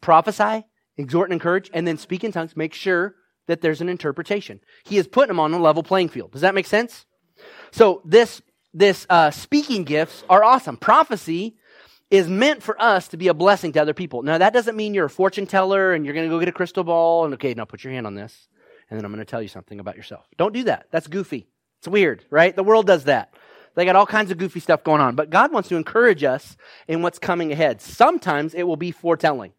prophesy, 0.00 0.64
exhort, 0.96 1.28
and 1.28 1.34
encourage, 1.34 1.70
and 1.72 1.86
then 1.86 1.98
speak 1.98 2.24
in 2.24 2.32
tongues. 2.32 2.56
Make 2.56 2.74
sure 2.74 3.14
that 3.46 3.60
there's 3.60 3.80
an 3.80 3.88
interpretation. 3.88 4.60
He 4.84 4.98
is 4.98 5.06
putting 5.06 5.28
them 5.28 5.40
on 5.40 5.52
a 5.52 5.58
level 5.58 5.82
playing 5.82 6.08
field. 6.08 6.32
Does 6.32 6.40
that 6.40 6.54
make 6.54 6.66
sense? 6.66 7.06
So, 7.70 8.02
this, 8.04 8.40
this 8.72 9.06
uh, 9.10 9.30
speaking 9.30 9.84
gifts 9.84 10.24
are 10.28 10.42
awesome. 10.42 10.76
Prophecy 10.76 11.56
is 12.10 12.28
meant 12.28 12.62
for 12.62 12.80
us 12.80 13.08
to 13.08 13.16
be 13.16 13.28
a 13.28 13.34
blessing 13.34 13.72
to 13.72 13.82
other 13.82 13.94
people. 13.94 14.22
Now, 14.22 14.38
that 14.38 14.52
doesn't 14.52 14.76
mean 14.76 14.94
you're 14.94 15.06
a 15.06 15.10
fortune 15.10 15.46
teller 15.46 15.92
and 15.92 16.04
you're 16.04 16.14
going 16.14 16.28
to 16.28 16.34
go 16.34 16.38
get 16.38 16.48
a 16.48 16.52
crystal 16.52 16.84
ball 16.84 17.24
and, 17.24 17.34
okay, 17.34 17.52
now 17.54 17.64
put 17.64 17.82
your 17.82 17.92
hand 17.92 18.06
on 18.06 18.14
this, 18.14 18.48
and 18.88 18.98
then 18.98 19.04
I'm 19.04 19.12
going 19.12 19.24
to 19.24 19.30
tell 19.30 19.42
you 19.42 19.48
something 19.48 19.80
about 19.80 19.96
yourself. 19.96 20.26
Don't 20.36 20.54
do 20.54 20.64
that. 20.64 20.86
That's 20.90 21.06
goofy. 21.06 21.48
It's 21.78 21.88
weird, 21.88 22.24
right? 22.30 22.54
The 22.54 22.64
world 22.64 22.86
does 22.86 23.04
that. 23.04 23.34
They 23.74 23.84
got 23.84 23.96
all 23.96 24.06
kinds 24.06 24.30
of 24.30 24.38
goofy 24.38 24.60
stuff 24.60 24.84
going 24.84 25.00
on. 25.00 25.16
But 25.16 25.30
God 25.30 25.52
wants 25.52 25.68
to 25.68 25.76
encourage 25.76 26.24
us 26.24 26.56
in 26.88 27.02
what's 27.02 27.18
coming 27.18 27.52
ahead. 27.52 27.82
Sometimes 27.82 28.54
it 28.54 28.62
will 28.62 28.76
be 28.76 28.90
foretelling, 28.90 29.52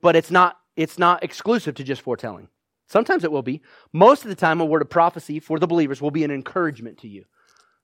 but 0.00 0.14
it's 0.14 0.30
not, 0.30 0.58
it's 0.76 0.98
not 0.98 1.24
exclusive 1.24 1.74
to 1.76 1.84
just 1.84 2.02
foretelling. 2.02 2.48
Sometimes 2.86 3.24
it 3.24 3.32
will 3.32 3.42
be. 3.42 3.62
Most 3.92 4.22
of 4.24 4.28
the 4.28 4.36
time, 4.36 4.60
a 4.60 4.64
word 4.64 4.82
of 4.82 4.90
prophecy 4.90 5.40
for 5.40 5.58
the 5.58 5.66
believers 5.66 6.00
will 6.00 6.10
be 6.10 6.24
an 6.24 6.30
encouragement 6.30 6.98
to 6.98 7.08
you 7.08 7.24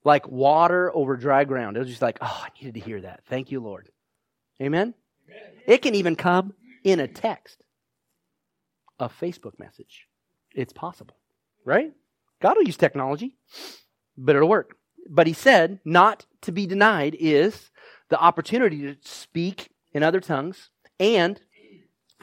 like 0.06 0.28
water 0.28 0.94
over 0.94 1.16
dry 1.16 1.44
ground. 1.44 1.76
It 1.76 1.80
was 1.80 1.88
just 1.88 2.00
like, 2.00 2.18
oh, 2.20 2.44
I 2.44 2.48
needed 2.56 2.74
to 2.74 2.80
hear 2.80 3.00
that. 3.00 3.24
Thank 3.26 3.50
you, 3.50 3.60
Lord. 3.60 3.90
Amen? 4.62 4.94
Amen? 5.28 5.52
It 5.66 5.82
can 5.82 5.96
even 5.96 6.14
come 6.14 6.54
in 6.84 7.00
a 7.00 7.08
text, 7.08 7.62
a 9.00 9.08
Facebook 9.08 9.58
message. 9.58 10.05
It's 10.56 10.72
possible, 10.72 11.16
right? 11.64 11.92
God 12.40 12.56
will 12.56 12.64
use 12.64 12.76
technology, 12.76 13.36
but 14.16 14.34
it'll 14.34 14.48
work. 14.48 14.76
But 15.08 15.26
he 15.26 15.32
said, 15.32 15.78
not 15.84 16.26
to 16.42 16.50
be 16.50 16.66
denied 16.66 17.16
is 17.18 17.70
the 18.08 18.18
opportunity 18.18 18.80
to 18.82 18.96
speak 19.02 19.68
in 19.92 20.02
other 20.02 20.20
tongues 20.20 20.70
and 20.98 21.40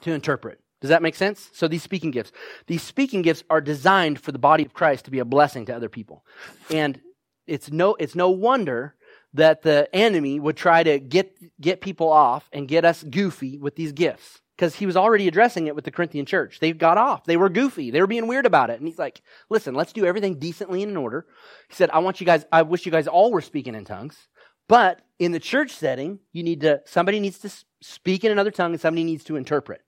to 0.01 0.11
interpret. 0.11 0.59
Does 0.81 0.89
that 0.89 1.01
make 1.01 1.15
sense? 1.15 1.49
So 1.53 1.67
these 1.67 1.84
speaking 1.84 2.11
gifts, 2.11 2.34
these 2.67 2.81
speaking 2.81 3.21
gifts 3.21 3.43
are 3.49 3.61
designed 3.61 4.19
for 4.19 4.34
the 4.34 4.39
body 4.39 4.65
of 4.65 4.73
Christ 4.73 5.05
to 5.05 5.11
be 5.11 5.19
a 5.19 5.25
blessing 5.25 5.65
to 5.67 5.75
other 5.75 5.88
people. 5.88 6.25
And 6.69 6.99
it's 7.47 7.71
no, 7.71 7.95
it's 7.95 8.15
no 8.15 8.29
wonder 8.29 8.95
that 9.34 9.61
the 9.61 9.88
enemy 9.95 10.39
would 10.39 10.57
try 10.57 10.84
to 10.84 10.99
get, 10.99 11.38
get 11.61 11.81
people 11.81 12.09
off 12.09 12.49
and 12.51 12.67
get 12.67 12.84
us 12.84 13.01
goofy 13.03 13.57
with 13.57 13.75
these 13.75 13.93
gifts. 13.93 14.41
Because 14.55 14.75
he 14.75 14.85
was 14.85 14.95
already 14.95 15.27
addressing 15.27 15.67
it 15.67 15.75
with 15.75 15.83
the 15.83 15.91
Corinthian 15.91 16.25
church. 16.27 16.59
They 16.59 16.73
got 16.73 16.97
off. 16.97 17.25
They 17.25 17.37
were 17.37 17.49
goofy. 17.49 17.89
They 17.89 18.01
were 18.01 18.07
being 18.07 18.27
weird 18.27 18.45
about 18.45 18.69
it. 18.69 18.79
And 18.79 18.87
he's 18.87 18.99
like, 18.99 19.21
listen, 19.49 19.73
let's 19.73 19.93
do 19.93 20.05
everything 20.05 20.37
decently 20.37 20.83
and 20.83 20.91
in 20.91 20.97
order. 20.97 21.25
He 21.69 21.75
said, 21.75 21.89
I 21.89 21.99
want 21.99 22.19
you 22.19 22.25
guys, 22.25 22.45
I 22.51 22.61
wish 22.61 22.85
you 22.85 22.91
guys 22.91 23.07
all 23.07 23.31
were 23.31 23.41
speaking 23.41 23.73
in 23.73 23.83
tongues. 23.83 24.27
But 24.67 25.01
in 25.17 25.31
the 25.31 25.39
church 25.39 25.71
setting, 25.71 26.19
you 26.31 26.43
need 26.43 26.61
to, 26.61 26.81
somebody 26.85 27.19
needs 27.19 27.39
to 27.39 27.51
speak 27.81 28.23
in 28.23 28.31
another 28.31 28.51
tongue 28.51 28.73
and 28.73 28.81
somebody 28.81 29.03
needs 29.03 29.23
to 29.25 29.35
interpret 29.35 29.81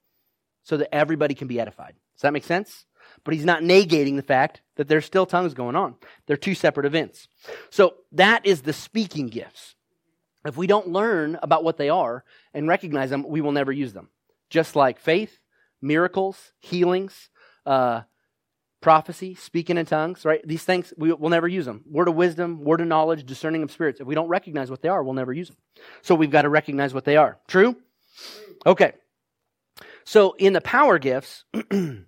so 0.63 0.77
that 0.77 0.93
everybody 0.93 1.35
can 1.35 1.47
be 1.47 1.59
edified. 1.59 1.93
Does 2.15 2.21
that 2.23 2.33
make 2.33 2.43
sense? 2.43 2.85
but 3.23 3.33
he's 3.33 3.45
not 3.45 3.61
negating 3.61 4.15
the 4.15 4.21
fact 4.21 4.61
that 4.75 4.87
there's 4.87 5.05
still 5.05 5.25
tongues 5.25 5.53
going 5.53 5.75
on. 5.75 5.95
They're 6.25 6.37
two 6.37 6.55
separate 6.55 6.85
events. 6.85 7.27
So 7.69 7.95
that 8.13 8.45
is 8.45 8.61
the 8.61 8.73
speaking 8.73 9.27
gifts. 9.27 9.75
If 10.45 10.57
we 10.57 10.67
don't 10.67 10.89
learn 10.89 11.39
about 11.41 11.63
what 11.63 11.77
they 11.77 11.89
are 11.89 12.23
and 12.53 12.67
recognize 12.67 13.09
them, 13.09 13.27
we 13.27 13.41
will 13.41 13.51
never 13.51 13.71
use 13.71 13.93
them. 13.93 14.09
Just 14.49 14.75
like 14.75 14.99
faith, 14.99 15.39
miracles, 15.81 16.53
healings, 16.59 17.29
uh, 17.65 18.01
prophecy, 18.81 19.33
speaking 19.35 19.77
in 19.77 19.85
tongues, 19.85 20.25
right? 20.25 20.47
These 20.47 20.63
things, 20.63 20.93
we, 20.97 21.11
will 21.11 21.29
never 21.29 21.47
use 21.47 21.65
them. 21.65 21.83
Word 21.89 22.07
of 22.07 22.15
wisdom, 22.15 22.63
word 22.63 22.81
of 22.81 22.87
knowledge, 22.87 23.25
discerning 23.25 23.63
of 23.63 23.71
spirits. 23.71 23.99
If 23.99 24.07
we 24.07 24.13
don't 24.13 24.27
recognize 24.27 24.69
what 24.69 24.81
they 24.81 24.89
are, 24.89 25.03
we'll 25.03 25.13
never 25.13 25.33
use 25.33 25.47
them. 25.47 25.57
So 26.03 26.13
we've 26.13 26.29
got 26.29 26.43
to 26.43 26.49
recognize 26.49 26.93
what 26.93 27.05
they 27.05 27.17
are. 27.17 27.39
True? 27.47 27.75
Okay. 28.65 28.93
So 30.03 30.35
in 30.37 30.53
the 30.53 30.61
power 30.61 30.99
gifts, 30.99 31.45
and, 31.71 32.05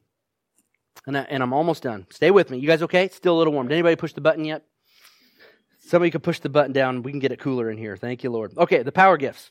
I, 1.07 1.21
and 1.21 1.41
I'm 1.41 1.53
almost 1.53 1.83
done. 1.83 2.05
Stay 2.11 2.29
with 2.29 2.51
me. 2.51 2.59
You 2.59 2.67
guys 2.67 2.83
okay? 2.83 3.07
Still 3.09 3.35
a 3.35 3.39
little 3.39 3.53
warm. 3.53 3.67
Did 3.67 3.73
anybody 3.73 3.95
push 3.95 4.13
the 4.13 4.21
button 4.21 4.45
yet? 4.45 4.63
Somebody 5.79 6.11
could 6.11 6.23
push 6.23 6.39
the 6.39 6.49
button 6.49 6.73
down. 6.73 7.01
We 7.01 7.11
can 7.11 7.19
get 7.19 7.31
it 7.31 7.39
cooler 7.39 7.71
in 7.71 7.77
here. 7.77 7.97
Thank 7.97 8.23
you, 8.23 8.29
Lord. 8.29 8.55
Okay, 8.57 8.83
the 8.83 8.91
power 8.91 9.17
gifts 9.17 9.49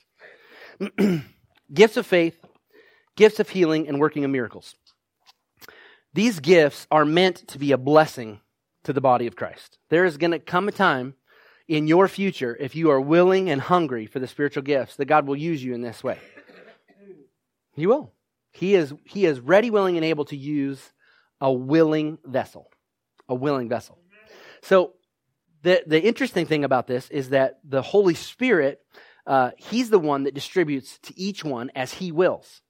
gifts 1.72 1.96
of 1.96 2.06
faith, 2.06 2.38
gifts 3.16 3.40
of 3.40 3.48
healing, 3.48 3.88
and 3.88 3.98
working 3.98 4.24
of 4.24 4.30
miracles. 4.30 4.74
These 6.14 6.40
gifts 6.40 6.86
are 6.90 7.04
meant 7.04 7.48
to 7.48 7.58
be 7.58 7.72
a 7.72 7.78
blessing 7.78 8.40
to 8.84 8.92
the 8.92 9.00
body 9.00 9.26
of 9.26 9.36
Christ. 9.36 9.78
There 9.90 10.04
is 10.04 10.16
going 10.16 10.30
to 10.30 10.38
come 10.38 10.68
a 10.68 10.72
time 10.72 11.14
in 11.68 11.88
your 11.88 12.06
future, 12.06 12.56
if 12.58 12.76
you 12.76 12.90
are 12.90 13.00
willing 13.00 13.50
and 13.50 13.60
hungry 13.60 14.06
for 14.06 14.20
the 14.20 14.28
spiritual 14.28 14.62
gifts, 14.62 14.96
that 14.96 15.06
God 15.06 15.26
will 15.26 15.36
use 15.36 15.62
you 15.62 15.74
in 15.74 15.82
this 15.82 16.04
way. 16.04 16.18
He 17.72 17.86
will. 17.86 18.12
He 18.52 18.74
is, 18.74 18.94
he 19.04 19.26
is 19.26 19.40
ready, 19.40 19.70
willing, 19.70 19.96
and 19.96 20.04
able 20.04 20.24
to 20.26 20.36
use 20.36 20.92
a 21.40 21.52
willing 21.52 22.18
vessel. 22.24 22.70
A 23.28 23.34
willing 23.34 23.68
vessel. 23.68 23.98
So, 24.62 24.94
the, 25.62 25.82
the 25.86 26.02
interesting 26.02 26.46
thing 26.46 26.64
about 26.64 26.86
this 26.86 27.10
is 27.10 27.30
that 27.30 27.58
the 27.64 27.82
Holy 27.82 28.14
Spirit, 28.14 28.80
uh, 29.26 29.50
He's 29.56 29.90
the 29.90 29.98
one 29.98 30.22
that 30.24 30.34
distributes 30.34 30.98
to 31.00 31.18
each 31.18 31.44
one 31.44 31.70
as 31.74 31.92
He 31.92 32.12
wills. 32.12 32.62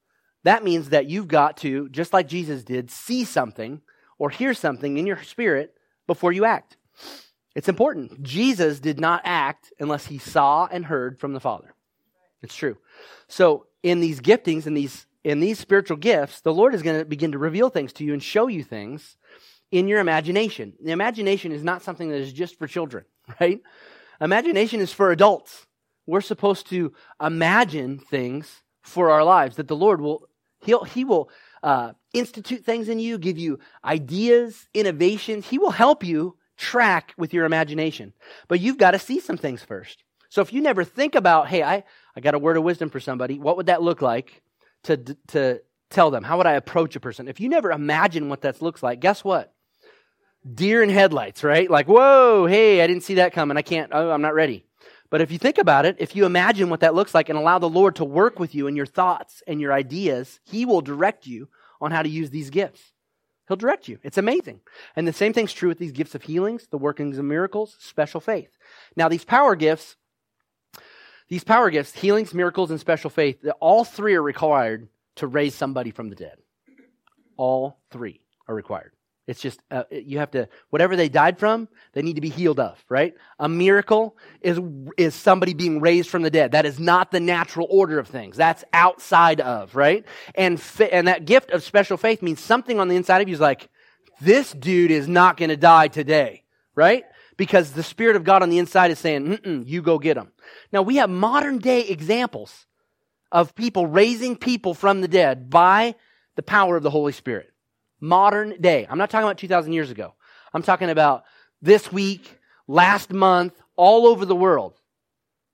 That 0.47 0.63
means 0.63 0.91
that 0.91 1.07
you've 1.07 1.27
got 1.27 1.57
to, 1.59 1.89
just 1.89 2.13
like 2.13 2.29
Jesus 2.29 2.63
did, 2.63 2.89
see 2.89 3.25
something 3.25 3.81
or 4.17 4.31
hear 4.31 4.55
something 4.55 4.97
in 4.97 5.05
your 5.05 5.21
spirit 5.25 5.75
before 6.07 6.31
you 6.31 6.45
act. 6.45 6.77
It's 7.57 7.69
important. 7.69 8.23
Jesus 8.23 8.79
did 8.79 9.01
not 9.01 9.23
act 9.25 9.73
unless 9.81 10.07
he 10.07 10.19
saw 10.19 10.69
and 10.71 10.85
heard 10.85 11.19
from 11.19 11.33
the 11.33 11.41
Father. 11.41 11.75
It's 12.43 12.55
true. 12.55 12.77
So, 13.27 13.67
in 13.83 13.99
these 13.99 14.21
giftings 14.21 14.67
and 14.67 14.77
these 14.77 15.07
in 15.25 15.41
these 15.41 15.59
spiritual 15.59 15.97
gifts, 15.97 16.43
the 16.43 16.55
Lord 16.55 16.77
is 16.77 16.83
going 16.83 17.01
to 17.01 17.05
begin 17.05 17.33
to 17.33 17.39
reveal 17.39 17.69
things 17.69 17.93
to 17.95 18.05
you 18.05 18.13
and 18.13 18.23
show 18.23 18.47
you 18.47 18.63
things 18.63 19.17
in 19.73 19.89
your 19.89 19.99
imagination. 19.99 20.75
The 20.81 20.93
imagination 20.93 21.51
is 21.51 21.65
not 21.65 21.83
something 21.83 22.09
that 22.11 22.21
is 22.21 22.33
just 22.33 22.57
for 22.57 22.69
children, 22.69 23.05
right? 23.41 23.61
Imagination 24.21 24.79
is 24.79 24.93
for 24.93 25.11
adults. 25.11 25.67
We're 26.07 26.21
supposed 26.21 26.69
to 26.71 26.93
imagine 27.21 27.99
things 27.99 28.63
for 28.83 29.11
our 29.11 29.25
lives 29.25 29.57
that 29.57 29.67
the 29.67 29.75
Lord 29.75 30.01
will, 30.01 30.29
He'll, 30.67 30.85
He 30.85 31.05
will 31.05 31.31
uh, 31.63 31.93
institute 32.13 32.65
things 32.65 32.89
in 32.89 32.99
you, 32.99 33.19
give 33.19 33.39
you 33.39 33.59
ideas, 33.85 34.69
innovations. 34.75 35.49
He 35.49 35.59
will 35.59 35.71
help 35.71 36.05
you 36.05 36.37
track 36.57 37.15
with 37.17 37.33
your 37.33 37.47
imagination. 37.47 38.13
But 38.49 38.61
you've 38.61 38.79
got 38.79 38.91
to 38.91 38.99
see 38.99 39.21
some 39.21 39.39
things 39.39 39.63
first. 39.63 40.05
So 40.29 40.43
if 40.43 40.53
you 40.53 40.61
never 40.61 40.85
think 40.85 41.15
about, 41.15 41.49
hey, 41.49 41.63
I, 41.63 41.85
I 42.15 42.21
got 42.21 42.35
a 42.35 42.39
word 42.39 42.57
of 42.57 42.63
wisdom 42.63 42.91
for 42.91 43.01
somebody, 43.01 43.39
what 43.39 43.57
would 43.57 43.67
that 43.67 43.83
look 43.83 44.03
like? 44.03 44.43
to, 44.87 45.17
to 45.29 45.61
tell 45.91 46.11
them? 46.11 46.25
How 46.25 46.39
would 46.39 46.47
I 46.47 46.53
approach 46.53 46.97
a 46.97 47.01
person? 47.01 47.29
If 47.29 47.41
you 47.41 47.49
never 47.49 47.71
imagine 47.71 48.29
what 48.29 48.43
that 48.43 48.63
looks 48.63 48.83
like, 48.83 49.01
guess 49.01 49.23
what? 49.23 49.53
Deer 50.53 50.83
in 50.83 50.89
headlights, 50.89 51.43
right? 51.43 51.69
Like, 51.69 51.87
whoa, 51.87 52.47
hey, 52.47 52.81
I 52.81 52.87
didn't 52.87 53.03
see 53.03 53.15
that 53.15 53.33
coming. 53.33 53.57
I 53.57 53.63
can't, 53.63 53.91
oh, 53.93 54.11
I'm 54.11 54.23
not 54.23 54.35
ready. 54.35 54.65
But 55.11 55.21
if 55.21 55.31
you 55.31 55.39
think 55.39 55.59
about 55.59 55.87
it, 55.87 55.97
if 55.99 56.17
you 56.17 56.27
imagine 56.27 56.69
what 56.69 56.81
that 56.81 56.95
looks 56.95 57.15
like 57.15 57.29
and 57.29 57.39
allow 57.39 57.59
the 57.59 57.69
Lord 57.69 57.97
to 57.97 58.05
work 58.05 58.39
with 58.39 58.55
you 58.55 58.67
and 58.67 58.77
your 58.77 58.87
thoughts 58.87 59.43
and 59.47 59.61
your 59.61 59.73
ideas, 59.73 60.41
He 60.45 60.65
will 60.65 60.81
direct 60.81 61.27
you 61.27 61.49
on 61.81 61.91
how 61.91 62.03
to 62.03 62.09
use 62.09 62.31
these 62.31 62.51
gifts. 62.51 62.93
He'll 63.47 63.57
direct 63.57 63.87
you. 63.87 63.99
It's 64.03 64.19
amazing. 64.19 64.61
And 64.97 65.07
the 65.07 65.13
same 65.13 65.33
thing's 65.33 65.53
true 65.53 65.69
with 65.69 65.79
these 65.79 65.93
gifts 65.93 66.17
of 66.17 66.23
healings, 66.23 66.67
the 66.67 66.79
workings 66.79 67.19
of 67.19 67.25
miracles, 67.25 67.77
special 67.79 68.21
faith. 68.21 68.51
Now, 68.97 69.09
these 69.09 69.25
power 69.25 69.55
gifts 69.55 69.97
these 71.29 71.45
power 71.45 71.71
gifts, 71.71 71.93
healings, 71.93 72.33
miracles, 72.33 72.71
and 72.71 72.79
special 72.79 73.11
faith, 73.11 73.45
all 73.61 73.85
three 73.85 74.15
are 74.15 74.23
required 74.23 74.89
to 75.17 75.27
raise 75.27 75.55
somebody 75.55 75.91
from 75.91 76.09
the 76.09 76.15
dead. 76.15 76.39
All 77.37 77.81
three 77.91 78.21
are 78.47 78.55
required. 78.55 78.93
It's 79.27 79.41
just, 79.41 79.61
uh, 79.71 79.85
you 79.91 80.19
have 80.19 80.31
to, 80.33 80.49
whatever 80.71 80.95
they 80.95 81.09
died 81.09 81.39
from, 81.39 81.69
they 81.95 82.03
need 82.03 82.15
to 82.15 82.21
be 82.21 82.29
healed 82.29 82.61
of, 82.61 82.83
right? 82.89 83.15
A 83.41 83.49
miracle 83.49 84.17
is, 84.41 84.61
is 84.97 85.15
somebody 85.15 85.53
being 85.53 85.81
raised 85.81 86.09
from 86.09 86.23
the 86.23 86.31
dead. 86.31 86.53
That 86.53 86.65
is 86.65 86.79
not 86.79 87.11
the 87.11 87.19
natural 87.19 87.67
order 87.69 87.99
of 87.99 88.07
things. 88.07 88.37
That's 88.37 88.63
outside 88.73 89.41
of, 89.41 89.75
right? 89.75 90.05
And, 90.37 90.63
and 90.93 91.09
that 91.09 91.25
gift 91.25 91.51
of 91.51 91.65
special 91.65 91.97
faith 91.97 92.23
means 92.23 92.41
something 92.41 92.79
on 92.79 92.89
the 92.89 92.97
inside 92.97 93.21
of 93.21 93.29
you 93.29 93.35
is 93.35 93.41
like, 93.41 93.69
this 94.21 94.53
dude 94.53 94.93
is 94.93 95.09
not 95.09 95.37
going 95.37 95.51
to 95.51 95.57
die 95.57 95.89
today, 95.89 96.45
right? 96.75 97.05
because 97.37 97.73
the 97.73 97.83
Spirit 97.83 98.17
of 98.17 98.25
God 98.25 98.43
on 98.43 98.51
the 98.51 98.59
inside 98.59 98.91
is 98.91 98.99
saying, 98.99 99.65
you 99.67 99.83
go 99.83 99.99
get 99.99 100.17
him. 100.17 100.33
Now, 100.73 100.83
we 100.83 100.97
have 100.97 101.11
modern 101.11 101.59
day 101.59 101.83
examples 101.83 102.67
of 103.31 103.55
people 103.55 103.87
raising 103.87 104.37
people 104.37 104.75
from 104.75 105.01
the 105.01 105.09
dead 105.09 105.51
by 105.51 105.95
the 106.37 106.43
power 106.43 106.77
of 106.77 106.83
the 106.83 106.91
Holy 106.91 107.13
Spirit. 107.13 107.53
Modern 108.01 108.61
day. 108.61 108.87
I'm 108.89 108.99
not 108.99 109.11
talking 109.11 109.27
about 109.27 109.39
2,000 109.39 109.73
years 109.73 109.91
ago. 109.91 110.15
I'm 110.53 110.63
talking 110.63 110.91
about 110.91 111.25
this 111.63 111.91
week, 111.91 112.39
last 112.67 113.13
month, 113.13 113.55
all 113.77 114.07
over 114.07 114.25
the 114.25 114.37
world. 114.37 114.75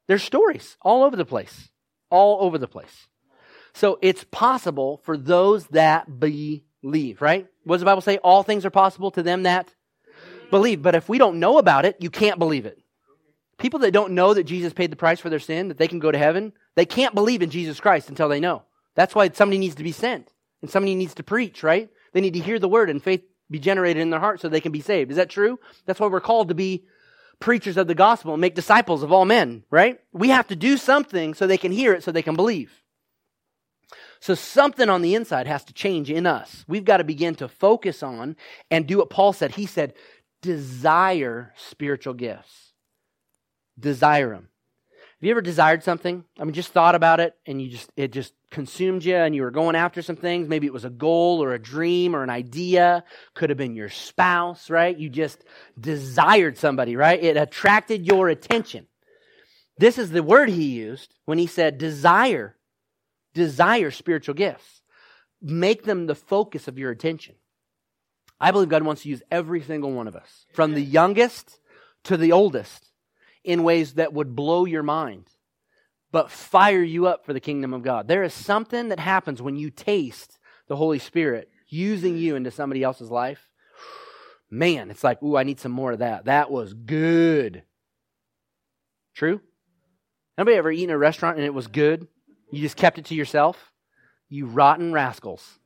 There's 0.09 0.23
stories 0.23 0.77
all 0.83 1.05
over 1.05 1.17
the 1.17 1.25
place. 1.25 1.71
All 2.11 2.45
over 2.45 2.59
the 2.59 2.69
place. 2.69 3.09
So 3.75 3.99
it's 4.03 4.25
possible 4.25 5.01
for 5.05 5.17
those 5.17 5.67
that 5.69 6.21
believe, 6.21 7.23
right? 7.23 7.47
What 7.65 7.77
does 7.77 7.81
the 7.81 7.87
Bible 7.87 8.03
say? 8.03 8.19
All 8.19 8.43
things 8.43 8.67
are 8.67 8.71
possible 8.71 9.11
to 9.13 9.23
them 9.23 9.45
that 9.45 9.73
believe. 10.51 10.83
But 10.83 10.95
if 10.95 11.09
we 11.09 11.19
don't 11.19 11.41
know 11.41 11.59
about 11.59 11.85
it, 11.85 11.97
you 12.01 12.11
can't 12.11 12.39
believe 12.39 12.67
it. 12.67 12.79
People 13.59 13.81
that 13.81 13.93
don't 13.93 14.13
know 14.13 14.35
that 14.35 14.45
Jesus 14.45 14.73
paid 14.73 14.91
the 14.91 14.97
price 14.97 15.21
for 15.21 15.31
their 15.31 15.39
sin, 15.39 15.69
that 15.69 15.79
they 15.79 15.89
can 15.89 16.01
go 16.01 16.11
to 16.11 16.19
heaven, 16.19 16.53
they 16.75 16.85
can't 16.85 17.15
believe 17.15 17.43
in 17.43 17.51
Jesus 17.51 17.81
Christ 17.81 18.09
until 18.09 18.29
they 18.29 18.41
know. 18.41 18.63
That's 18.95 19.15
why 19.15 19.31
somebody 19.31 19.59
needs 19.59 19.77
to 19.77 19.85
be 19.85 19.93
sent 19.93 20.33
and 20.61 20.71
somebody 20.71 20.95
needs 20.95 21.15
to 21.15 21.23
preach, 21.23 21.63
right? 21.63 21.89
They 22.13 22.21
need 22.21 22.35
to 22.35 22.41
hear 22.41 22.59
the 22.59 22.69
word 22.69 22.91
and 22.91 23.03
faith 23.03 23.23
be 23.51 23.59
generated 23.59 24.01
in 24.01 24.11
their 24.11 24.21
heart 24.21 24.41
so 24.41 24.49
they 24.49 24.61
can 24.61 24.73
be 24.73 24.81
saved. 24.81 25.11
Is 25.11 25.17
that 25.17 25.31
true? 25.31 25.59
That's 25.85 26.01
why 26.01 26.07
we're 26.07 26.21
called 26.21 26.49
to 26.49 26.55
be 26.55 26.85
preachers 27.41 27.77
of 27.77 27.87
the 27.87 27.95
gospel 27.95 28.33
and 28.33 28.41
make 28.41 28.55
disciples 28.55 29.03
of 29.03 29.13
all 29.13 29.25
men, 29.25 29.65
right? 29.71 29.99
We 30.13 30.29
have 30.29 30.49
to 30.49 30.57
do 30.57 30.77
something 30.77 31.35
so 31.35 31.47
they 31.47 31.59
can 31.59 31.73
hear 31.73 31.93
it, 31.93 32.03
so 32.03 32.13
they 32.13 32.23
can 32.23 32.37
believe. 32.37 32.73
So 34.21 34.35
something 34.35 34.89
on 34.89 35.03
the 35.03 35.17
inside 35.17 35.49
has 35.49 35.65
to 35.65 35.73
change 35.73 36.09
in 36.09 36.27
us. 36.27 36.65
We've 36.69 36.85
got 36.85 36.99
to 36.99 37.05
begin 37.05 37.35
to 37.37 37.49
focus 37.49 38.03
on 38.03 38.37
and 38.71 38.87
do 38.87 38.99
what 38.99 39.11
Paul 39.11 39.33
said. 39.33 39.53
He 39.53 39.67
said, 39.67 39.95
desire 40.41 41.53
spiritual 41.57 42.15
gifts. 42.15 42.73
Desire 43.79 44.31
them. 44.31 44.49
Have 45.23 45.29
you 45.29 45.35
ever 45.35 45.41
desired 45.41 45.85
something? 45.85 46.25
I 46.37 46.43
mean, 46.43 46.53
just 46.53 46.73
thought 46.73 46.97
about 46.97 47.21
it 47.21 47.37
and 47.47 47.63
you 47.63 47.69
just, 47.69 47.89
it 47.97 48.11
just 48.11 48.35
consumed 48.51 49.05
you 49.05 49.15
and 49.15 49.37
you 49.37 49.43
were 49.43 49.53
going 49.53 49.77
after 49.77 50.03
some 50.03 50.17
things. 50.17 50.49
Maybe 50.49 50.67
it 50.67 50.73
was 50.73 50.85
a 50.85 50.91
goal 50.91 51.45
or 51.45 51.55
a 51.55 51.63
dream 51.63 52.17
or 52.17 52.25
an 52.25 52.29
idea. 52.29 53.05
Could 53.35 53.51
have 53.51 53.57
been 53.57 53.77
your 53.77 53.89
spouse, 53.89 54.69
right? 54.69 54.99
You 54.99 55.09
just 55.09 55.45
desired 55.79 56.59
somebody, 56.59 56.97
right? 56.97 57.23
It 57.23 57.37
attracted 57.37 58.05
your 58.05 58.31
attention. 58.31 58.89
This 59.79 59.97
is 59.97 60.11
the 60.11 60.25
word 60.25 60.49
he 60.49 60.71
used 60.71 61.15
when 61.25 61.39
he 61.39 61.47
said 61.47 61.79
desire, 61.79 62.57
desire 63.33 63.93
spiritual 63.93 64.35
gifts. 64.35 64.83
Make 65.41 65.85
them 65.85 66.09
the 66.09 66.17
focus 66.17 66.67
of 66.67 66.79
your 66.79 66.91
attention. 66.91 67.37
I 68.41 68.51
believe 68.51 68.71
God 68.71 68.83
wants 68.83 69.03
to 69.03 69.09
use 69.09 69.23
every 69.31 69.63
single 69.63 69.93
one 69.93 70.09
of 70.09 70.17
us, 70.17 70.47
from 70.53 70.75
the 70.75 70.83
youngest 70.83 71.61
to 72.03 72.17
the 72.17 72.33
oldest 72.33 72.92
in 73.45 73.63
ways 73.63 73.95
that 73.95 74.13
would 74.13 74.37
blow 74.37 74.65
your 74.65 74.83
mind, 74.83 75.27
but 76.11 76.31
fire 76.31 76.83
you 76.83 77.07
up 77.07 77.25
for 77.25 77.33
the 77.33 77.41
kingdom 77.41 77.73
of 77.73 77.83
God. 77.83 78.09
There 78.09 78.23
is 78.23 78.35
something 78.35 78.89
that 78.89 79.01
happens 79.01 79.43
when 79.43 79.57
you 79.57 79.71
taste 79.71 80.39
the 80.69 80.77
Holy 80.77 80.99
Spirit 80.99 81.51
using 81.69 82.17
you 82.17 82.37
into 82.37 82.51
somebody 82.51 82.83
else's 82.83 83.11
life. 83.11 83.49
Man, 84.51 84.91
it's 84.91 85.03
like, 85.03 85.23
ooh, 85.23 85.37
I 85.37 85.45
need 85.45 85.59
some 85.59 85.73
more 85.73 85.93
of 85.93 86.01
that. 86.01 86.27
That 86.27 86.51
was 86.51 86.75
good. 86.75 87.63
True? 89.15 89.41
Anybody 90.37 90.57
ever 90.57 90.71
eaten 90.71 90.91
a 90.91 90.99
restaurant 90.99 91.39
and 91.39 91.47
it 91.47 91.55
was 91.55 91.67
good? 91.67 92.07
You 92.51 92.61
just 92.61 92.77
kept 92.77 92.99
it 92.99 93.07
to 93.07 93.15
yourself? 93.15 93.73
You 94.29 94.47
rotten 94.47 94.93
rascals. 94.93 95.59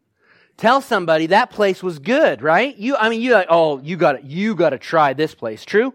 Tell 0.56 0.80
somebody 0.80 1.26
that 1.26 1.50
place 1.50 1.82
was 1.82 1.98
good, 1.98 2.40
right? 2.42 2.76
You, 2.76 2.96
I 2.96 3.08
mean, 3.08 3.20
you 3.20 3.32
like, 3.32 3.48
oh, 3.50 3.80
you 3.80 3.96
got 3.96 4.12
to, 4.12 4.24
you 4.24 4.54
got 4.54 4.70
to 4.70 4.78
try 4.78 5.12
this 5.12 5.34
place. 5.34 5.64
True? 5.64 5.92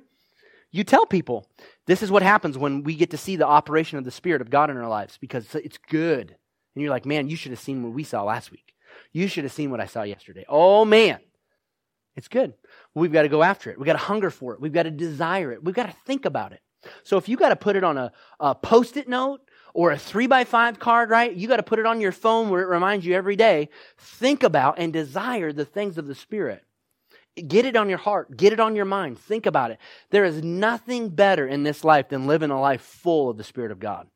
You 0.72 0.84
tell 0.84 1.06
people. 1.06 1.48
This 1.88 2.04
is 2.04 2.12
what 2.12 2.24
happens 2.24 2.58
when 2.58 2.84
we 2.84 2.96
get 2.96 3.12
to 3.12 3.18
see 3.18 3.36
the 3.36 3.48
operation 3.48 3.98
of 3.98 4.06
the 4.06 4.12
Spirit 4.12 4.42
of 4.42 4.50
God 4.50 4.70
in 4.70 4.78
our 4.78 4.88
lives 4.88 5.18
because 5.20 5.54
it's 5.56 5.80
good. 5.90 6.36
And 6.76 6.82
you're 6.82 6.92
like, 6.92 7.06
man, 7.06 7.28
you 7.28 7.36
should 7.36 7.52
have 7.52 7.60
seen 7.60 7.84
what 7.84 7.94
we 7.94 8.04
saw 8.04 8.24
last 8.24 8.52
week. 8.52 8.74
You 9.12 9.28
should 9.28 9.44
have 9.44 9.54
seen 9.54 9.72
what 9.72 9.82
I 9.82 9.88
saw 9.88 10.04
yesterday. 10.04 10.46
Oh, 10.48 10.86
man. 10.86 11.20
It's 12.16 12.28
good. 12.28 12.54
We've 12.94 13.12
got 13.12 13.24
to 13.24 13.30
go 13.30 13.42
after 13.42 13.72
it. 13.72 13.78
We've 13.78 13.86
got 13.86 13.94
to 13.94 14.00
hunger 14.00 14.30
for 14.30 14.54
it. 14.54 14.62
We've 14.62 14.74
got 14.74 14.84
to 14.84 14.92
desire 14.92 15.52
it. 15.52 15.64
We've 15.64 15.76
got 15.76 15.88
to 15.88 15.96
think 16.06 16.26
about 16.26 16.52
it. 16.52 16.62
So 17.04 17.18
if 17.18 17.30
you 17.30 17.38
got 17.38 17.50
to 17.50 17.56
put 17.56 17.76
it 17.76 17.84
on 17.84 17.98
a, 17.98 18.12
a 18.40 18.56
post 18.56 18.98
it 18.98 19.08
note 19.08 19.42
or 19.74 19.92
a 19.92 19.98
three 19.98 20.28
by 20.28 20.44
five 20.44 20.80
card, 20.80 21.10
right? 21.10 21.34
You 21.34 21.48
got 21.48 21.58
to 21.58 21.64
put 21.64 21.80
it 21.80 21.86
on 21.86 22.02
your 22.02 22.12
phone 22.12 22.50
where 22.50 22.62
it 22.62 22.68
reminds 22.68 23.06
you 23.06 23.16
every 23.16 23.36
day. 23.36 23.70
Think 23.98 24.44
about 24.44 24.80
and 24.80 24.92
desire 24.92 25.54
the 25.54 25.66
things 25.66 25.98
of 25.98 26.08
the 26.08 26.16
Spirit. 26.16 26.64
Get 27.36 27.66
it 27.66 27.76
on 27.76 27.88
your 27.88 27.98
heart. 27.98 28.36
Get 28.36 28.52
it 28.52 28.60
on 28.60 28.76
your 28.76 28.86
mind. 28.86 29.18
Think 29.18 29.46
about 29.46 29.72
it. 29.72 29.80
There 30.10 30.26
is 30.26 30.44
nothing 30.44 31.10
better 31.10 31.48
in 31.48 31.64
this 31.64 31.84
life 31.84 32.10
than 32.10 32.28
living 32.28 32.52
a 32.52 32.60
life 32.60 32.82
full 32.82 33.30
of 33.30 33.38
the 33.38 33.44
Spirit 33.44 33.72
of 33.72 33.80
God, 33.80 34.08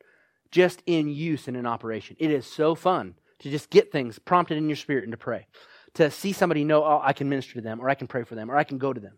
just 0.52 0.84
in 0.86 1.10
use 1.10 1.48
and 1.48 1.56
in 1.56 1.66
operation. 1.66 2.18
It 2.20 2.30
is 2.30 2.46
so 2.46 2.76
fun 2.76 3.16
to 3.40 3.50
just 3.50 3.70
get 3.70 3.92
things 3.92 4.20
prompted 4.20 4.58
in 4.58 4.68
your 4.68 4.76
spirit 4.76 5.04
and 5.04 5.12
to 5.12 5.18
pray. 5.18 5.48
To 5.96 6.12
see 6.12 6.34
somebody 6.34 6.66
know, 6.66 6.84
oh, 6.84 7.00
I 7.02 7.14
can 7.14 7.30
minister 7.30 7.54
to 7.54 7.62
them, 7.62 7.80
or 7.80 7.90
I 7.90 7.96
can 7.96 8.08
pray 8.08 8.24
for 8.24 8.36
them, 8.36 8.52
or 8.52 8.58
I 8.58 8.66
can 8.66 8.78
go 8.78 8.92
to 8.92 9.00
them. 9.00 9.18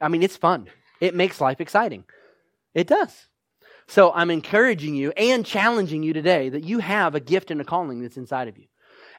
I 0.00 0.08
mean, 0.08 0.24
it's 0.24 0.36
fun. 0.36 0.68
It 1.00 1.14
makes 1.14 1.40
life 1.40 1.60
exciting. 1.60 2.04
It 2.74 2.88
does. 2.88 3.28
So 3.86 4.12
I'm 4.12 4.30
encouraging 4.30 4.94
you 4.96 5.10
and 5.12 5.46
challenging 5.46 6.02
you 6.02 6.12
today 6.12 6.48
that 6.48 6.64
you 6.64 6.78
have 6.78 7.14
a 7.14 7.20
gift 7.20 7.50
and 7.50 7.60
a 7.60 7.64
calling 7.64 8.02
that's 8.02 8.16
inside 8.16 8.48
of 8.48 8.58
you 8.58 8.66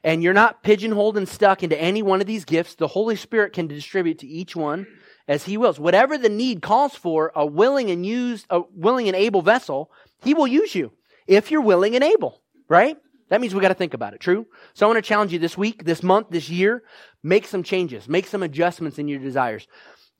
and 0.04 0.22
you're 0.22 0.32
not 0.32 0.62
pigeonholed 0.62 1.16
and 1.16 1.28
stuck 1.28 1.62
into 1.62 1.80
any 1.80 2.02
one 2.02 2.20
of 2.20 2.26
these 2.26 2.44
gifts. 2.44 2.74
The 2.74 2.88
Holy 2.88 3.16
Spirit 3.16 3.52
can 3.52 3.66
distribute 3.66 4.18
to 4.20 4.26
each 4.26 4.56
one 4.56 4.86
as 5.28 5.44
He 5.44 5.56
wills. 5.56 5.78
Whatever 5.78 6.18
the 6.18 6.28
need 6.28 6.62
calls 6.62 6.94
for, 6.94 7.32
a 7.34 7.46
willing 7.46 7.90
and 7.90 8.04
used, 8.04 8.46
a 8.50 8.62
willing 8.74 9.08
and 9.08 9.16
able 9.16 9.42
vessel, 9.42 9.90
He 10.22 10.34
will 10.34 10.46
use 10.46 10.74
you 10.74 10.92
if 11.26 11.50
you're 11.50 11.60
willing 11.60 11.94
and 11.94 12.04
able, 12.04 12.42
right? 12.68 12.96
That 13.28 13.40
means 13.40 13.54
we 13.54 13.62
got 13.62 13.68
to 13.68 13.74
think 13.74 13.94
about 13.94 14.12
it. 14.12 14.20
True? 14.20 14.46
So 14.74 14.86
I 14.86 14.88
want 14.90 15.02
to 15.02 15.08
challenge 15.08 15.32
you 15.32 15.38
this 15.38 15.56
week, 15.56 15.84
this 15.84 16.02
month, 16.02 16.28
this 16.30 16.50
year, 16.50 16.82
make 17.22 17.46
some 17.46 17.62
changes, 17.62 18.08
make 18.08 18.26
some 18.26 18.42
adjustments 18.42 18.98
in 18.98 19.08
your 19.08 19.20
desires. 19.20 19.66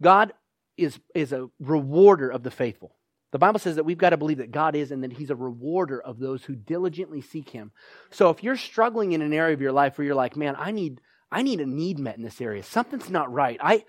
God 0.01 0.33
is, 0.79 0.99
is 1.15 1.33
a 1.33 1.49
rewarder 1.61 2.31
of 2.31 2.43
the 2.43 2.51
faithful. 2.51 2.97
The 3.33 3.39
Bible 3.39 3.59
says 3.59 3.77
that 3.77 3.85
we've 3.85 3.99
got 3.99 4.11
to 4.11 4.19
believe 4.19 4.39
that 4.39 4.53
God 4.53 4.77
is 4.77 4.93
and 4.93 5.03
that 5.03 5.15
He's 5.15 5.31
a 5.31 5.37
rewarder 5.37 6.01
of 6.01 6.19
those 6.19 6.45
who 6.45 6.55
diligently 6.55 7.23
seek 7.23 7.51
Him. 7.51 7.73
So 8.11 8.29
if 8.29 8.45
you're 8.45 8.57
struggling 8.57 9.13
in 9.13 9.23
an 9.23 9.33
area 9.33 9.55
of 9.55 9.61
your 9.61 9.73
life 9.73 9.99
where 9.99 10.05
you're 10.05 10.15
like, 10.15 10.37
man, 10.37 10.55
I 10.59 10.71
need, 10.71 11.01
I 11.31 11.43
need 11.43 11.61
a 11.61 11.67
need 11.67 11.99
met 11.99 12.17
in 12.17 12.23
this 12.23 12.41
area. 12.41 12.63
Something's 12.63 13.11
not 13.11 13.33
right. 13.33 13.59
I, 13.61 13.85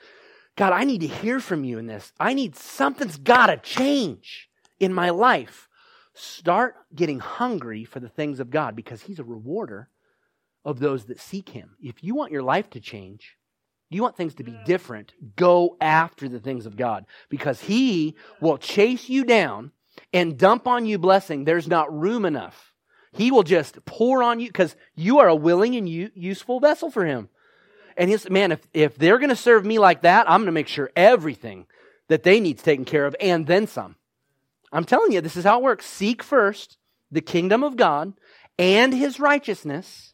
God, 0.56 0.72
I 0.72 0.86
need 0.86 1.02
to 1.02 1.08
hear 1.08 1.42
from 1.42 1.66
you 1.66 1.78
in 1.78 1.88
this. 1.88 2.14
I 2.20 2.34
need, 2.34 2.56
something's 2.56 3.18
got 3.18 3.48
to 3.48 3.58
change 3.58 4.50
in 4.80 4.94
my 4.94 5.10
life. 5.10 5.68
Start 6.14 6.76
getting 6.96 7.20
hungry 7.20 7.84
for 7.84 8.00
the 8.00 8.10
things 8.10 8.40
of 8.40 8.50
God 8.50 8.78
because 8.78 9.02
He's 9.02 9.20
a 9.20 9.26
rewarder 9.26 9.90
of 10.64 10.80
those 10.80 11.06
that 11.06 11.20
seek 11.20 11.50
Him. 11.50 11.72
If 11.82 12.02
you 12.02 12.16
want 12.16 12.32
your 12.32 12.44
life 12.44 12.70
to 12.72 12.80
change, 12.80 13.36
you 13.94 14.02
want 14.02 14.18
things 14.18 14.36
to 14.36 14.44
be 14.44 14.52
mm. 14.52 14.66
different, 14.66 15.14
go 15.36 15.78
after 15.82 16.28
the 16.28 16.40
things 16.40 16.66
of 16.66 16.76
God 16.76 17.06
because 17.30 17.60
He 17.60 18.16
will 18.42 18.58
chase 18.58 19.10
you 19.10 19.24
down 19.24 19.72
and 20.12 20.38
dump 20.38 20.68
on 20.68 20.86
you 20.86 20.98
blessing. 20.98 21.44
There's 21.44 21.68
not 21.68 21.94
room 21.94 22.26
enough. 22.26 22.74
He 23.12 23.32
will 23.32 23.44
just 23.44 23.84
pour 23.86 24.24
on 24.24 24.40
you 24.40 24.48
because 24.48 24.76
you 24.96 25.20
are 25.20 25.28
a 25.28 25.36
willing 25.36 25.76
and 25.76 25.88
useful 25.88 26.60
vessel 26.60 26.90
for 26.90 27.06
Him. 27.06 27.30
And 27.96 28.10
He's, 28.10 28.30
man, 28.30 28.52
if, 28.52 28.68
if 28.74 28.98
they're 28.98 29.20
going 29.20 29.30
to 29.30 29.36
serve 29.36 29.66
me 29.66 29.80
like 29.80 30.02
that, 30.02 30.30
I'm 30.30 30.42
going 30.42 30.48
to 30.48 30.52
make 30.52 30.68
sure 30.68 30.90
everything 30.96 31.68
that 32.08 32.24
they 32.24 32.40
need's 32.40 32.64
taken 32.64 32.86
care 32.86 33.06
of 33.06 33.16
and 33.20 33.48
then 33.48 33.68
some. 33.68 33.96
I'm 34.72 34.86
telling 34.86 35.12
you, 35.12 35.22
this 35.22 35.38
is 35.38 35.46
how 35.46 35.60
it 35.60 35.64
works. 35.64 35.86
Seek 35.86 36.24
first 36.24 36.78
the 37.12 37.22
kingdom 37.22 37.64
of 37.64 37.78
God 37.78 38.14
and 38.58 38.94
His 38.94 39.20
righteousness 39.20 40.13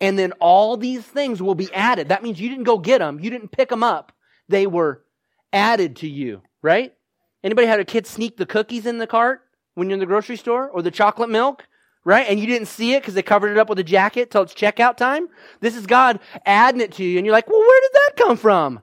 and 0.00 0.18
then 0.18 0.32
all 0.40 0.76
these 0.76 1.04
things 1.04 1.42
will 1.42 1.54
be 1.54 1.72
added. 1.72 2.08
That 2.08 2.22
means 2.22 2.40
you 2.40 2.48
didn't 2.48 2.64
go 2.64 2.78
get 2.78 2.98
them. 2.98 3.20
You 3.20 3.30
didn't 3.30 3.50
pick 3.50 3.68
them 3.68 3.82
up. 3.82 4.12
They 4.48 4.66
were 4.66 5.04
added 5.52 5.96
to 5.96 6.08
you, 6.08 6.42
right? 6.62 6.94
Anybody 7.42 7.66
had 7.66 7.80
a 7.80 7.84
kid 7.84 8.06
sneak 8.06 8.36
the 8.36 8.46
cookies 8.46 8.86
in 8.86 8.98
the 8.98 9.06
cart 9.06 9.42
when 9.74 9.88
you're 9.88 9.94
in 9.94 10.00
the 10.00 10.06
grocery 10.06 10.36
store 10.36 10.68
or 10.68 10.82
the 10.82 10.90
chocolate 10.90 11.30
milk? 11.30 11.66
Right? 12.04 12.26
And 12.28 12.40
you 12.40 12.46
didn't 12.46 12.68
see 12.68 12.94
it 12.94 13.02
because 13.02 13.12
they 13.14 13.22
covered 13.22 13.50
it 13.50 13.58
up 13.58 13.68
with 13.68 13.78
a 13.80 13.84
jacket 13.84 14.30
till 14.30 14.40
it's 14.40 14.54
checkout 14.54 14.96
time? 14.96 15.28
This 15.60 15.76
is 15.76 15.86
God 15.86 16.20
adding 16.46 16.80
it 16.80 16.92
to 16.92 17.04
you. 17.04 17.18
And 17.18 17.26
you're 17.26 17.34
like, 17.34 17.48
well, 17.50 17.58
where 17.58 17.80
did 17.82 17.92
that 17.92 18.24
come 18.24 18.36
from? 18.38 18.80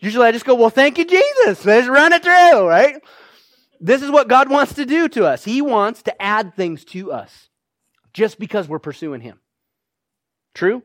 Usually 0.00 0.26
I 0.26 0.32
just 0.32 0.44
go, 0.44 0.54
well, 0.54 0.68
thank 0.68 0.98
you, 0.98 1.06
Jesus. 1.06 1.64
Let's 1.64 1.88
run 1.88 2.12
it 2.12 2.22
through, 2.22 2.68
right? 2.68 2.96
This 3.80 4.02
is 4.02 4.10
what 4.10 4.28
God 4.28 4.50
wants 4.50 4.74
to 4.74 4.84
do 4.84 5.08
to 5.10 5.24
us. 5.24 5.44
He 5.44 5.62
wants 5.62 6.02
to 6.02 6.22
add 6.22 6.54
things 6.54 6.84
to 6.86 7.10
us 7.10 7.48
just 8.12 8.38
because 8.38 8.68
we're 8.68 8.78
pursuing 8.78 9.20
Him. 9.20 9.40
True? 10.54 10.82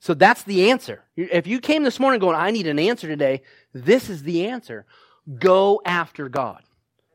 So 0.00 0.12
that's 0.12 0.42
the 0.42 0.70
answer. 0.70 1.02
If 1.16 1.46
you 1.46 1.60
came 1.60 1.82
this 1.82 1.98
morning 1.98 2.20
going, 2.20 2.36
I 2.36 2.50
need 2.50 2.66
an 2.66 2.78
answer 2.78 3.08
today, 3.08 3.42
this 3.72 4.10
is 4.10 4.22
the 4.22 4.46
answer. 4.46 4.84
Go 5.38 5.80
after 5.84 6.28
God. 6.28 6.62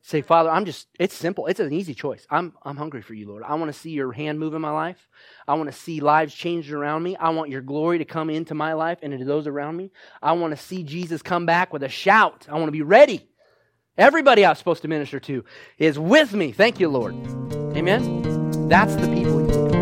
Say, 0.01 0.23
Father, 0.23 0.49
I'm 0.49 0.65
just, 0.65 0.87
it's 0.97 1.13
simple. 1.13 1.45
It's 1.45 1.59
an 1.59 1.71
easy 1.71 1.93
choice. 1.93 2.25
I'm, 2.31 2.53
I'm 2.63 2.77
hungry 2.77 3.03
for 3.03 3.13
you, 3.13 3.27
Lord. 3.27 3.43
I 3.43 3.53
want 3.53 3.71
to 3.71 3.79
see 3.79 3.91
your 3.91 4.11
hand 4.11 4.39
move 4.39 4.55
in 4.55 4.61
my 4.61 4.71
life. 4.71 5.07
I 5.47 5.53
want 5.53 5.71
to 5.71 5.77
see 5.77 5.99
lives 5.99 6.33
changed 6.33 6.71
around 6.71 7.03
me. 7.03 7.15
I 7.15 7.29
want 7.29 7.51
your 7.51 7.61
glory 7.61 7.99
to 7.99 8.05
come 8.05 8.31
into 8.31 8.55
my 8.55 8.73
life 8.73 8.97
and 9.03 9.13
into 9.13 9.25
those 9.25 9.45
around 9.45 9.77
me. 9.77 9.91
I 10.19 10.31
want 10.31 10.57
to 10.57 10.57
see 10.57 10.81
Jesus 10.81 11.21
come 11.21 11.45
back 11.45 11.71
with 11.71 11.83
a 11.83 11.89
shout. 11.89 12.47
I 12.49 12.53
want 12.53 12.69
to 12.69 12.71
be 12.71 12.81
ready. 12.81 13.29
Everybody 13.99 14.43
I'm 14.43 14.55
supposed 14.55 14.81
to 14.81 14.87
minister 14.87 15.19
to 15.19 15.45
is 15.77 15.99
with 15.99 16.33
me. 16.33 16.53
Thank 16.53 16.79
you, 16.79 16.89
Lord. 16.89 17.13
Amen. 17.77 18.67
That's 18.67 18.95
the 18.95 19.13
people 19.13 19.78